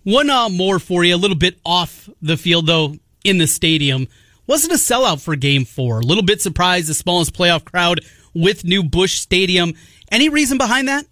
One 0.04 0.30
uh, 0.30 0.50
more 0.50 0.80
for 0.80 1.04
you, 1.04 1.16
a 1.16 1.18
little 1.18 1.38
bit 1.38 1.60
off 1.66 2.10
the 2.22 2.38
field 2.38 2.68
though, 2.68 2.96
in 3.24 3.38
the 3.38 3.48
stadium. 3.48 4.08
Wasn't 4.50 4.74
a 4.74 4.78
sellout 4.78 5.22
for 5.22 5.36
Game 5.36 5.64
Four. 5.64 6.00
A 6.00 6.02
little 6.04 6.24
bit 6.24 6.42
surprised, 6.42 6.90
the 6.90 6.96
smallest 6.96 7.36
playoff 7.36 7.64
crowd 7.64 8.00
with 8.34 8.66
new 8.66 8.82
Busch 8.82 9.20
Stadium. 9.20 9.76
Any 10.12 10.28
reason 10.28 10.58
behind 10.58 10.88
that? 10.88 11.06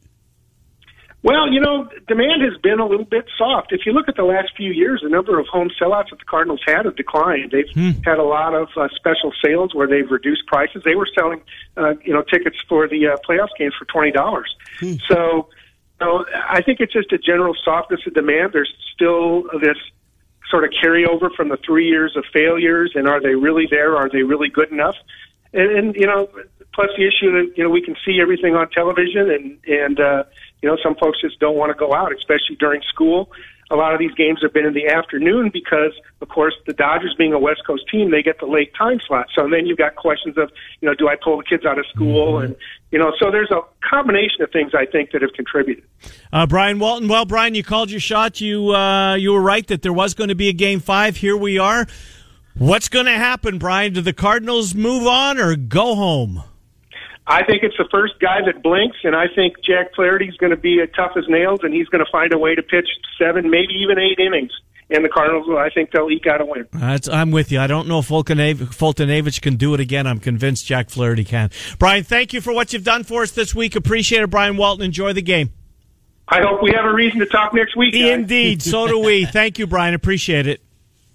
Well, 1.21 1.47
you 1.53 1.59
know, 1.59 1.87
demand 2.07 2.41
has 2.41 2.59
been 2.63 2.79
a 2.79 2.87
little 2.87 3.05
bit 3.05 3.25
soft. 3.37 3.73
If 3.73 3.85
you 3.85 3.91
look 3.91 4.09
at 4.09 4.15
the 4.15 4.23
last 4.23 4.57
few 4.57 4.71
years, 4.71 5.01
the 5.03 5.09
number 5.09 5.37
of 5.37 5.45
home 5.45 5.69
sellouts 5.79 6.09
that 6.09 6.17
the 6.17 6.25
Cardinals 6.25 6.61
had 6.65 6.85
have 6.85 6.95
declined. 6.95 7.51
They've 7.51 7.69
had 8.03 8.17
a 8.17 8.23
lot 8.23 8.55
of 8.55 8.69
uh, 8.75 8.87
special 8.95 9.31
sales 9.45 9.75
where 9.75 9.85
they've 9.85 10.09
reduced 10.09 10.47
prices. 10.47 10.81
They 10.83 10.95
were 10.95 11.07
selling, 11.13 11.43
uh, 11.75 11.93
you 12.03 12.13
know, 12.13 12.23
tickets 12.23 12.57
for 12.67 12.87
the 12.87 13.05
uh, 13.05 13.17
playoffs 13.17 13.55
games 13.59 13.75
for 13.77 13.85
twenty 13.85 14.09
dollars. 14.09 14.49
So, 15.07 15.47
you 16.01 16.07
know, 16.07 16.25
I 16.49 16.63
think 16.63 16.79
it's 16.79 16.93
just 16.93 17.11
a 17.11 17.19
general 17.19 17.55
softness 17.63 18.01
of 18.07 18.15
demand. 18.15 18.53
There's 18.53 18.73
still 18.95 19.43
this 19.61 19.77
sort 20.49 20.63
of 20.63 20.71
carryover 20.71 21.33
from 21.35 21.49
the 21.49 21.57
three 21.57 21.87
years 21.87 22.15
of 22.15 22.23
failures, 22.31 22.91
and 22.95 23.07
are 23.07 23.21
they 23.21 23.35
really 23.35 23.67
there? 23.69 23.95
Are 23.95 24.09
they 24.09 24.23
really 24.23 24.49
good 24.49 24.71
enough? 24.71 24.95
And, 25.53 25.71
and 25.71 25.95
you 25.95 26.05
know, 26.05 26.29
plus 26.73 26.89
the 26.97 27.07
issue 27.07 27.31
that 27.33 27.57
you 27.57 27.63
know 27.63 27.69
we 27.69 27.81
can 27.81 27.95
see 28.05 28.19
everything 28.21 28.55
on 28.55 28.69
television, 28.69 29.29
and 29.29 29.57
and 29.67 29.99
uh, 29.99 30.23
you 30.61 30.69
know 30.69 30.77
some 30.83 30.95
folks 30.95 31.21
just 31.21 31.39
don't 31.39 31.55
want 31.55 31.71
to 31.71 31.77
go 31.77 31.93
out, 31.93 32.13
especially 32.13 32.55
during 32.59 32.81
school. 32.83 33.31
A 33.69 33.75
lot 33.75 33.93
of 33.93 33.99
these 33.99 34.13
games 34.13 34.39
have 34.41 34.53
been 34.53 34.65
in 34.65 34.73
the 34.73 34.87
afternoon 34.87 35.49
because, 35.51 35.91
of 36.21 36.29
course, 36.29 36.53
the 36.65 36.73
Dodgers 36.73 37.13
being 37.17 37.33
a 37.33 37.39
West 37.39 37.61
Coast 37.67 37.83
team, 37.91 38.11
they 38.11 38.23
get 38.23 38.39
the 38.39 38.45
late 38.45 38.71
time 38.77 38.99
slot. 39.05 39.27
So 39.35 39.49
then 39.49 39.65
you've 39.65 39.77
got 39.77 39.95
questions 39.95 40.37
of, 40.37 40.51
you 40.79 40.87
know, 40.87 40.95
do 40.95 41.09
I 41.09 41.15
pull 41.21 41.37
the 41.37 41.43
kids 41.43 41.65
out 41.65 41.77
of 41.77 41.85
school? 41.87 42.39
And, 42.39 42.55
you 42.91 42.99
know, 42.99 43.11
so 43.19 43.29
there's 43.29 43.51
a 43.51 43.61
combination 43.87 44.41
of 44.41 44.51
things 44.51 44.71
I 44.73 44.85
think 44.85 45.11
that 45.11 45.21
have 45.21 45.33
contributed. 45.33 45.83
Uh, 46.31 46.47
Brian 46.47 46.79
Walton. 46.79 47.09
Well, 47.09 47.25
Brian, 47.25 47.55
you 47.55 47.63
called 47.63 47.91
your 47.91 47.99
shot. 47.99 48.39
You 48.39 48.73
uh, 48.73 49.15
you 49.15 49.33
were 49.33 49.41
right 49.41 49.67
that 49.67 49.81
there 49.81 49.93
was 49.93 50.13
going 50.13 50.29
to 50.29 50.35
be 50.35 50.47
a 50.47 50.53
game 50.53 50.79
five. 50.79 51.17
Here 51.17 51.35
we 51.35 51.59
are. 51.59 51.85
What's 52.57 52.89
going 52.89 53.05
to 53.05 53.11
happen, 53.11 53.59
Brian? 53.59 53.93
Do 53.93 54.01
the 54.01 54.13
Cardinals 54.13 54.73
move 54.73 55.05
on 55.05 55.37
or 55.37 55.55
go 55.55 55.93
home? 55.93 56.43
I 57.29 57.43
think 57.43 57.63
it's 57.63 57.75
the 57.77 57.87
first 57.91 58.13
guy 58.21 58.39
that 58.45 58.63
blinks, 58.63 58.97
and 59.03 59.13
I 59.13 59.25
think 59.35 59.55
Jack 59.61 59.93
Flaherty's 59.93 60.37
going 60.37 60.51
to 60.51 60.57
be 60.57 60.81
tough 60.95 61.11
as 61.17 61.25
nails, 61.27 61.59
and 61.61 61.73
he's 61.73 61.87
going 61.89 62.03
to 62.03 62.09
find 62.09 62.33
a 62.33 62.37
way 62.37 62.55
to 62.55 62.63
pitch 62.63 62.87
seven, 63.19 63.49
maybe 63.49 63.73
even 63.73 63.99
eight 63.99 64.17
innings. 64.17 64.51
And 64.89 65.03
the 65.03 65.09
Cardinals, 65.09 65.45
I 65.49 65.69
think 65.69 65.91
they'll 65.91 66.09
eke 66.09 66.27
out 66.27 66.39
a 66.39 66.45
win. 66.45 66.65
That's, 66.71 67.09
I'm 67.09 67.31
with 67.31 67.51
you. 67.51 67.59
I 67.59 67.67
don't 67.67 67.89
know 67.89 67.99
if 67.99 68.07
Foltynewicz 68.07 69.41
can 69.41 69.57
do 69.57 69.73
it 69.73 69.81
again. 69.81 70.07
I'm 70.07 70.19
convinced 70.19 70.65
Jack 70.65 70.89
Flaherty 70.89 71.25
can. 71.25 71.49
Brian, 71.77 72.05
thank 72.05 72.31
you 72.31 72.39
for 72.39 72.53
what 72.53 72.71
you've 72.71 72.85
done 72.85 73.03
for 73.03 73.23
us 73.23 73.31
this 73.31 73.53
week. 73.53 73.75
Appreciate 73.75 74.21
it, 74.21 74.29
Brian 74.29 74.55
Walton. 74.55 74.85
Enjoy 74.85 75.11
the 75.11 75.21
game. 75.21 75.49
I 76.29 76.41
hope 76.41 76.63
we 76.63 76.71
have 76.73 76.85
a 76.85 76.93
reason 76.93 77.19
to 77.19 77.25
talk 77.25 77.53
next 77.53 77.75
week. 77.75 77.93
guys. 77.93 78.03
Indeed. 78.03 78.61
So 78.61 78.87
do 78.87 78.99
we. 78.99 79.25
Thank 79.33 79.59
you, 79.59 79.67
Brian. 79.67 79.93
Appreciate 79.93 80.47
it. 80.47 80.61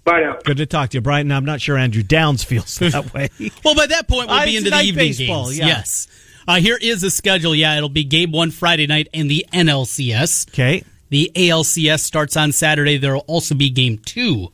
Bye 0.03 0.19
now. 0.21 0.37
Good 0.43 0.57
to 0.57 0.65
talk 0.65 0.89
to 0.91 0.97
you, 0.97 1.01
Brian. 1.01 1.27
Now, 1.29 1.37
I'm 1.37 1.45
not 1.45 1.61
sure 1.61 1.77
Andrew 1.77 2.03
Downs 2.03 2.43
feels 2.43 2.75
that 2.79 3.13
way. 3.13 3.29
Well, 3.63 3.75
by 3.75 3.87
that 3.87 4.07
point, 4.07 4.29
we'll 4.29 4.39
Uh, 4.39 4.45
be 4.45 4.57
into 4.57 4.69
the 4.69 4.81
evening 4.81 5.07
baseball, 5.09 5.45
games. 5.45 5.57
yeah. 5.59 5.67
Yes. 5.67 6.07
Uh, 6.47 6.55
here 6.59 6.77
is 6.81 7.01
the 7.01 7.09
schedule. 7.09 7.55
Yeah, 7.55 7.77
it'll 7.77 7.87
be 7.89 8.03
game 8.03 8.31
one 8.31 8.51
Friday 8.51 8.85
night 8.85 9.07
and 9.13 9.31
the 9.31 9.45
NLCS. 9.53 10.49
Okay. 10.49 10.83
The 11.09 11.31
ALCS 11.35 11.99
starts 12.01 12.35
on 12.35 12.51
Saturday. 12.51 12.97
There 12.97 13.13
will 13.13 13.23
also 13.27 13.55
be 13.55 13.69
game 13.69 13.97
two 13.99 14.51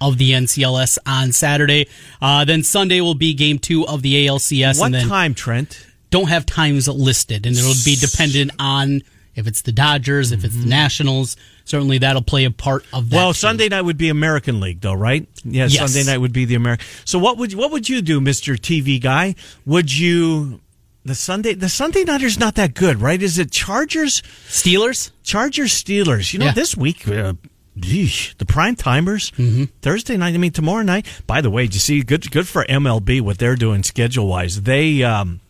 of 0.00 0.18
the 0.18 0.32
NCLS 0.32 0.98
on 1.06 1.32
Saturday. 1.32 1.88
Uh, 2.20 2.44
then 2.44 2.62
Sunday 2.62 3.00
will 3.00 3.14
be 3.14 3.34
game 3.34 3.58
two 3.58 3.86
of 3.86 4.02
the 4.02 4.26
ALCS. 4.26 4.78
What 4.78 4.86
and 4.86 4.94
then 4.94 5.08
time, 5.08 5.34
Trent? 5.34 5.86
don't 6.10 6.28
have 6.28 6.44
times 6.44 6.86
listed, 6.86 7.46
and 7.46 7.56
it'll 7.56 7.72
be 7.84 7.96
dependent 7.96 8.50
on 8.58 9.00
if 9.34 9.46
it's 9.46 9.62
the 9.62 9.72
Dodgers, 9.72 10.30
if 10.30 10.44
it's 10.44 10.56
the 10.56 10.68
Nationals. 10.68 11.36
Certainly, 11.64 11.98
that'll 11.98 12.22
play 12.22 12.44
a 12.44 12.50
part 12.50 12.84
of 12.92 13.10
that. 13.10 13.16
Well, 13.16 13.32
too. 13.32 13.38
Sunday 13.38 13.68
night 13.68 13.82
would 13.82 13.96
be 13.98 14.08
American 14.08 14.60
League, 14.60 14.80
though, 14.80 14.92
right? 14.94 15.26
Yeah, 15.44 15.66
Yes. 15.66 15.92
Sunday 15.92 16.10
night 16.10 16.18
would 16.18 16.32
be 16.32 16.44
the 16.44 16.54
American. 16.56 16.86
So 17.04 17.18
what 17.18 17.38
would 17.38 17.54
what 17.54 17.70
would 17.70 17.88
you 17.88 18.02
do, 18.02 18.20
Mister 18.20 18.54
TV 18.54 19.00
guy? 19.00 19.34
Would 19.66 19.96
you 19.96 20.60
the 21.04 21.14
Sunday 21.14 21.54
the 21.54 21.68
Sunday 21.68 22.04
nighter's 22.04 22.38
not 22.38 22.54
that 22.56 22.74
good, 22.74 23.00
right? 23.00 23.20
Is 23.22 23.38
it 23.38 23.50
Chargers 23.50 24.22
Steelers. 24.48 25.10
Chargers 25.22 25.72
Steelers? 25.72 26.32
You 26.32 26.38
know, 26.40 26.46
Yeah. 26.46 26.52
this 26.52 26.76
week. 26.76 27.06
Uh, 27.08 27.34
Yeesh, 27.78 28.36
the 28.36 28.44
prime 28.44 28.76
timers 28.76 29.30
Mm-hmm. 29.38 29.64
Thursday 29.80 30.16
night. 30.18 30.34
I 30.34 30.38
mean 30.38 30.52
tomorrow 30.52 30.82
night. 30.82 31.06
By 31.26 31.40
the 31.40 31.48
way, 31.48 31.64
did 31.64 31.74
you 31.74 31.80
see 31.80 32.02
good 32.02 32.30
good 32.30 32.46
for 32.46 32.64
MLB 32.66 33.20
what 33.22 33.38
they're 33.38 33.56
doing 33.56 33.82
schedule 33.82 34.26
wise? 34.28 34.62
They 34.62 35.02
um, 35.02 35.40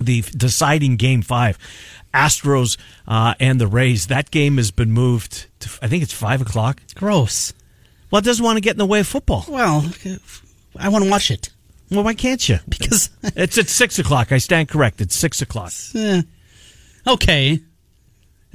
the 0.00 0.22
deciding 0.22 0.94
game 0.96 1.22
five, 1.22 1.58
Astros 2.14 2.78
uh, 3.06 3.34
and 3.40 3.60
the 3.60 3.66
Rays. 3.66 4.06
That 4.06 4.30
game 4.30 4.56
has 4.56 4.70
been 4.70 4.90
moved. 4.90 5.46
To, 5.60 5.70
I 5.82 5.88
think 5.88 6.02
it's 6.02 6.12
five 6.12 6.40
o'clock. 6.40 6.80
Gross. 6.94 7.52
Well, 8.10 8.20
it 8.20 8.24
doesn't 8.24 8.44
want 8.44 8.56
to 8.56 8.60
get 8.60 8.72
in 8.72 8.78
the 8.78 8.86
way 8.86 9.00
of 9.00 9.06
football. 9.06 9.44
Well, 9.48 9.84
I 10.78 10.88
want 10.88 11.04
to 11.04 11.10
watch 11.10 11.30
it. 11.30 11.50
Well, 11.90 12.04
why 12.04 12.14
can't 12.14 12.48
you? 12.48 12.58
Because 12.68 13.10
it's 13.22 13.58
at 13.58 13.68
six 13.68 13.98
o'clock. 13.98 14.32
I 14.32 14.38
stand 14.38 14.68
corrected. 14.68 15.12
Six 15.12 15.42
o'clock. 15.42 15.72
Eh, 15.94 16.22
okay. 17.06 17.60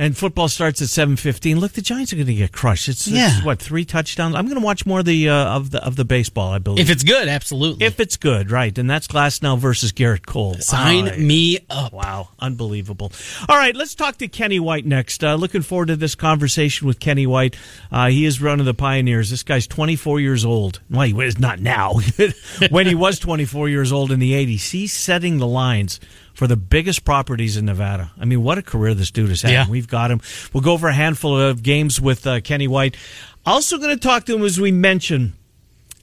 And 0.02 0.18
football 0.18 0.47
starts 0.49 0.82
at 0.82 0.88
seven 0.89 1.16
fifteen. 1.16 1.60
Look, 1.60 1.74
the 1.74 1.82
Giants 1.84 2.12
are 2.12 2.16
going 2.16 2.26
to 2.26 2.34
get 2.34 2.52
crushed. 2.52 2.89
It's, 2.89 3.06
it's 3.06 3.16
Yeah. 3.16 3.43
what 3.43 3.60
three 3.60 3.86
touchdowns. 3.86 4.34
I'm 4.34 4.45
going 4.45 4.60
to 4.60 4.66
watch 4.66 4.84
more 4.84 5.02
of 5.02 5.06
the 5.06 5.30
uh, 5.30 5.56
of 5.56 5.70
the 5.70 5.86
of 5.86 5.95
the 5.95 6.04
baseball. 6.06 6.52
I 6.52 6.58
believe 6.58 6.80
If 6.80 6.89
it's 6.89 7.04
good, 7.04 7.28
absolutely. 7.28 7.86
if 7.86 7.99
it's 7.99 8.18
good, 8.18 8.49
right? 8.49 8.76
And 8.80 8.89
that's 8.89 9.08
Glasnow 9.08 9.60
versus 9.60 9.91
Gerrit 9.91 10.26
Cole. 10.26 10.56
Sign 10.56 11.08
Aye. 11.08 11.18
me 11.18 11.60
up. 11.70 11.93
Wow, 11.93 12.30
unbelievable. 12.39 13.12
All 13.47 13.56
right, 13.58 13.76
let's 13.76 13.93
talk 13.93 14.18
to 14.18 14.28
Kenny 14.28 14.60
White 14.60 14.88
next. 14.88 15.24
Uh, 15.24 15.36
looking 15.36 15.62
forward 15.62 15.89
to 15.89 15.95
this 15.95 16.16
conversation 16.16 16.88
with 16.88 16.99
Kenny 16.99 17.28
White. 17.28 17.56
Uh, 17.91 18.08
he 18.08 18.26
is 18.26 18.41
one 18.41 18.60
of 18.60 18.66
the 18.66 18.74
pioneers. 18.74 19.30
This 19.30 19.43
guy's 19.43 19.68
24 19.68 20.20
years 20.20 20.43
old. 20.43 20.80
Well, 20.89 21.04
he 21.04 21.14
was 21.14 21.38
not 21.38 21.60
now. 21.60 21.93
when 22.72 22.88
he 22.88 22.95
was 22.95 23.20
24 23.20 23.70
years 23.70 23.91
old 23.91 24.12
in 24.12 24.20
the 24.20 24.32
80s, 24.34 24.72
he's 24.72 24.93
setting 24.93 25.38
the 25.38 25.45
lines 25.47 25.99
for 26.41 26.47
the 26.47 26.57
biggest 26.57 27.05
properties 27.05 27.55
in 27.55 27.65
Nevada. 27.65 28.09
I 28.19 28.25
mean, 28.25 28.41
what 28.41 28.57
a 28.57 28.63
career 28.63 28.95
this 28.95 29.11
dude 29.11 29.29
has 29.29 29.43
had. 29.43 29.51
Yeah. 29.51 29.69
We've 29.69 29.87
got 29.87 30.09
him. 30.09 30.21
We'll 30.51 30.63
go 30.63 30.73
over 30.73 30.87
a 30.87 30.93
handful 30.93 31.39
of 31.39 31.61
games 31.61 32.01
with 32.01 32.25
uh, 32.25 32.41
Kenny 32.41 32.67
White. 32.67 32.97
Also, 33.45 33.77
going 33.77 33.95
to 33.95 34.07
talk 34.07 34.25
to 34.25 34.35
him 34.37 34.43
as 34.43 34.59
we 34.59 34.71
mentioned 34.71 35.33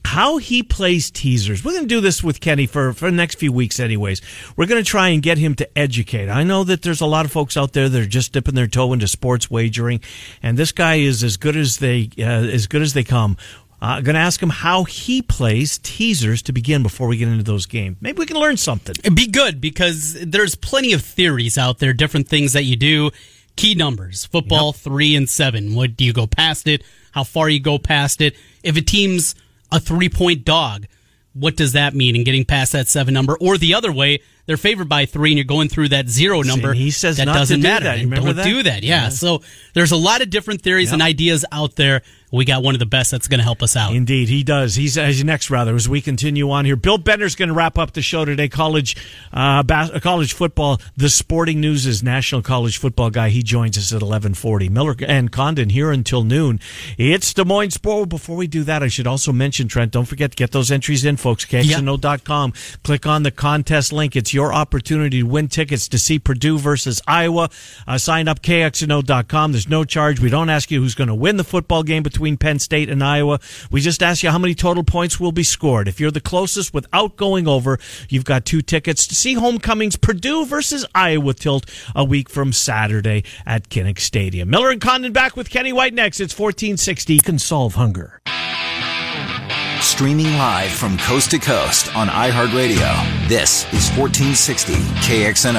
how 0.04 0.36
he 0.36 0.62
plays 0.62 1.10
teasers. 1.10 1.64
We're 1.64 1.72
going 1.72 1.88
to 1.88 1.92
do 1.92 2.00
this 2.00 2.22
with 2.22 2.40
Kenny 2.40 2.66
for, 2.66 2.92
for 2.92 3.06
the 3.10 3.16
next 3.16 3.40
few 3.40 3.50
weeks, 3.52 3.80
anyways. 3.80 4.22
We're 4.56 4.66
going 4.66 4.80
to 4.80 4.88
try 4.88 5.08
and 5.08 5.20
get 5.24 5.38
him 5.38 5.56
to 5.56 5.68
educate. 5.76 6.28
I 6.28 6.44
know 6.44 6.62
that 6.62 6.82
there's 6.82 7.00
a 7.00 7.06
lot 7.06 7.24
of 7.24 7.32
folks 7.32 7.56
out 7.56 7.72
there 7.72 7.88
that 7.88 8.00
are 8.00 8.06
just 8.06 8.32
dipping 8.32 8.54
their 8.54 8.68
toe 8.68 8.92
into 8.92 9.08
sports 9.08 9.50
wagering, 9.50 10.00
and 10.40 10.56
this 10.56 10.70
guy 10.70 11.00
is 11.00 11.24
as 11.24 11.36
good 11.36 11.56
as 11.56 11.78
they 11.78 12.10
uh, 12.16 12.22
as 12.22 12.68
good 12.68 12.82
as 12.82 12.94
they 12.94 13.02
come. 13.02 13.36
Uh, 13.80 13.86
I'm 13.86 14.02
going 14.02 14.14
to 14.14 14.20
ask 14.20 14.42
him 14.42 14.50
how 14.50 14.84
he 14.84 15.22
plays 15.22 15.78
teasers 15.78 16.42
to 16.42 16.52
begin 16.52 16.82
before 16.82 17.06
we 17.06 17.16
get 17.16 17.28
into 17.28 17.44
those 17.44 17.66
games. 17.66 17.96
Maybe 18.00 18.18
we 18.18 18.26
can 18.26 18.36
learn 18.36 18.56
something. 18.56 18.96
It'd 18.98 19.14
be 19.14 19.28
good 19.28 19.60
because 19.60 20.14
there's 20.20 20.56
plenty 20.56 20.92
of 20.92 21.02
theories 21.02 21.56
out 21.56 21.78
there, 21.78 21.92
different 21.92 22.28
things 22.28 22.54
that 22.54 22.64
you 22.64 22.76
do. 22.76 23.10
Key 23.56 23.74
numbers, 23.74 24.24
football 24.24 24.72
three 24.72 25.16
and 25.16 25.28
seven. 25.28 25.74
What 25.74 25.96
do 25.96 26.04
you 26.04 26.12
go 26.12 26.26
past 26.26 26.66
it? 26.66 26.82
How 27.12 27.24
far 27.24 27.48
you 27.48 27.60
go 27.60 27.78
past 27.78 28.20
it? 28.20 28.36
If 28.62 28.76
a 28.76 28.80
team's 28.80 29.34
a 29.72 29.80
three 29.80 30.08
point 30.08 30.44
dog, 30.44 30.86
what 31.32 31.56
does 31.56 31.72
that 31.72 31.94
mean 31.94 32.14
in 32.16 32.24
getting 32.24 32.44
past 32.44 32.72
that 32.72 32.88
seven 32.88 33.14
number? 33.14 33.36
Or 33.40 33.58
the 33.58 33.74
other 33.74 33.92
way, 33.92 34.20
they're 34.48 34.56
favored 34.56 34.88
by 34.88 35.04
three 35.04 35.30
and 35.30 35.36
you're 35.36 35.44
going 35.44 35.68
through 35.68 35.90
that 35.90 36.08
zero 36.08 36.40
number. 36.40 36.70
and 36.70 36.78
he 36.78 36.90
says 36.90 37.18
that 37.18 37.26
not 37.26 37.34
to 37.34 37.38
doesn't 37.40 37.60
do 37.60 37.68
matter. 37.68 37.84
that. 37.84 38.00
Don't 38.16 38.36
that? 38.36 38.44
do 38.44 38.62
that. 38.62 38.82
Yeah. 38.82 39.10
So 39.10 39.42
there's 39.74 39.92
a 39.92 39.96
lot 39.96 40.22
of 40.22 40.30
different 40.30 40.62
theories 40.62 40.90
and 40.90 41.02
ideas 41.02 41.44
out 41.52 41.76
there. 41.76 42.00
We 42.30 42.44
got 42.44 42.62
one 42.62 42.74
of 42.74 42.78
the 42.78 42.84
best 42.84 43.10
that's 43.10 43.26
going 43.26 43.38
to 43.38 43.44
help 43.44 43.62
us 43.62 43.74
out. 43.74 43.94
Indeed, 43.94 44.28
he 44.28 44.44
does. 44.44 44.74
He's 44.74 44.98
as 44.98 45.24
next 45.24 45.48
rather 45.50 45.74
as 45.74 45.88
we 45.88 46.02
continue 46.02 46.50
on 46.50 46.66
here. 46.66 46.76
Bill 46.76 46.98
Bender's 46.98 47.34
going 47.34 47.48
to 47.48 47.54
wrap 47.54 47.78
up 47.78 47.92
the 47.94 48.02
show 48.02 48.26
today. 48.26 48.50
College, 48.50 48.96
uh, 49.32 49.62
bas- 49.62 49.90
uh, 49.90 49.98
college 50.00 50.34
football. 50.34 50.78
The 50.94 51.08
Sporting 51.08 51.58
News 51.58 51.86
is 51.86 52.02
national 52.02 52.42
college 52.42 52.76
football 52.76 53.08
guy. 53.08 53.30
He 53.30 53.42
joins 53.42 53.78
us 53.78 53.94
at 53.94 54.02
eleven 54.02 54.34
forty. 54.34 54.68
Miller 54.68 54.94
and 55.06 55.32
Condon 55.32 55.70
here 55.70 55.90
until 55.90 56.22
noon. 56.22 56.60
It's 56.98 57.32
Des 57.32 57.44
Moines 57.46 57.70
Sport. 57.70 58.10
Before 58.10 58.36
we 58.36 58.46
do 58.46 58.62
that, 58.64 58.82
I 58.82 58.88
should 58.88 59.06
also 59.06 59.32
mention 59.32 59.66
Trent. 59.66 59.92
Don't 59.92 60.04
forget 60.04 60.32
to 60.32 60.36
get 60.36 60.52
those 60.52 60.70
entries 60.70 61.06
in, 61.06 61.16
folks. 61.16 61.46
KXNO.com. 61.46 62.52
Click 62.84 63.06
on 63.06 63.22
the 63.22 63.30
contest 63.30 63.90
link. 63.90 64.16
It's 64.16 64.34
your 64.38 64.54
opportunity 64.54 65.18
to 65.18 65.26
win 65.26 65.48
tickets 65.48 65.88
to 65.88 65.98
see 65.98 66.16
Purdue 66.16 66.60
versus 66.60 67.02
Iowa. 67.08 67.50
Uh, 67.88 67.98
sign 67.98 68.28
up 68.28 68.40
KXNO.com. 68.40 69.50
There's 69.50 69.68
no 69.68 69.84
charge. 69.84 70.20
We 70.20 70.30
don't 70.30 70.48
ask 70.48 70.70
you 70.70 70.80
who's 70.80 70.94
going 70.94 71.08
to 71.08 71.14
win 71.14 71.38
the 71.38 71.42
football 71.42 71.82
game 71.82 72.04
between 72.04 72.36
Penn 72.36 72.60
State 72.60 72.88
and 72.88 73.02
Iowa. 73.02 73.40
We 73.72 73.80
just 73.80 74.00
ask 74.00 74.22
you 74.22 74.30
how 74.30 74.38
many 74.38 74.54
total 74.54 74.84
points 74.84 75.18
will 75.18 75.32
be 75.32 75.42
scored. 75.42 75.88
If 75.88 75.98
you're 75.98 76.12
the 76.12 76.20
closest 76.20 76.72
without 76.72 77.16
going 77.16 77.48
over, 77.48 77.80
you've 78.08 78.24
got 78.24 78.44
two 78.44 78.62
tickets 78.62 79.08
to 79.08 79.16
see 79.16 79.34
homecomings 79.34 79.96
Purdue 79.96 80.46
versus 80.46 80.86
Iowa 80.94 81.34
tilt 81.34 81.66
a 81.96 82.04
week 82.04 82.30
from 82.30 82.52
Saturday 82.52 83.24
at 83.44 83.68
Kinnick 83.68 83.98
Stadium. 83.98 84.50
Miller 84.50 84.70
and 84.70 84.80
Condon 84.80 85.12
back 85.12 85.36
with 85.36 85.50
Kenny 85.50 85.72
White 85.72 85.94
next. 85.94 86.20
It's 86.20 86.38
1460. 86.38 87.14
You 87.14 87.22
can 87.22 87.40
solve 87.40 87.74
hunger. 87.74 88.20
Streaming 89.98 90.32
live 90.34 90.70
from 90.70 90.96
coast 90.98 91.32
to 91.32 91.40
coast 91.40 91.92
on 91.96 92.06
iHeartRadio. 92.06 93.26
This 93.26 93.64
is 93.74 93.90
1460 93.98 94.74
KXNO. 95.02 95.58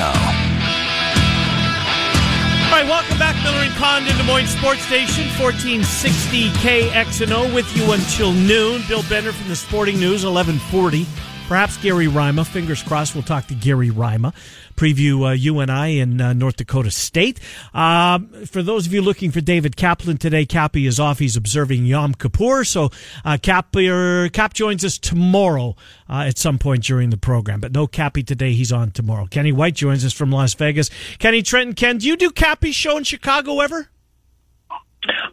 All 2.63 2.71
right, 2.71 2.85
welcome 2.87 3.17
back, 3.17 3.35
Miller 3.43 3.57
and 3.57 3.73
Condon, 3.73 4.15
Des 4.15 4.23
Moines 4.23 4.47
Sports 4.47 4.79
Station, 4.83 5.25
1460 5.37 6.51
KXNO, 6.51 7.53
with 7.53 7.75
you 7.75 7.91
until 7.91 8.31
noon. 8.31 8.81
Bill 8.87 9.03
Bender 9.09 9.33
from 9.33 9.49
the 9.49 9.57
Sporting 9.57 9.99
News, 9.99 10.23
1140. 10.23 11.05
Perhaps 11.49 11.75
Gary 11.77 12.07
Rima. 12.07 12.45
Fingers 12.45 12.81
crossed 12.81 13.15
we'll 13.15 13.23
talk 13.23 13.47
to 13.47 13.55
Gary 13.55 13.89
Rima. 13.89 14.33
Preview 14.79 15.27
uh, 15.27 15.31
UNI 15.31 15.99
in 15.99 16.21
uh, 16.21 16.31
North 16.31 16.55
Dakota 16.55 16.89
State. 16.89 17.37
Um, 17.73 18.29
for 18.45 18.63
those 18.63 18.87
of 18.87 18.93
you 18.93 19.01
looking 19.01 19.29
for 19.29 19.41
David 19.41 19.75
Kaplan 19.75 20.15
today, 20.15 20.45
Cappy 20.45 20.85
is 20.85 21.01
off. 21.01 21.19
He's 21.19 21.35
observing 21.35 21.85
Yom 21.85 22.13
Kippur. 22.13 22.63
So 22.63 22.89
uh, 23.25 23.37
Cap, 23.41 23.75
er, 23.75 24.29
Cap 24.29 24.53
joins 24.53 24.85
us 24.85 24.97
tomorrow 24.97 25.75
uh, 26.09 26.23
at 26.27 26.37
some 26.37 26.57
point 26.57 26.85
during 26.85 27.09
the 27.09 27.17
program. 27.17 27.59
But 27.59 27.73
no 27.73 27.87
Cappy 27.87 28.23
today. 28.23 28.53
He's 28.53 28.71
on 28.71 28.91
tomorrow. 28.91 29.25
Kenny 29.25 29.51
White 29.51 29.75
joins 29.75 30.05
us 30.05 30.13
from 30.13 30.31
Las 30.31 30.53
Vegas. 30.53 30.89
Kenny 31.17 31.41
Trenton, 31.41 31.75
Ken, 31.75 31.97
do 31.97 32.07
you 32.07 32.15
do 32.15 32.29
Cappy's 32.29 32.75
show 32.75 32.95
in 32.95 33.03
Chicago 33.03 33.59
ever? 33.59 33.89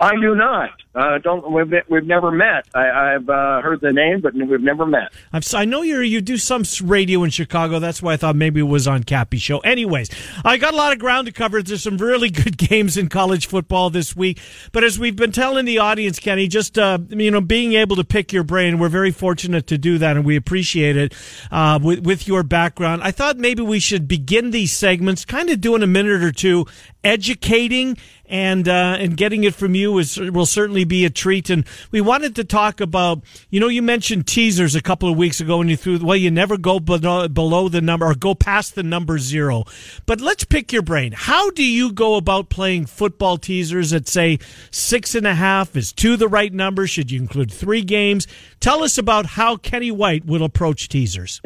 I 0.00 0.12
do 0.20 0.34
not. 0.34 0.70
Uh, 0.94 1.18
don't. 1.18 1.50
We've 1.50 1.82
we've 1.88 2.06
never 2.06 2.30
met. 2.30 2.66
I, 2.74 3.14
I've 3.14 3.28
uh, 3.28 3.60
heard 3.60 3.80
the 3.80 3.92
name, 3.92 4.20
but 4.20 4.32
we've 4.34 4.60
never 4.60 4.86
met. 4.86 5.12
I'm, 5.32 5.42
si 5.42 5.66
know 5.66 5.82
you 5.82 6.00
you 6.00 6.20
do 6.20 6.36
some 6.36 6.62
radio 6.84 7.22
in 7.24 7.30
Chicago. 7.30 7.78
That's 7.78 8.00
why 8.00 8.14
I 8.14 8.16
thought 8.16 8.36
maybe 8.36 8.60
it 8.60 8.64
was 8.64 8.86
on 8.86 9.02
Cappy 9.02 9.38
Show. 9.38 9.58
Anyways, 9.58 10.08
I 10.44 10.56
got 10.56 10.72
a 10.72 10.76
lot 10.76 10.92
of 10.92 10.98
ground 10.98 11.26
to 11.26 11.32
cover. 11.32 11.62
There's 11.62 11.82
some 11.82 11.98
really 11.98 12.30
good 12.42 12.56
games 12.56 12.96
in 12.96 13.08
college 13.08 13.46
football 13.46 13.90
this 13.90 14.14
week. 14.14 14.40
But 14.72 14.84
as 14.84 14.98
we've 14.98 15.16
been 15.16 15.32
telling 15.32 15.64
the 15.64 15.78
audience, 15.78 16.18
Kenny, 16.18 16.48
just 16.48 16.78
uh, 16.78 16.98
you 17.08 17.30
know, 17.30 17.40
being 17.40 17.74
able 17.74 17.96
to 17.96 18.04
pick 18.04 18.32
your 18.32 18.44
brain, 18.44 18.78
we're 18.78 18.88
very 18.88 19.10
fortunate 19.10 19.66
to 19.66 19.78
do 19.78 19.98
that, 19.98 20.16
and 20.16 20.24
we 20.24 20.36
appreciate 20.36 20.96
it 20.96 21.14
uh, 21.50 21.78
with, 21.82 22.06
with 22.06 22.28
your 22.28 22.42
background. 22.42 23.02
I 23.02 23.10
thought 23.10 23.36
maybe 23.36 23.62
we 23.62 23.80
should 23.80 24.06
begin 24.06 24.50
these 24.50 24.72
segments, 24.72 25.24
kind 25.24 25.50
of 25.50 25.60
doing 25.60 25.82
a 25.82 25.86
minute 25.86 26.22
or 26.22 26.32
two, 26.32 26.66
educating 27.04 27.96
and 28.28 28.68
uh, 28.68 28.96
and 28.98 29.16
getting 29.16 29.44
it 29.44 29.54
from 29.54 29.74
you 29.74 29.98
is 29.98 30.18
will 30.18 30.46
certainly 30.46 30.84
be 30.84 31.04
a 31.04 31.10
treat. 31.10 31.50
And 31.50 31.66
we 31.90 32.00
wanted 32.00 32.34
to 32.36 32.44
talk 32.44 32.80
about, 32.80 33.22
you 33.50 33.60
know, 33.60 33.68
you 33.68 33.82
mentioned 33.82 34.26
teasers 34.26 34.74
a 34.74 34.82
couple 34.82 35.10
of 35.10 35.16
weeks 35.16 35.40
ago, 35.40 35.60
and 35.60 35.70
you 35.70 35.76
threw 35.76 35.98
well, 35.98 36.16
you 36.16 36.30
never 36.30 36.56
go 36.56 36.80
below, 36.80 37.28
below 37.28 37.68
the 37.68 37.80
number 37.80 38.06
or 38.06 38.14
go 38.14 38.34
past 38.34 38.74
the 38.74 38.82
number 38.82 39.18
zero. 39.18 39.64
But 40.06 40.20
let's 40.20 40.44
pick 40.44 40.72
your 40.72 40.82
brain. 40.82 41.12
How 41.12 41.50
do 41.50 41.64
you 41.64 41.92
go 41.92 42.16
about 42.16 42.48
playing 42.48 42.86
football 42.86 43.38
teasers 43.38 43.92
at 43.92 44.08
say 44.08 44.38
six 44.70 45.14
and 45.14 45.26
a 45.26 45.34
half? 45.34 45.76
Is 45.76 45.92
two 45.92 46.16
the 46.16 46.28
right 46.28 46.52
number? 46.52 46.86
Should 46.86 47.10
you 47.10 47.20
include 47.20 47.52
three 47.52 47.82
games? 47.82 48.26
Tell 48.60 48.82
us 48.82 48.98
about 48.98 49.26
how 49.26 49.56
Kenny 49.56 49.90
White 49.90 50.24
will 50.24 50.42
approach 50.42 50.88
teasers. 50.88 51.40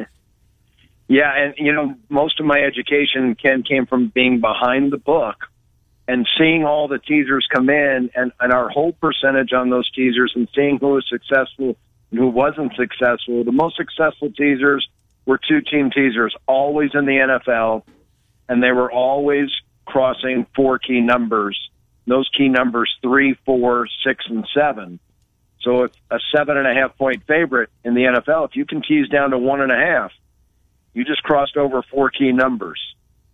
Yeah, 1.08 1.32
and 1.36 1.54
you 1.56 1.72
know, 1.72 1.96
most 2.08 2.38
of 2.38 2.46
my 2.46 2.60
education 2.60 3.34
Ken 3.34 3.64
came 3.64 3.84
from 3.84 4.08
being 4.14 4.40
behind 4.40 4.92
the 4.92 4.96
book 4.96 5.49
and 6.10 6.26
seeing 6.36 6.64
all 6.64 6.88
the 6.88 6.98
teasers 6.98 7.46
come 7.54 7.70
in 7.70 8.10
and, 8.16 8.32
and 8.40 8.52
our 8.52 8.68
whole 8.68 8.90
percentage 8.90 9.52
on 9.52 9.70
those 9.70 9.88
teasers 9.92 10.32
and 10.34 10.48
seeing 10.56 10.76
who 10.80 10.88
was 10.88 11.06
successful 11.08 11.76
and 12.10 12.18
who 12.18 12.26
wasn't 12.26 12.74
successful. 12.74 13.44
The 13.44 13.52
most 13.52 13.76
successful 13.76 14.28
teasers 14.32 14.88
were 15.24 15.38
two 15.38 15.60
team 15.60 15.92
teasers, 15.92 16.34
always 16.48 16.90
in 16.94 17.04
the 17.04 17.12
NFL, 17.12 17.84
and 18.48 18.60
they 18.60 18.72
were 18.72 18.90
always 18.90 19.50
crossing 19.84 20.46
four 20.56 20.80
key 20.80 21.00
numbers. 21.00 21.56
Those 22.08 22.28
key 22.36 22.48
numbers 22.48 22.92
three, 23.02 23.36
four, 23.46 23.86
six, 24.04 24.24
and 24.28 24.44
seven. 24.52 24.98
So 25.60 25.84
if 25.84 25.92
a 26.10 26.18
seven 26.34 26.56
and 26.56 26.66
a 26.66 26.74
half 26.74 26.98
point 26.98 27.22
favorite 27.28 27.70
in 27.84 27.94
the 27.94 28.02
NFL, 28.02 28.48
if 28.48 28.56
you 28.56 28.64
can 28.64 28.82
tease 28.82 29.08
down 29.08 29.30
to 29.30 29.38
one 29.38 29.60
and 29.60 29.70
a 29.70 29.76
half, 29.76 30.10
you 30.92 31.04
just 31.04 31.22
crossed 31.22 31.56
over 31.56 31.84
four 31.88 32.10
key 32.10 32.32
numbers. 32.32 32.80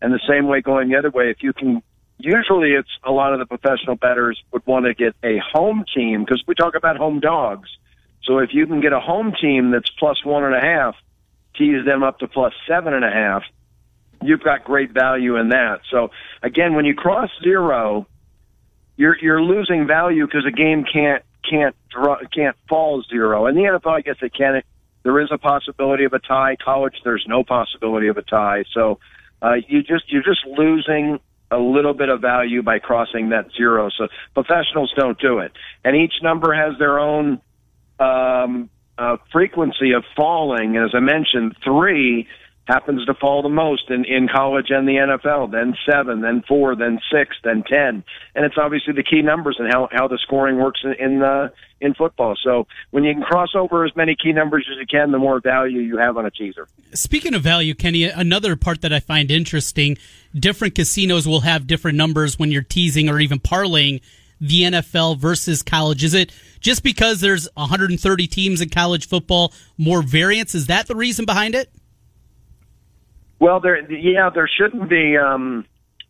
And 0.02 0.12
the 0.12 0.20
same 0.28 0.46
way 0.46 0.60
going 0.60 0.90
the 0.90 0.96
other 0.96 1.10
way, 1.10 1.30
if 1.30 1.42
you 1.42 1.54
can, 1.54 1.82
usually 2.18 2.72
it's 2.72 2.90
a 3.04 3.10
lot 3.10 3.32
of 3.32 3.38
the 3.38 3.46
professional 3.46 3.96
bettors 3.96 4.42
would 4.52 4.66
want 4.66 4.86
to 4.86 4.94
get 4.94 5.14
a 5.22 5.38
home 5.38 5.84
team 5.94 6.24
because 6.24 6.42
we 6.46 6.54
talk 6.54 6.74
about 6.74 6.96
home 6.96 7.20
dogs. 7.20 7.68
So 8.24 8.38
if 8.38 8.50
you 8.52 8.66
can 8.66 8.80
get 8.80 8.92
a 8.92 9.00
home 9.00 9.34
team 9.40 9.70
that's 9.70 9.90
plus 9.90 10.24
one 10.24 10.44
and 10.44 10.54
a 10.54 10.60
half, 10.60 10.96
tease 11.56 11.84
them 11.84 12.02
up 12.02 12.18
to 12.18 12.28
plus 12.28 12.52
seven 12.66 12.92
and 12.92 13.04
a 13.04 13.10
half, 13.10 13.42
you've 14.22 14.42
got 14.42 14.64
great 14.64 14.92
value 14.92 15.36
in 15.36 15.50
that. 15.50 15.80
So 15.90 16.10
again, 16.42 16.74
when 16.74 16.84
you 16.84 16.94
cross 16.94 17.30
zero, 17.42 18.06
you're 18.96 19.16
you're 19.18 19.42
losing 19.42 19.86
value 19.86 20.26
because 20.26 20.46
a 20.46 20.50
game 20.50 20.84
can't 20.90 21.22
can't 21.48 21.76
draw, 21.90 22.18
can't 22.34 22.56
fall 22.68 23.02
zero. 23.02 23.46
In 23.46 23.54
the 23.54 23.62
NFL, 23.62 23.98
I 23.98 24.00
guess 24.00 24.16
it 24.22 24.34
can. 24.34 24.62
There 25.02 25.20
is 25.20 25.28
a 25.30 25.38
possibility 25.38 26.04
of 26.04 26.12
a 26.12 26.18
tie. 26.18 26.56
College, 26.56 26.96
there's 27.04 27.24
no 27.28 27.44
possibility 27.44 28.08
of 28.08 28.16
a 28.16 28.22
tie. 28.22 28.64
So 28.72 28.98
uh, 29.40 29.54
you 29.68 29.82
just 29.82 30.10
you're 30.10 30.24
just 30.24 30.44
losing 30.46 31.20
a 31.50 31.58
little 31.58 31.94
bit 31.94 32.08
of 32.08 32.20
value 32.20 32.62
by 32.62 32.78
crossing 32.78 33.30
that 33.30 33.46
zero. 33.56 33.88
So 33.96 34.08
professionals 34.34 34.92
don't 34.96 35.18
do 35.18 35.38
it, 35.38 35.52
and 35.84 35.96
each 35.96 36.14
number 36.22 36.52
has 36.54 36.78
their 36.78 36.98
own 36.98 37.40
um, 38.00 38.70
uh, 38.98 39.16
frequency 39.32 39.92
of 39.92 40.04
falling. 40.16 40.76
And 40.76 40.84
as 40.84 40.92
I 40.94 41.00
mentioned, 41.00 41.56
three 41.62 42.26
happens 42.66 43.04
to 43.06 43.14
fall 43.14 43.42
the 43.42 43.48
most 43.48 43.90
in, 43.90 44.04
in 44.04 44.28
college 44.28 44.66
and 44.70 44.86
the 44.88 44.94
NFL, 44.94 45.52
then 45.52 45.74
seven, 45.88 46.20
then 46.20 46.42
four, 46.46 46.74
then 46.74 46.98
six, 47.12 47.36
then 47.44 47.62
ten. 47.62 48.04
And 48.34 48.44
it's 48.44 48.56
obviously 48.58 48.92
the 48.92 49.04
key 49.04 49.22
numbers 49.22 49.56
and 49.58 49.72
how, 49.72 49.88
how 49.92 50.08
the 50.08 50.18
scoring 50.22 50.56
works 50.56 50.80
in, 50.82 50.94
in, 50.94 51.22
uh, 51.22 51.48
in 51.80 51.94
football. 51.94 52.34
So 52.42 52.66
when 52.90 53.04
you 53.04 53.14
can 53.14 53.22
cross 53.22 53.50
over 53.54 53.84
as 53.84 53.94
many 53.94 54.16
key 54.16 54.32
numbers 54.32 54.66
as 54.70 54.78
you 54.78 54.86
can, 54.86 55.12
the 55.12 55.18
more 55.18 55.40
value 55.40 55.80
you 55.80 55.98
have 55.98 56.16
on 56.16 56.26
a 56.26 56.30
teaser. 56.30 56.66
Speaking 56.92 57.34
of 57.34 57.42
value, 57.42 57.74
Kenny, 57.74 58.04
another 58.04 58.56
part 58.56 58.80
that 58.82 58.92
I 58.92 59.00
find 59.00 59.30
interesting, 59.30 59.96
different 60.34 60.74
casinos 60.74 61.26
will 61.26 61.40
have 61.40 61.66
different 61.66 61.96
numbers 61.96 62.38
when 62.38 62.50
you're 62.50 62.62
teasing 62.62 63.08
or 63.08 63.20
even 63.20 63.38
parlaying 63.38 64.00
the 64.40 64.62
NFL 64.62 65.18
versus 65.18 65.62
college. 65.62 66.04
Is 66.04 66.14
it 66.14 66.32
just 66.60 66.82
because 66.82 67.20
there's 67.20 67.48
130 67.54 68.26
teams 68.26 68.60
in 68.60 68.68
college 68.70 69.08
football, 69.08 69.52
more 69.78 70.02
variance? 70.02 70.54
Is 70.54 70.66
that 70.66 70.88
the 70.88 70.96
reason 70.96 71.24
behind 71.24 71.54
it? 71.54 71.70
Well, 73.38 73.60
there, 73.60 73.90
yeah, 73.90 74.30
there 74.30 74.48
shouldn't 74.48 74.88
be. 74.88 75.16
Um, 75.16 75.66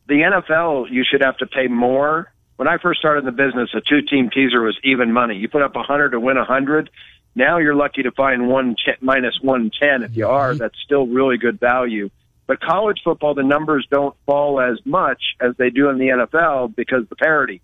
the 0.09 0.14
NFL, 0.14 0.91
you 0.91 1.05
should 1.09 1.22
have 1.22 1.37
to 1.39 1.47
pay 1.47 1.66
more. 1.66 2.33
When 2.57 2.68
I 2.68 2.79
first 2.79 3.01
started 3.01 3.20
in 3.20 3.27
the 3.27 3.33
business, 3.33 3.70
a 3.74 3.81
two-team 3.81 4.31
teaser 4.31 4.62
was 4.62 4.79
even 4.85 5.12
money. 5.12 5.37
You 5.37 5.49
put 5.49 5.62
up 5.62 5.77
a 5.77 5.83
hundred 5.83 6.11
to 6.11 6.20
win 6.20 6.37
a 6.37 6.45
hundred. 6.45 6.91
Now 7.35 7.59
you're 7.59 7.74
lucky 7.74 8.03
to 8.05 8.12
find 8.12 8.49
one 8.49 8.77
ch- 8.77 9.01
minus 9.01 9.39
one 9.43 9.70
ten. 9.79 10.03
If 10.05 10.16
you 10.16 10.27
are, 10.27 10.55
that's 10.55 10.79
still 10.83 11.07
really 11.07 11.37
good 11.37 11.61
value. 11.61 12.09
But 12.47 12.61
college 12.61 13.01
football, 13.05 13.35
the 13.35 13.43
numbers 13.43 13.87
don't 13.91 14.14
fall 14.24 14.61
as 14.61 14.79
much 14.87 15.20
as 15.41 15.55
they 15.59 15.68
do 15.68 15.91
in 15.91 15.99
the 15.99 16.09
NFL 16.09 16.74
because 16.74 17.07
the 17.09 17.16
parity. 17.16 17.61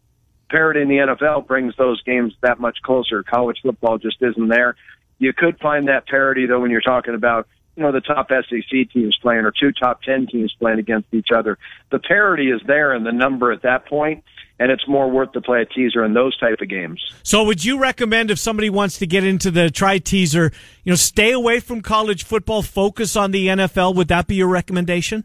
Parity 0.51 0.83
in 0.83 0.89
the 0.89 0.97
NFL 0.97 1.47
brings 1.47 1.75
those 1.77 2.03
games 2.03 2.35
that 2.43 2.61
much 2.61 2.79
closer. 2.83 3.23
College 3.23 3.61
football 3.63 3.97
just 3.97 4.21
isn't 4.21 4.49
there. 4.49 4.77
You 5.19 5.33
could 5.33 5.59
find 5.61 5.89
that 5.89 6.07
parity 6.07 6.47
though 6.47 6.61
when 6.61 6.71
you're 6.71 6.83
talking 6.83 7.15
about 7.15 7.47
you 7.77 7.83
know 7.83 7.93
the 7.93 8.01
top 8.01 8.29
SEC 8.29 8.91
teams 8.93 9.17
playing 9.21 9.45
or 9.45 9.53
two 9.53 9.73
top 9.73 10.03
ten 10.03 10.27
teams 10.27 10.55
playing 10.59 10.79
against 10.79 11.13
each 11.13 11.29
other. 11.35 11.59
The 11.91 11.99
parity 11.99 12.51
is 12.51 12.61
there 12.67 12.95
in 12.95 13.05
the 13.05 13.13
number 13.13 13.53
at 13.53 13.63
that 13.63 13.87
point, 13.87 14.25
and 14.59 14.71
it's 14.71 14.87
more 14.87 15.11
worth 15.11 15.33
to 15.33 15.41
play 15.41 15.63
a 15.63 15.67
teaser 15.67 16.05
in 16.05 16.15
those 16.15 16.37
type 16.39 16.61
of 16.61 16.69
games. 16.69 17.03
So, 17.23 17.45
would 17.45 17.65
you 17.65 17.79
recommend 17.79 18.31
if 18.31 18.39
somebody 18.39 18.71
wants 18.71 18.99
to 18.99 19.07
get 19.07 19.25
into 19.25 19.51
the 19.51 19.71
try 19.71 19.99
teaser, 19.99 20.53
you 20.85 20.93
know, 20.93 20.97
stay 20.97 21.33
away 21.33 21.61
from 21.61 21.81
college 21.81 22.25
football, 22.25 22.63
focus 22.63 23.17
on 23.17 23.31
the 23.31 23.49
NFL? 23.49 23.95
Would 23.97 24.09
that 24.09 24.27
be 24.27 24.37
your 24.37 24.49
recommendation? 24.49 25.25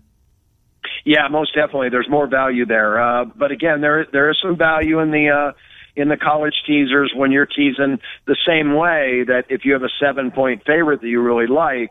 Yeah, 1.05 1.27
most 1.29 1.53
definitely. 1.53 1.89
There's 1.89 2.09
more 2.09 2.27
value 2.27 2.65
there, 2.65 2.99
uh, 3.01 3.25
but 3.25 3.51
again, 3.51 3.81
there 3.81 4.07
there 4.11 4.29
is 4.31 4.37
some 4.41 4.57
value 4.57 4.99
in 4.99 5.11
the. 5.11 5.29
Uh, 5.29 5.51
in 5.97 6.09
the 6.09 6.15
college 6.15 6.53
teasers 6.67 7.11
when 7.15 7.31
you're 7.31 7.47
teasing 7.47 7.97
the 8.27 8.37
same 8.45 8.75
way 8.75 9.23
that 9.25 9.45
if 9.49 9.65
you 9.65 9.73
have 9.73 9.81
a 9.81 9.89
seven 9.99 10.29
point 10.29 10.63
favorite 10.63 11.01
that 11.01 11.07
you 11.07 11.19
really 11.19 11.47
like, 11.47 11.89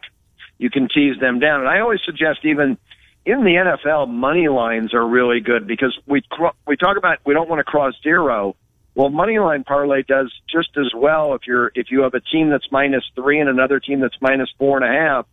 you 0.58 0.70
can 0.70 0.88
tease 0.88 1.18
them 1.20 1.38
down. 1.38 1.60
And 1.60 1.68
I 1.68 1.80
always 1.80 2.00
suggest 2.04 2.40
even 2.44 2.78
in 3.24 3.40
the 3.40 3.78
NFL, 3.84 4.08
money 4.08 4.48
lines 4.48 4.94
are 4.94 5.06
really 5.06 5.40
good 5.40 5.66
because 5.66 5.96
we 6.06 6.22
we 6.66 6.76
talk 6.76 6.96
about 6.96 7.18
we 7.24 7.34
don't 7.34 7.48
want 7.48 7.60
to 7.60 7.64
cross 7.64 7.94
zero. 8.02 8.56
Well, 8.94 9.10
money 9.10 9.38
line 9.38 9.64
parlay 9.64 10.02
does 10.02 10.32
just 10.50 10.70
as 10.78 10.92
well 10.94 11.34
if 11.34 11.42
you're 11.46 11.72
if 11.74 11.90
you 11.90 12.02
have 12.02 12.14
a 12.14 12.20
team 12.20 12.50
that's 12.50 12.70
minus 12.70 13.04
three 13.14 13.40
and 13.40 13.48
another 13.48 13.80
team 13.80 14.00
that's 14.00 14.16
minus 14.20 14.48
four 14.58 14.82
and 14.82 14.86
a 14.86 14.98
half. 14.98 15.26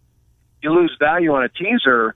You 0.61 0.71
lose 0.71 0.95
value 0.97 1.33
on 1.33 1.43
a 1.43 1.49
teaser, 1.49 2.15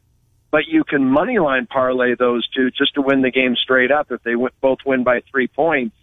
but 0.52 0.68
you 0.68 0.84
can 0.84 1.06
money 1.06 1.38
line 1.38 1.68
parlay 1.68 2.16
those 2.16 2.48
two 2.50 2.72
just 2.72 2.96
to 2.96 3.02
win 3.02 3.22
the 3.22 3.32
game 3.32 3.56
straight 3.62 3.92
up 3.92 4.12
if 4.12 4.24
they 4.24 4.34
both 4.62 4.80
win 4.86 5.04
by 5.04 5.22
three 5.32 5.48
points 5.48 5.96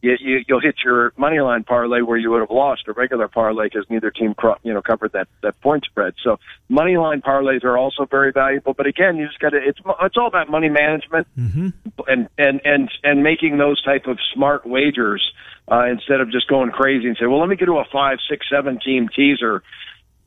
you, 0.00 0.16
you, 0.20 0.44
you'll 0.46 0.60
hit 0.60 0.76
your 0.84 1.12
money 1.16 1.40
line 1.40 1.64
parlay 1.64 2.00
where 2.02 2.16
you 2.16 2.30
would 2.30 2.40
have 2.40 2.50
lost 2.50 2.86
a 2.86 2.92
regular 2.92 3.26
parlay 3.26 3.66
because 3.66 3.84
neither 3.90 4.10
team 4.10 4.34
you 4.62 4.72
know 4.72 4.80
covered 4.80 5.12
that 5.12 5.28
that 5.42 5.60
point 5.60 5.84
spread. 5.84 6.14
So 6.22 6.38
money 6.68 6.96
line 6.96 7.20
parlays 7.20 7.64
are 7.64 7.76
also 7.76 8.06
very 8.06 8.32
valuable. 8.32 8.74
But 8.74 8.86
again, 8.86 9.16
you 9.16 9.26
just 9.26 9.40
got 9.40 9.50
to 9.50 9.58
it's 9.58 9.80
it's 10.02 10.16
all 10.16 10.28
about 10.28 10.50
money 10.50 10.68
management 10.68 11.26
mm-hmm. 11.36 11.68
and 12.06 12.28
and 12.38 12.60
and 12.64 12.90
and 13.02 13.22
making 13.22 13.58
those 13.58 13.82
type 13.82 14.06
of 14.06 14.18
smart 14.32 14.64
wagers 14.64 15.32
uh, 15.70 15.86
instead 15.86 16.20
of 16.20 16.30
just 16.30 16.48
going 16.48 16.70
crazy 16.70 17.08
and 17.08 17.16
say, 17.18 17.26
well, 17.26 17.40
let 17.40 17.48
me 17.48 17.56
get 17.56 17.66
to 17.66 17.78
a 17.78 17.84
five, 17.92 18.18
six, 18.30 18.46
seven 18.48 18.78
team 18.78 19.08
teaser. 19.08 19.62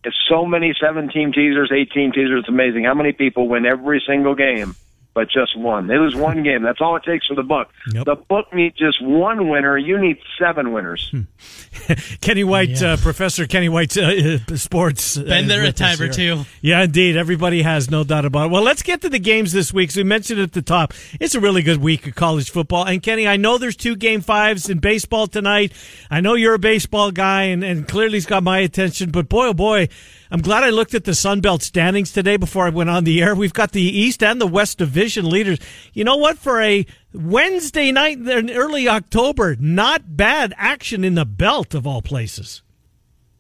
It's 0.04 0.16
so 0.28 0.46
many 0.46 0.74
seven 0.82 1.10
team 1.10 1.32
teasers, 1.32 1.72
eight 1.72 1.92
team 1.92 2.12
teasers. 2.12 2.40
It's 2.40 2.50
amazing 2.50 2.86
how 2.86 2.96
many 2.96 3.14
people 3.14 3.48
win 3.48 3.66
every 3.66 4.04
single 4.06 4.36
game 4.36 4.76
but 5.14 5.30
just 5.30 5.58
one. 5.58 5.90
It 5.92 5.98
was 5.98 6.16
one 6.16 6.44
game. 6.44 6.64
That's 6.64 6.80
all 6.80 6.96
it 6.96 7.04
takes 7.04 7.28
for 7.28 7.36
the 7.36 7.44
book. 7.44 7.68
Yep. 7.94 8.06
The 8.06 8.16
book 8.16 8.54
needs 8.54 8.78
just 8.78 9.02
one 9.02 9.50
winner. 9.50 9.78
You 9.78 10.00
need 10.00 10.18
seven 10.40 10.72
winners. 10.72 11.10
Hmm. 11.12 11.94
Kenny 12.22 12.44
White, 12.44 12.82
yeah. 12.82 12.94
uh, 12.94 12.98
Professor 12.98 13.46
Kenny 13.46 13.68
White, 13.68 13.98
uh, 13.98 14.40
uh 14.52 14.56
sports. 14.56 15.18
Uh, 15.18 15.24
Been 15.24 15.48
there 15.48 15.64
a 15.64 15.72
time 15.74 16.00
or 16.02 16.08
two. 16.08 16.44
Yeah, 16.62 16.84
indeed. 16.84 17.18
Everybody 17.18 17.62
has, 17.62 17.92
no 17.92 18.04
doubt 18.04 18.26
about 18.26 18.46
it. 18.46 18.52
Well, 18.52 18.64
let's 18.64 18.84
get 18.84 19.02
to 19.02 19.10
the 19.10 19.20
games 19.20 19.52
this 19.52 19.74
week. 19.74 19.92
So 19.92 20.00
we 20.00 20.06
mentioned 20.06 20.40
at 20.40 20.54
the 20.54 20.62
top, 20.62 20.94
it's 21.20 21.36
a 21.36 21.40
really 21.40 21.62
good 21.62 21.82
week 21.82 22.08
of 22.08 22.16
college 22.16 22.50
football. 22.50 22.86
And 22.86 23.04
Kenny, 23.04 23.28
I 23.28 23.36
know 23.36 23.58
there's 23.58 23.76
two 23.76 23.96
game 23.96 24.22
fives 24.22 24.70
in 24.70 24.80
baseball 24.80 25.28
tonight. 25.28 25.74
I 26.10 26.22
know 26.22 26.36
you're 26.36 26.54
a 26.54 26.60
baseball 26.60 27.12
guy, 27.12 27.44
and, 27.44 27.64
and 27.64 27.88
clearly 27.88 28.18
it's 28.18 28.26
got 28.26 28.44
my 28.44 28.60
attention. 28.60 29.12
But 29.12 29.28
boy, 29.28 29.48
oh 29.48 29.54
boy, 29.54 29.90
I'm 30.34 30.40
glad 30.40 30.64
I 30.64 30.70
looked 30.70 30.94
at 30.94 31.04
the 31.04 31.14
Sun 31.14 31.42
Belt 31.42 31.62
standings 31.62 32.14
today 32.14 32.38
before 32.38 32.66
I 32.66 32.70
went 32.70 32.90
on 32.90 33.04
the 33.04 33.22
air. 33.22 33.36
We've 33.36 33.54
got 33.54 33.74
the 33.74 33.82
East 33.82 34.24
and 34.24 34.40
the 34.40 34.48
West 34.48 34.78
Division 34.78 35.30
leaders. 35.30 35.60
You 35.92 36.06
know 36.06 36.16
what? 36.16 36.38
For 36.38 36.62
a 36.62 36.86
Wednesday 37.14 37.92
night 37.92 38.18
in 38.18 38.50
early 38.50 38.88
October, 38.88 39.58
not 39.60 40.16
bad 40.16 40.54
action 40.56 41.04
in 41.04 41.16
the 41.16 41.26
belt 41.26 41.74
of 41.74 41.86
all 41.86 42.02
places. 42.02 42.62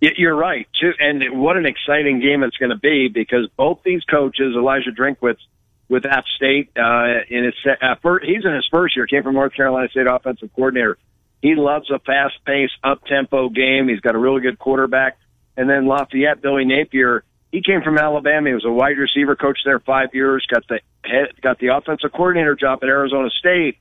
You're 0.01 0.35
right. 0.35 0.67
And 0.99 1.39
what 1.41 1.55
an 1.55 1.65
exciting 1.65 2.19
game 2.19 2.43
it's 2.43 2.57
going 2.57 2.71
to 2.71 2.77
be 2.77 3.07
because 3.07 3.47
both 3.55 3.79
these 3.85 4.03
coaches, 4.03 4.53
Elijah 4.53 4.91
Drinkwitz 4.91 5.39
with 5.87 6.05
App 6.05 6.25
State, 6.35 6.71
uh, 6.75 7.23
in 7.29 7.45
his, 7.45 7.53
uh, 7.65 7.95
first, 8.01 8.25
he's 8.25 8.43
in 8.43 8.53
his 8.53 8.67
first 8.69 8.97
year, 8.97 9.07
came 9.07 9.23
from 9.23 9.35
North 9.35 9.53
Carolina 9.53 9.87
State 9.89 10.07
offensive 10.07 10.49
coordinator. 10.53 10.97
He 11.41 11.55
loves 11.55 11.89
a 11.89 11.99
fast 11.99 12.35
paced, 12.45 12.73
up 12.83 13.05
tempo 13.05 13.47
game. 13.47 13.87
He's 13.87 14.01
got 14.01 14.15
a 14.15 14.19
really 14.19 14.41
good 14.41 14.59
quarterback. 14.59 15.17
And 15.57 15.69
then 15.69 15.87
Lafayette, 15.87 16.41
Billy 16.41 16.65
Napier, 16.65 17.23
he 17.51 17.61
came 17.61 17.81
from 17.81 17.97
Alabama. 17.97 18.49
He 18.49 18.53
was 18.53 18.65
a 18.65 18.71
wide 18.71 18.97
receiver 18.97 19.35
coach 19.35 19.59
there 19.65 19.79
five 19.79 20.09
years. 20.13 20.45
Got 20.51 20.67
the 20.67 20.79
head, 21.03 21.33
got 21.41 21.59
the 21.59 21.67
offensive 21.67 22.11
coordinator 22.11 22.55
job 22.55 22.79
at 22.81 22.89
Arizona 22.89 23.29
State. 23.29 23.77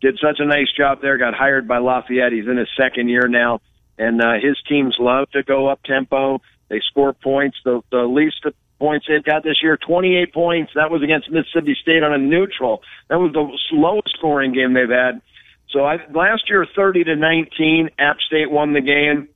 Did 0.00 0.18
such 0.20 0.40
a 0.40 0.44
nice 0.44 0.68
job 0.76 1.00
there. 1.00 1.16
Got 1.16 1.34
hired 1.34 1.68
by 1.68 1.78
Lafayette. 1.78 2.32
He's 2.32 2.48
in 2.48 2.56
his 2.56 2.68
second 2.76 3.08
year 3.08 3.28
now, 3.28 3.60
and 3.96 4.20
uh, 4.20 4.34
his 4.34 4.56
teams 4.68 4.96
love 4.98 5.30
to 5.30 5.42
go 5.42 5.68
up 5.68 5.82
tempo. 5.84 6.42
They 6.68 6.80
score 6.90 7.12
points. 7.12 7.56
The 7.64 7.80
the 7.90 8.02
least 8.02 8.44
points 8.78 9.06
they've 9.08 9.24
got 9.24 9.44
this 9.44 9.62
year, 9.62 9.76
28 9.76 10.34
points. 10.34 10.72
That 10.74 10.90
was 10.90 11.02
against 11.02 11.30
Mississippi 11.30 11.76
State 11.80 12.02
on 12.02 12.12
a 12.12 12.18
neutral. 12.18 12.82
That 13.08 13.16
was 13.16 13.32
the 13.32 13.46
slowest 13.70 14.10
scoring 14.16 14.52
game 14.52 14.74
they've 14.74 14.88
had. 14.88 15.22
So 15.70 15.84
I, 15.84 15.96
last 16.12 16.48
year, 16.48 16.66
30 16.76 17.04
to 17.04 17.16
19, 17.16 17.90
App 17.98 18.16
State 18.26 18.50
won 18.50 18.74
the 18.74 18.80
game. 18.80 19.28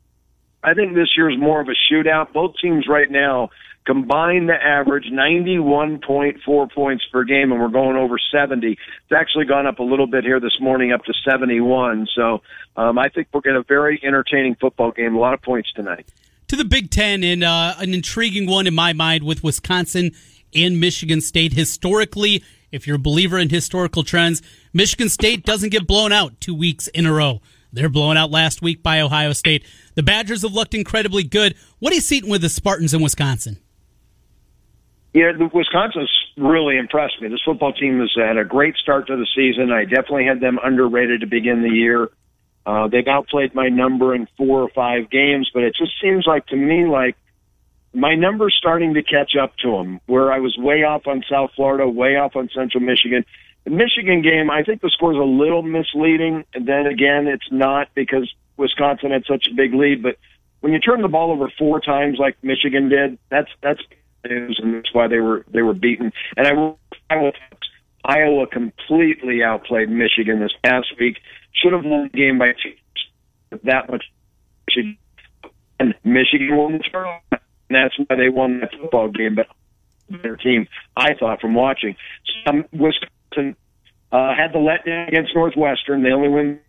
I 0.62 0.74
think 0.74 0.94
this 0.94 1.08
year 1.16 1.30
is 1.30 1.38
more 1.38 1.60
of 1.60 1.68
a 1.68 1.92
shootout. 1.92 2.32
Both 2.32 2.54
teams 2.60 2.86
right 2.88 3.10
now 3.10 3.50
combined 3.88 4.50
the 4.50 4.54
average 4.54 5.06
91.4 5.10 6.72
points 6.72 7.04
per 7.10 7.24
game, 7.24 7.52
and 7.52 7.60
we're 7.60 7.68
going 7.68 7.96
over 7.96 8.18
70. 8.30 8.72
It's 8.72 8.78
actually 9.16 9.46
gone 9.46 9.66
up 9.66 9.78
a 9.78 9.82
little 9.82 10.06
bit 10.06 10.24
here 10.24 10.40
this 10.40 10.60
morning, 10.60 10.92
up 10.92 11.04
to 11.04 11.14
71. 11.24 12.06
So 12.14 12.42
um, 12.76 12.98
I 12.98 13.08
think 13.08 13.28
we're 13.32 13.40
getting 13.40 13.58
a 13.58 13.62
very 13.62 13.98
entertaining 14.02 14.56
football 14.56 14.90
game. 14.90 15.14
A 15.14 15.18
lot 15.18 15.32
of 15.32 15.40
points 15.40 15.72
tonight. 15.72 16.06
To 16.48 16.56
the 16.56 16.66
Big 16.66 16.90
Ten, 16.90 17.24
and 17.24 17.42
uh, 17.42 17.74
an 17.78 17.94
intriguing 17.94 18.46
one 18.46 18.66
in 18.66 18.74
my 18.74 18.92
mind 18.92 19.24
with 19.24 19.42
Wisconsin 19.42 20.12
and 20.54 20.80
Michigan 20.80 21.22
State. 21.22 21.54
Historically, 21.54 22.42
if 22.70 22.86
you're 22.86 22.96
a 22.96 23.00
believer 23.00 23.38
in 23.38 23.48
historical 23.48 24.02
trends, 24.02 24.42
Michigan 24.72 25.08
State 25.08 25.44
doesn't 25.44 25.70
get 25.70 25.86
blown 25.86 26.12
out 26.12 26.40
two 26.40 26.54
weeks 26.54 26.88
in 26.88 27.06
a 27.06 27.12
row. 27.12 27.40
They're 27.78 27.88
blown 27.88 28.16
out 28.16 28.30
last 28.30 28.60
week 28.60 28.82
by 28.82 29.00
Ohio 29.00 29.32
State. 29.32 29.64
The 29.94 30.02
Badgers 30.02 30.42
have 30.42 30.52
looked 30.52 30.74
incredibly 30.74 31.22
good. 31.22 31.54
What 31.78 31.92
are 31.92 31.94
you 31.94 32.00
seeing 32.00 32.28
with 32.28 32.42
the 32.42 32.48
Spartans 32.48 32.92
in 32.92 33.00
Wisconsin? 33.00 33.58
Yeah, 35.14 35.32
Wisconsin's 35.52 36.10
really 36.36 36.76
impressed 36.76 37.20
me. 37.20 37.28
This 37.28 37.40
football 37.44 37.72
team 37.72 38.00
has 38.00 38.10
had 38.16 38.36
a 38.36 38.44
great 38.44 38.76
start 38.76 39.06
to 39.06 39.16
the 39.16 39.26
season. 39.34 39.72
I 39.72 39.84
definitely 39.84 40.26
had 40.26 40.40
them 40.40 40.58
underrated 40.62 41.20
to 41.20 41.26
begin 41.26 41.62
the 41.62 41.70
year. 41.70 42.10
Uh, 42.66 42.88
they've 42.88 43.06
outplayed 43.06 43.54
my 43.54 43.68
number 43.68 44.14
in 44.14 44.28
four 44.36 44.62
or 44.62 44.68
five 44.68 45.08
games, 45.10 45.50
but 45.54 45.62
it 45.62 45.74
just 45.74 45.92
seems 46.02 46.26
like 46.26 46.46
to 46.48 46.56
me 46.56 46.84
like 46.86 47.16
my 47.94 48.14
number's 48.14 48.54
starting 48.58 48.94
to 48.94 49.02
catch 49.02 49.36
up 49.40 49.56
to 49.58 49.70
them. 49.72 50.00
Where 50.06 50.30
I 50.30 50.40
was 50.40 50.56
way 50.58 50.84
off 50.84 51.06
on 51.06 51.24
South 51.30 51.50
Florida, 51.56 51.88
way 51.88 52.16
off 52.16 52.36
on 52.36 52.50
Central 52.54 52.82
Michigan. 52.82 53.24
The 53.68 53.74
Michigan 53.74 54.22
game, 54.22 54.50
I 54.50 54.62
think 54.62 54.80
the 54.80 54.88
score's 54.88 55.18
a 55.18 55.28
little 55.28 55.60
misleading, 55.60 56.42
and 56.54 56.66
then 56.66 56.86
again, 56.86 57.26
it's 57.26 57.50
not 57.50 57.88
because 57.94 58.32
Wisconsin 58.56 59.10
had 59.10 59.24
such 59.26 59.46
a 59.46 59.54
big 59.54 59.74
lead. 59.74 60.02
But 60.02 60.16
when 60.60 60.72
you 60.72 60.78
turn 60.78 61.02
the 61.02 61.08
ball 61.08 61.30
over 61.30 61.52
four 61.58 61.78
titimes 61.78 62.18
like 62.18 62.42
Michigan 62.42 62.88
did, 62.88 63.18
that's 63.28 63.50
that's 63.62 63.80
news, 64.26 64.58
and 64.62 64.74
that's 64.74 64.94
why 64.94 65.06
they 65.06 65.18
were 65.18 65.44
they 65.52 65.60
were 65.60 65.74
beaten. 65.74 66.14
And 66.38 66.46
I 66.46 66.54
will 66.54 66.78
Iowa 68.02 68.46
completely 68.46 69.42
outplayed 69.42 69.90
Michigan 69.90 70.40
this 70.40 70.54
past 70.64 70.86
week. 70.98 71.18
Should 71.52 71.74
have 71.74 71.84
won 71.84 72.08
the 72.10 72.18
game 72.18 72.38
by 72.38 72.52
two. 72.52 72.72
That 73.64 73.90
much. 73.90 74.04
And 75.78 75.94
Michigan 76.04 76.56
won 76.56 76.72
the 76.72 76.84
tournament. 76.90 77.22
And 77.32 77.40
that's 77.68 77.98
why 77.98 78.16
they 78.16 78.30
won 78.30 78.60
that 78.60 78.70
football 78.80 79.10
game. 79.10 79.34
But 79.34 79.48
their 80.22 80.36
team, 80.36 80.68
I 80.96 81.12
thought, 81.20 81.42
from 81.42 81.54
watching. 81.54 81.96
Um, 82.46 82.64
Wisconsin 82.72 83.10
uh, 83.38 84.34
had 84.34 84.52
the 84.52 84.58
letdown 84.58 85.08
against 85.08 85.34
Northwestern. 85.34 86.02
They 86.02 86.10
only 86.10 86.28
win 86.28 86.60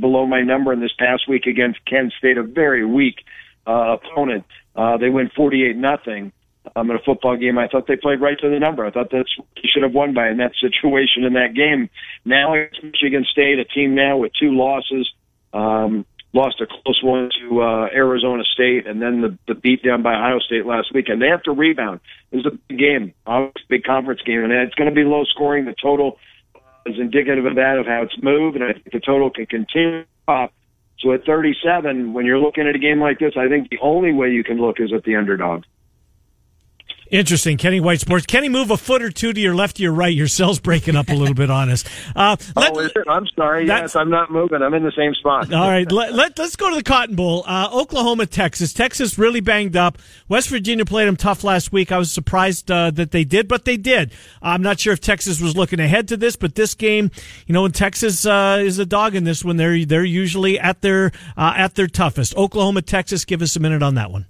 below 0.00 0.26
my 0.26 0.42
number 0.42 0.72
in 0.72 0.80
this 0.80 0.92
past 0.98 1.28
week 1.28 1.46
against 1.46 1.84
Kent 1.84 2.12
State, 2.18 2.38
a 2.38 2.42
very 2.42 2.84
weak 2.84 3.16
uh, 3.66 3.96
opponent. 3.96 4.44
Uh, 4.74 4.96
they 4.96 5.08
win 5.08 5.30
48 5.34 5.76
nothing. 5.76 6.32
Um, 6.76 6.90
in 6.90 6.96
a 6.96 7.00
football 7.00 7.36
game, 7.36 7.56
I 7.56 7.66
thought 7.66 7.86
they 7.86 7.96
played 7.96 8.20
right 8.20 8.38
to 8.40 8.50
the 8.50 8.58
number. 8.58 8.84
I 8.84 8.90
thought 8.90 9.08
that's 9.10 9.34
you 9.56 9.70
should 9.72 9.82
have 9.82 9.92
won 9.92 10.12
by 10.12 10.28
in 10.28 10.36
that 10.38 10.52
situation 10.60 11.24
in 11.24 11.32
that 11.32 11.54
game. 11.54 11.88
Now 12.24 12.52
it's 12.52 12.76
Michigan 12.82 13.24
State, 13.30 13.58
a 13.58 13.64
team 13.64 13.94
now 13.94 14.18
with 14.18 14.32
two 14.38 14.54
losses. 14.54 15.10
Um, 15.54 16.04
lost 16.32 16.60
a 16.60 16.66
close 16.66 17.00
one 17.02 17.30
to 17.40 17.62
uh, 17.62 17.88
Arizona 17.92 18.44
State, 18.44 18.86
and 18.86 19.00
then 19.00 19.22
the, 19.22 19.38
the 19.46 19.54
beat 19.54 19.82
down 19.82 20.02
by 20.02 20.14
Ohio 20.14 20.38
State 20.38 20.66
last 20.66 20.92
week. 20.92 21.08
And 21.08 21.20
they 21.22 21.28
have 21.28 21.42
to 21.44 21.52
rebound. 21.52 22.00
It 22.30 22.36
was 22.36 22.46
a 22.46 22.58
big 22.68 22.78
game, 22.78 23.14
a 23.26 23.48
big 23.68 23.84
conference 23.84 24.20
game, 24.22 24.44
and 24.44 24.52
it's 24.52 24.74
going 24.74 24.88
to 24.88 24.94
be 24.94 25.04
low 25.04 25.24
scoring. 25.24 25.64
The 25.64 25.74
total 25.80 26.18
is 26.86 26.98
indicative 26.98 27.46
of 27.46 27.56
that, 27.56 27.78
of 27.78 27.86
how 27.86 28.02
it's 28.02 28.22
moved, 28.22 28.56
and 28.56 28.64
I 28.64 28.72
think 28.72 28.92
the 28.92 29.00
total 29.00 29.30
can 29.30 29.46
continue 29.46 30.04
up. 30.26 30.52
So 31.00 31.12
at 31.12 31.24
37, 31.24 32.12
when 32.12 32.26
you're 32.26 32.40
looking 32.40 32.66
at 32.66 32.74
a 32.74 32.78
game 32.78 33.00
like 33.00 33.18
this, 33.18 33.34
I 33.36 33.48
think 33.48 33.70
the 33.70 33.78
only 33.80 34.12
way 34.12 34.30
you 34.30 34.42
can 34.42 34.58
look 34.58 34.80
is 34.80 34.92
at 34.92 35.04
the 35.04 35.16
underdog. 35.16 35.64
Interesting, 37.10 37.56
Kenny 37.56 37.80
White 37.80 38.00
Sports. 38.00 38.26
Kenny, 38.26 38.50
move 38.50 38.70
a 38.70 38.76
foot 38.76 39.02
or 39.02 39.10
two 39.10 39.32
to 39.32 39.40
your 39.40 39.54
left, 39.54 39.76
to 39.76 39.82
your 39.82 39.92
right. 39.92 40.14
Your 40.14 40.28
cell's 40.28 40.60
breaking 40.60 40.94
up 40.94 41.08
a 41.08 41.14
little 41.14 41.34
bit 41.34 41.50
on 41.50 41.70
us. 41.70 41.84
Uh, 42.14 42.36
let, 42.54 42.76
oh, 42.76 42.80
is 42.80 42.92
it? 42.94 43.08
I'm 43.08 43.26
sorry. 43.34 43.66
Yes, 43.66 43.96
I'm 43.96 44.10
not 44.10 44.30
moving. 44.30 44.60
I'm 44.60 44.74
in 44.74 44.82
the 44.82 44.92
same 44.92 45.14
spot. 45.14 45.52
All 45.52 45.68
right, 45.68 45.90
let, 45.90 46.12
let, 46.12 46.38
us 46.38 46.54
go 46.56 46.68
to 46.68 46.76
the 46.76 46.82
Cotton 46.82 47.16
Bowl. 47.16 47.44
Uh, 47.46 47.70
Oklahoma, 47.72 48.26
Texas. 48.26 48.74
Texas 48.74 49.18
really 49.18 49.40
banged 49.40 49.74
up. 49.74 49.96
West 50.28 50.50
Virginia 50.50 50.84
played 50.84 51.08
them 51.08 51.16
tough 51.16 51.44
last 51.44 51.72
week. 51.72 51.90
I 51.90 51.98
was 51.98 52.12
surprised 52.12 52.70
uh, 52.70 52.90
that 52.90 53.10
they 53.10 53.24
did, 53.24 53.48
but 53.48 53.64
they 53.64 53.78
did. 53.78 54.12
I'm 54.42 54.62
not 54.62 54.78
sure 54.78 54.92
if 54.92 55.00
Texas 55.00 55.40
was 55.40 55.56
looking 55.56 55.80
ahead 55.80 56.08
to 56.08 56.16
this, 56.18 56.36
but 56.36 56.56
this 56.56 56.74
game, 56.74 57.10
you 57.46 57.54
know, 57.54 57.62
when 57.62 57.72
Texas 57.72 58.26
uh, 58.26 58.58
is 58.60 58.78
a 58.78 58.86
dog 58.86 59.14
in 59.14 59.24
this 59.24 59.42
one, 59.42 59.56
they're 59.56 59.84
they're 59.86 60.04
usually 60.04 60.58
at 60.58 60.82
their 60.82 61.12
uh, 61.38 61.54
at 61.56 61.74
their 61.74 61.86
toughest. 61.86 62.36
Oklahoma, 62.36 62.82
Texas. 62.82 63.24
Give 63.24 63.40
us 63.40 63.56
a 63.56 63.60
minute 63.60 63.82
on 63.82 63.94
that 63.94 64.10
one. 64.10 64.26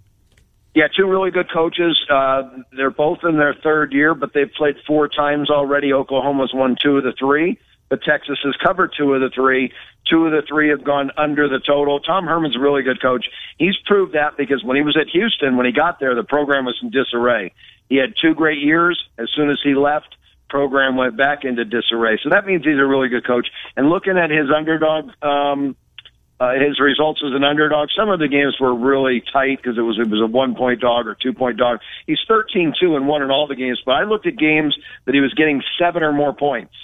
Yeah, 0.74 0.84
two 0.96 1.06
really 1.08 1.30
good 1.30 1.50
coaches. 1.52 1.98
Uh, 2.10 2.42
they're 2.76 2.90
both 2.90 3.18
in 3.24 3.36
their 3.36 3.54
third 3.54 3.92
year, 3.92 4.14
but 4.14 4.32
they've 4.34 4.52
played 4.56 4.76
four 4.86 5.08
times 5.08 5.50
already. 5.50 5.92
Oklahoma's 5.92 6.52
won 6.54 6.76
two 6.80 6.98
of 6.98 7.04
the 7.04 7.14
three, 7.18 7.58
but 7.88 8.02
Texas 8.02 8.38
has 8.44 8.54
covered 8.62 8.92
two 8.96 9.14
of 9.14 9.20
the 9.20 9.30
three. 9.34 9.72
Two 10.08 10.26
of 10.26 10.32
the 10.32 10.42
three 10.46 10.70
have 10.70 10.84
gone 10.84 11.10
under 11.16 11.48
the 11.48 11.58
total. 11.58 12.00
Tom 12.00 12.26
Herman's 12.26 12.56
a 12.56 12.60
really 12.60 12.82
good 12.82 13.00
coach. 13.00 13.26
He's 13.58 13.76
proved 13.86 14.14
that 14.14 14.36
because 14.36 14.62
when 14.62 14.76
he 14.76 14.82
was 14.82 14.96
at 14.96 15.08
Houston, 15.08 15.56
when 15.56 15.66
he 15.66 15.72
got 15.72 16.00
there, 16.00 16.14
the 16.14 16.22
program 16.22 16.64
was 16.64 16.78
in 16.82 16.90
disarray. 16.90 17.52
He 17.88 17.96
had 17.96 18.14
two 18.20 18.34
great 18.34 18.58
years. 18.58 19.02
As 19.18 19.28
soon 19.34 19.50
as 19.50 19.58
he 19.62 19.74
left, 19.74 20.16
program 20.48 20.96
went 20.96 21.16
back 21.16 21.44
into 21.44 21.64
disarray. 21.64 22.18
So 22.22 22.30
that 22.30 22.46
means 22.46 22.64
he's 22.64 22.78
a 22.78 22.86
really 22.86 23.08
good 23.08 23.26
coach. 23.26 23.48
And 23.76 23.90
looking 23.90 24.16
at 24.16 24.30
his 24.30 24.48
underdog 24.54 25.10
um, 25.22 25.76
uh, 26.40 26.52
his 26.52 26.78
results 26.78 27.20
as 27.24 27.32
an 27.34 27.42
underdog. 27.42 27.88
Some 27.96 28.10
of 28.10 28.20
the 28.20 28.28
games 28.28 28.56
were 28.60 28.74
really 28.74 29.22
tight 29.32 29.58
because 29.60 29.76
it 29.76 29.82
was 29.82 29.98
it 29.98 30.08
was 30.08 30.20
a 30.20 30.26
one 30.26 30.54
point 30.54 30.80
dog 30.80 31.06
or 31.06 31.16
two 31.20 31.32
point 31.32 31.56
dog. 31.56 31.80
He's 32.06 32.20
thirteen 32.28 32.74
two 32.80 32.96
and 32.96 33.08
one 33.08 33.22
in 33.22 33.30
all 33.30 33.46
the 33.46 33.56
games, 33.56 33.80
but 33.84 33.92
I 33.92 34.04
looked 34.04 34.26
at 34.26 34.36
games 34.36 34.76
that 35.04 35.14
he 35.14 35.20
was 35.20 35.34
getting 35.34 35.62
seven 35.78 36.02
or 36.02 36.12
more 36.12 36.32
points. 36.32 36.74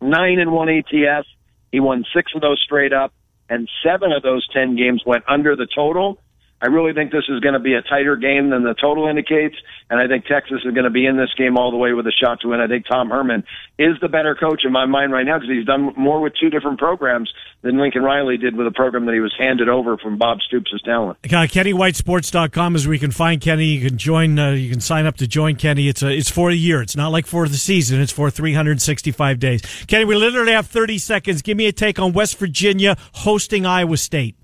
Nine 0.00 0.38
and 0.38 0.52
one 0.52 0.68
ATS. 0.68 1.26
He 1.72 1.80
won 1.80 2.04
six 2.14 2.32
of 2.34 2.40
those 2.40 2.60
straight 2.64 2.92
up, 2.92 3.12
and 3.48 3.68
seven 3.84 4.12
of 4.12 4.22
those 4.22 4.46
ten 4.52 4.76
games 4.76 5.02
went 5.04 5.24
under 5.28 5.56
the 5.56 5.66
total. 5.66 6.20
I 6.60 6.66
really 6.66 6.94
think 6.94 7.12
this 7.12 7.24
is 7.28 7.40
going 7.40 7.52
to 7.52 7.60
be 7.60 7.74
a 7.74 7.82
tighter 7.82 8.16
game 8.16 8.48
than 8.48 8.62
the 8.62 8.74
total 8.74 9.08
indicates, 9.08 9.56
and 9.90 10.00
I 10.00 10.08
think 10.08 10.24
Texas 10.24 10.62
is 10.64 10.72
going 10.72 10.84
to 10.84 10.90
be 10.90 11.04
in 11.04 11.18
this 11.18 11.28
game 11.36 11.58
all 11.58 11.70
the 11.70 11.76
way 11.76 11.92
with 11.92 12.06
a 12.06 12.12
shot 12.12 12.40
to 12.40 12.48
win. 12.48 12.60
I 12.60 12.66
think 12.66 12.86
Tom 12.86 13.10
Herman 13.10 13.44
is 13.78 13.96
the 14.00 14.08
better 14.08 14.34
coach 14.34 14.64
in 14.64 14.72
my 14.72 14.86
mind 14.86 15.12
right 15.12 15.26
now 15.26 15.38
because 15.38 15.54
he's 15.54 15.66
done 15.66 15.92
more 15.98 16.18
with 16.18 16.32
two 16.40 16.48
different 16.48 16.78
programs 16.78 17.30
than 17.60 17.78
Lincoln 17.78 18.02
Riley 18.02 18.38
did 18.38 18.56
with 18.56 18.66
a 18.66 18.70
program 18.70 19.04
that 19.04 19.12
he 19.12 19.20
was 19.20 19.34
handed 19.38 19.68
over 19.68 19.98
from 19.98 20.16
Bob 20.16 20.40
Stoops' 20.40 20.80
talent. 20.82 21.18
Uh, 21.24 21.28
KennyWhiteSports.com 21.28 22.74
is 22.74 22.86
where 22.86 22.94
you 22.94 23.00
can 23.00 23.10
find 23.10 23.38
Kenny. 23.38 23.66
You 23.66 23.90
can 23.90 23.98
join. 23.98 24.38
Uh, 24.38 24.52
you 24.52 24.70
can 24.70 24.80
sign 24.80 25.04
up 25.04 25.18
to 25.18 25.26
join 25.26 25.56
Kenny. 25.56 25.88
It's 25.88 26.02
a, 26.02 26.08
it's 26.08 26.30
for 26.30 26.48
a 26.48 26.54
year. 26.54 26.80
It's 26.80 26.96
not 26.96 27.12
like 27.12 27.26
for 27.26 27.46
the 27.46 27.56
season. 27.58 28.00
It's 28.00 28.12
for 28.12 28.30
365 28.30 29.38
days. 29.38 29.62
Kenny, 29.86 30.06
we 30.06 30.14
literally 30.14 30.52
have 30.52 30.66
30 30.68 30.96
seconds. 30.96 31.42
Give 31.42 31.56
me 31.56 31.66
a 31.66 31.72
take 31.72 31.98
on 31.98 32.14
West 32.14 32.38
Virginia 32.38 32.96
hosting 33.12 33.66
Iowa 33.66 33.98
State 33.98 34.36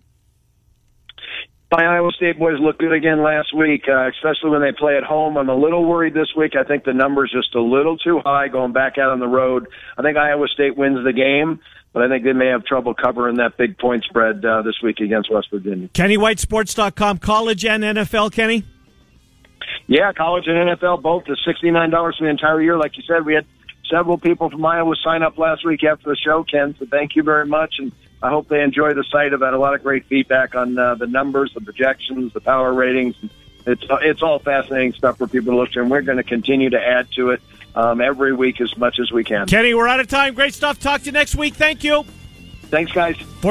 my 1.73 1.85
Iowa 1.85 2.11
State 2.13 2.39
boys 2.39 2.61
looked 2.61 2.81
good 2.81 2.93
again 2.93 3.23
last 3.23 3.55
week, 3.57 3.85
uh, 3.89 4.09
especially 4.09 4.51
when 4.51 4.61
they 4.61 4.73
play 4.73 4.97
at 4.97 5.05
home. 5.05 5.39
I'm 5.39 5.49
a 5.49 5.57
little 5.57 5.85
worried 5.85 6.13
this 6.13 6.29
week. 6.37 6.53
I 6.55 6.65
think 6.65 6.85
the 6.85 6.93
number's 6.93 7.33
just 7.33 7.55
a 7.55 7.63
little 7.63 7.97
too 7.97 8.21
high 8.23 8.49
going 8.49 8.73
back 8.73 8.99
out 8.99 9.11
on 9.11 9.21
the 9.21 9.27
road. 9.27 9.67
I 9.97 10.03
think 10.03 10.19
Iowa 10.19 10.47
State 10.49 10.77
wins 10.77 11.03
the 11.03 11.15
game, 11.15 11.61
but 11.95 12.03
I 12.03 12.09
think 12.09 12.25
they 12.25 12.35
may 12.35 12.49
have 12.49 12.67
trouble 12.67 12.95
covering 12.95 13.37
that 13.37 13.57
big 13.57 13.79
point 13.79 14.05
spread 14.05 14.45
uh, 14.45 14.61
this 14.63 14.77
week 14.83 15.01
against 15.01 15.33
West 15.33 15.49
Virginia. 15.51 15.89
KennyWhiteSports.com, 15.89 17.19
college 17.19 17.65
and 17.65 17.83
NFL, 17.83 18.33
Kenny? 18.33 18.65
Yeah, 19.87 20.13
college 20.13 20.45
and 20.47 20.79
NFL 20.79 21.01
both. 21.01 21.25
The 21.25 21.39
$69 21.47 21.91
for 21.91 22.25
the 22.25 22.31
entire 22.31 22.61
year. 22.61 22.77
Like 22.77 22.99
you 22.99 23.03
said, 23.07 23.25
we 23.25 23.35
had 23.35 23.47
several 23.91 24.19
people 24.19 24.51
from 24.51 24.65
Iowa 24.65 24.95
sign 25.03 25.23
up 25.23 25.39
last 25.39 25.65
week 25.65 25.85
after 25.85 26.11
the 26.11 26.17
show, 26.17 26.45
Ken, 26.45 26.75
so 26.79 26.87
thank 26.91 27.17
you 27.17 27.23
very 27.23 27.47
much. 27.47 27.75
And 27.79 27.93
I 28.23 28.31
hope 28.31 28.49
they 28.49 28.63
enjoy 28.63 28.95
the 28.95 29.05
site. 29.05 29.33
I've 29.33 29.41
had 29.41 29.55
a 29.55 29.59
lot 29.59 29.75
of 29.75 29.83
great 29.83 30.07
feedback 30.07 30.55
on 30.55 30.79
uh, 30.79 30.95
the 30.95 31.07
numbers, 31.07 31.53
the 31.55 31.61
projections, 31.61 32.33
the 32.33 32.41
power 32.41 32.73
ratings. 32.73 33.17
It's 33.67 33.85
it's 33.91 34.23
all 34.23 34.39
fascinating 34.39 34.93
stuff 34.93 35.19
for 35.19 35.27
people 35.27 35.53
to 35.53 35.59
look 35.59 35.71
at, 35.71 35.77
and 35.77 35.91
we're 35.91 36.03
going 36.03 36.19
to 36.19 36.25
continue 36.25 36.71
to 36.71 36.81
add 36.81 37.09
to 37.13 37.31
it 37.31 37.43
um, 37.75 38.01
every 38.01 38.33
week 38.33 38.61
as 38.61 38.77
much 38.77 38.99
as 38.99 39.11
we 39.11 39.25
can. 39.25 39.47
Kenny, 39.47 39.75
we're 39.75 39.89
out 39.89 40.01
of 40.01 40.09
time. 40.09 40.35
Great 40.35 40.55
stuff. 40.55 40.79
Talk 40.79 41.01
to 41.01 41.07
you 41.07 41.13
next 41.13 41.35
week. 41.35 41.55
Thank 41.55 41.85
you. 41.85 42.05
Thanks, 42.71 42.93
guys. 42.93 43.17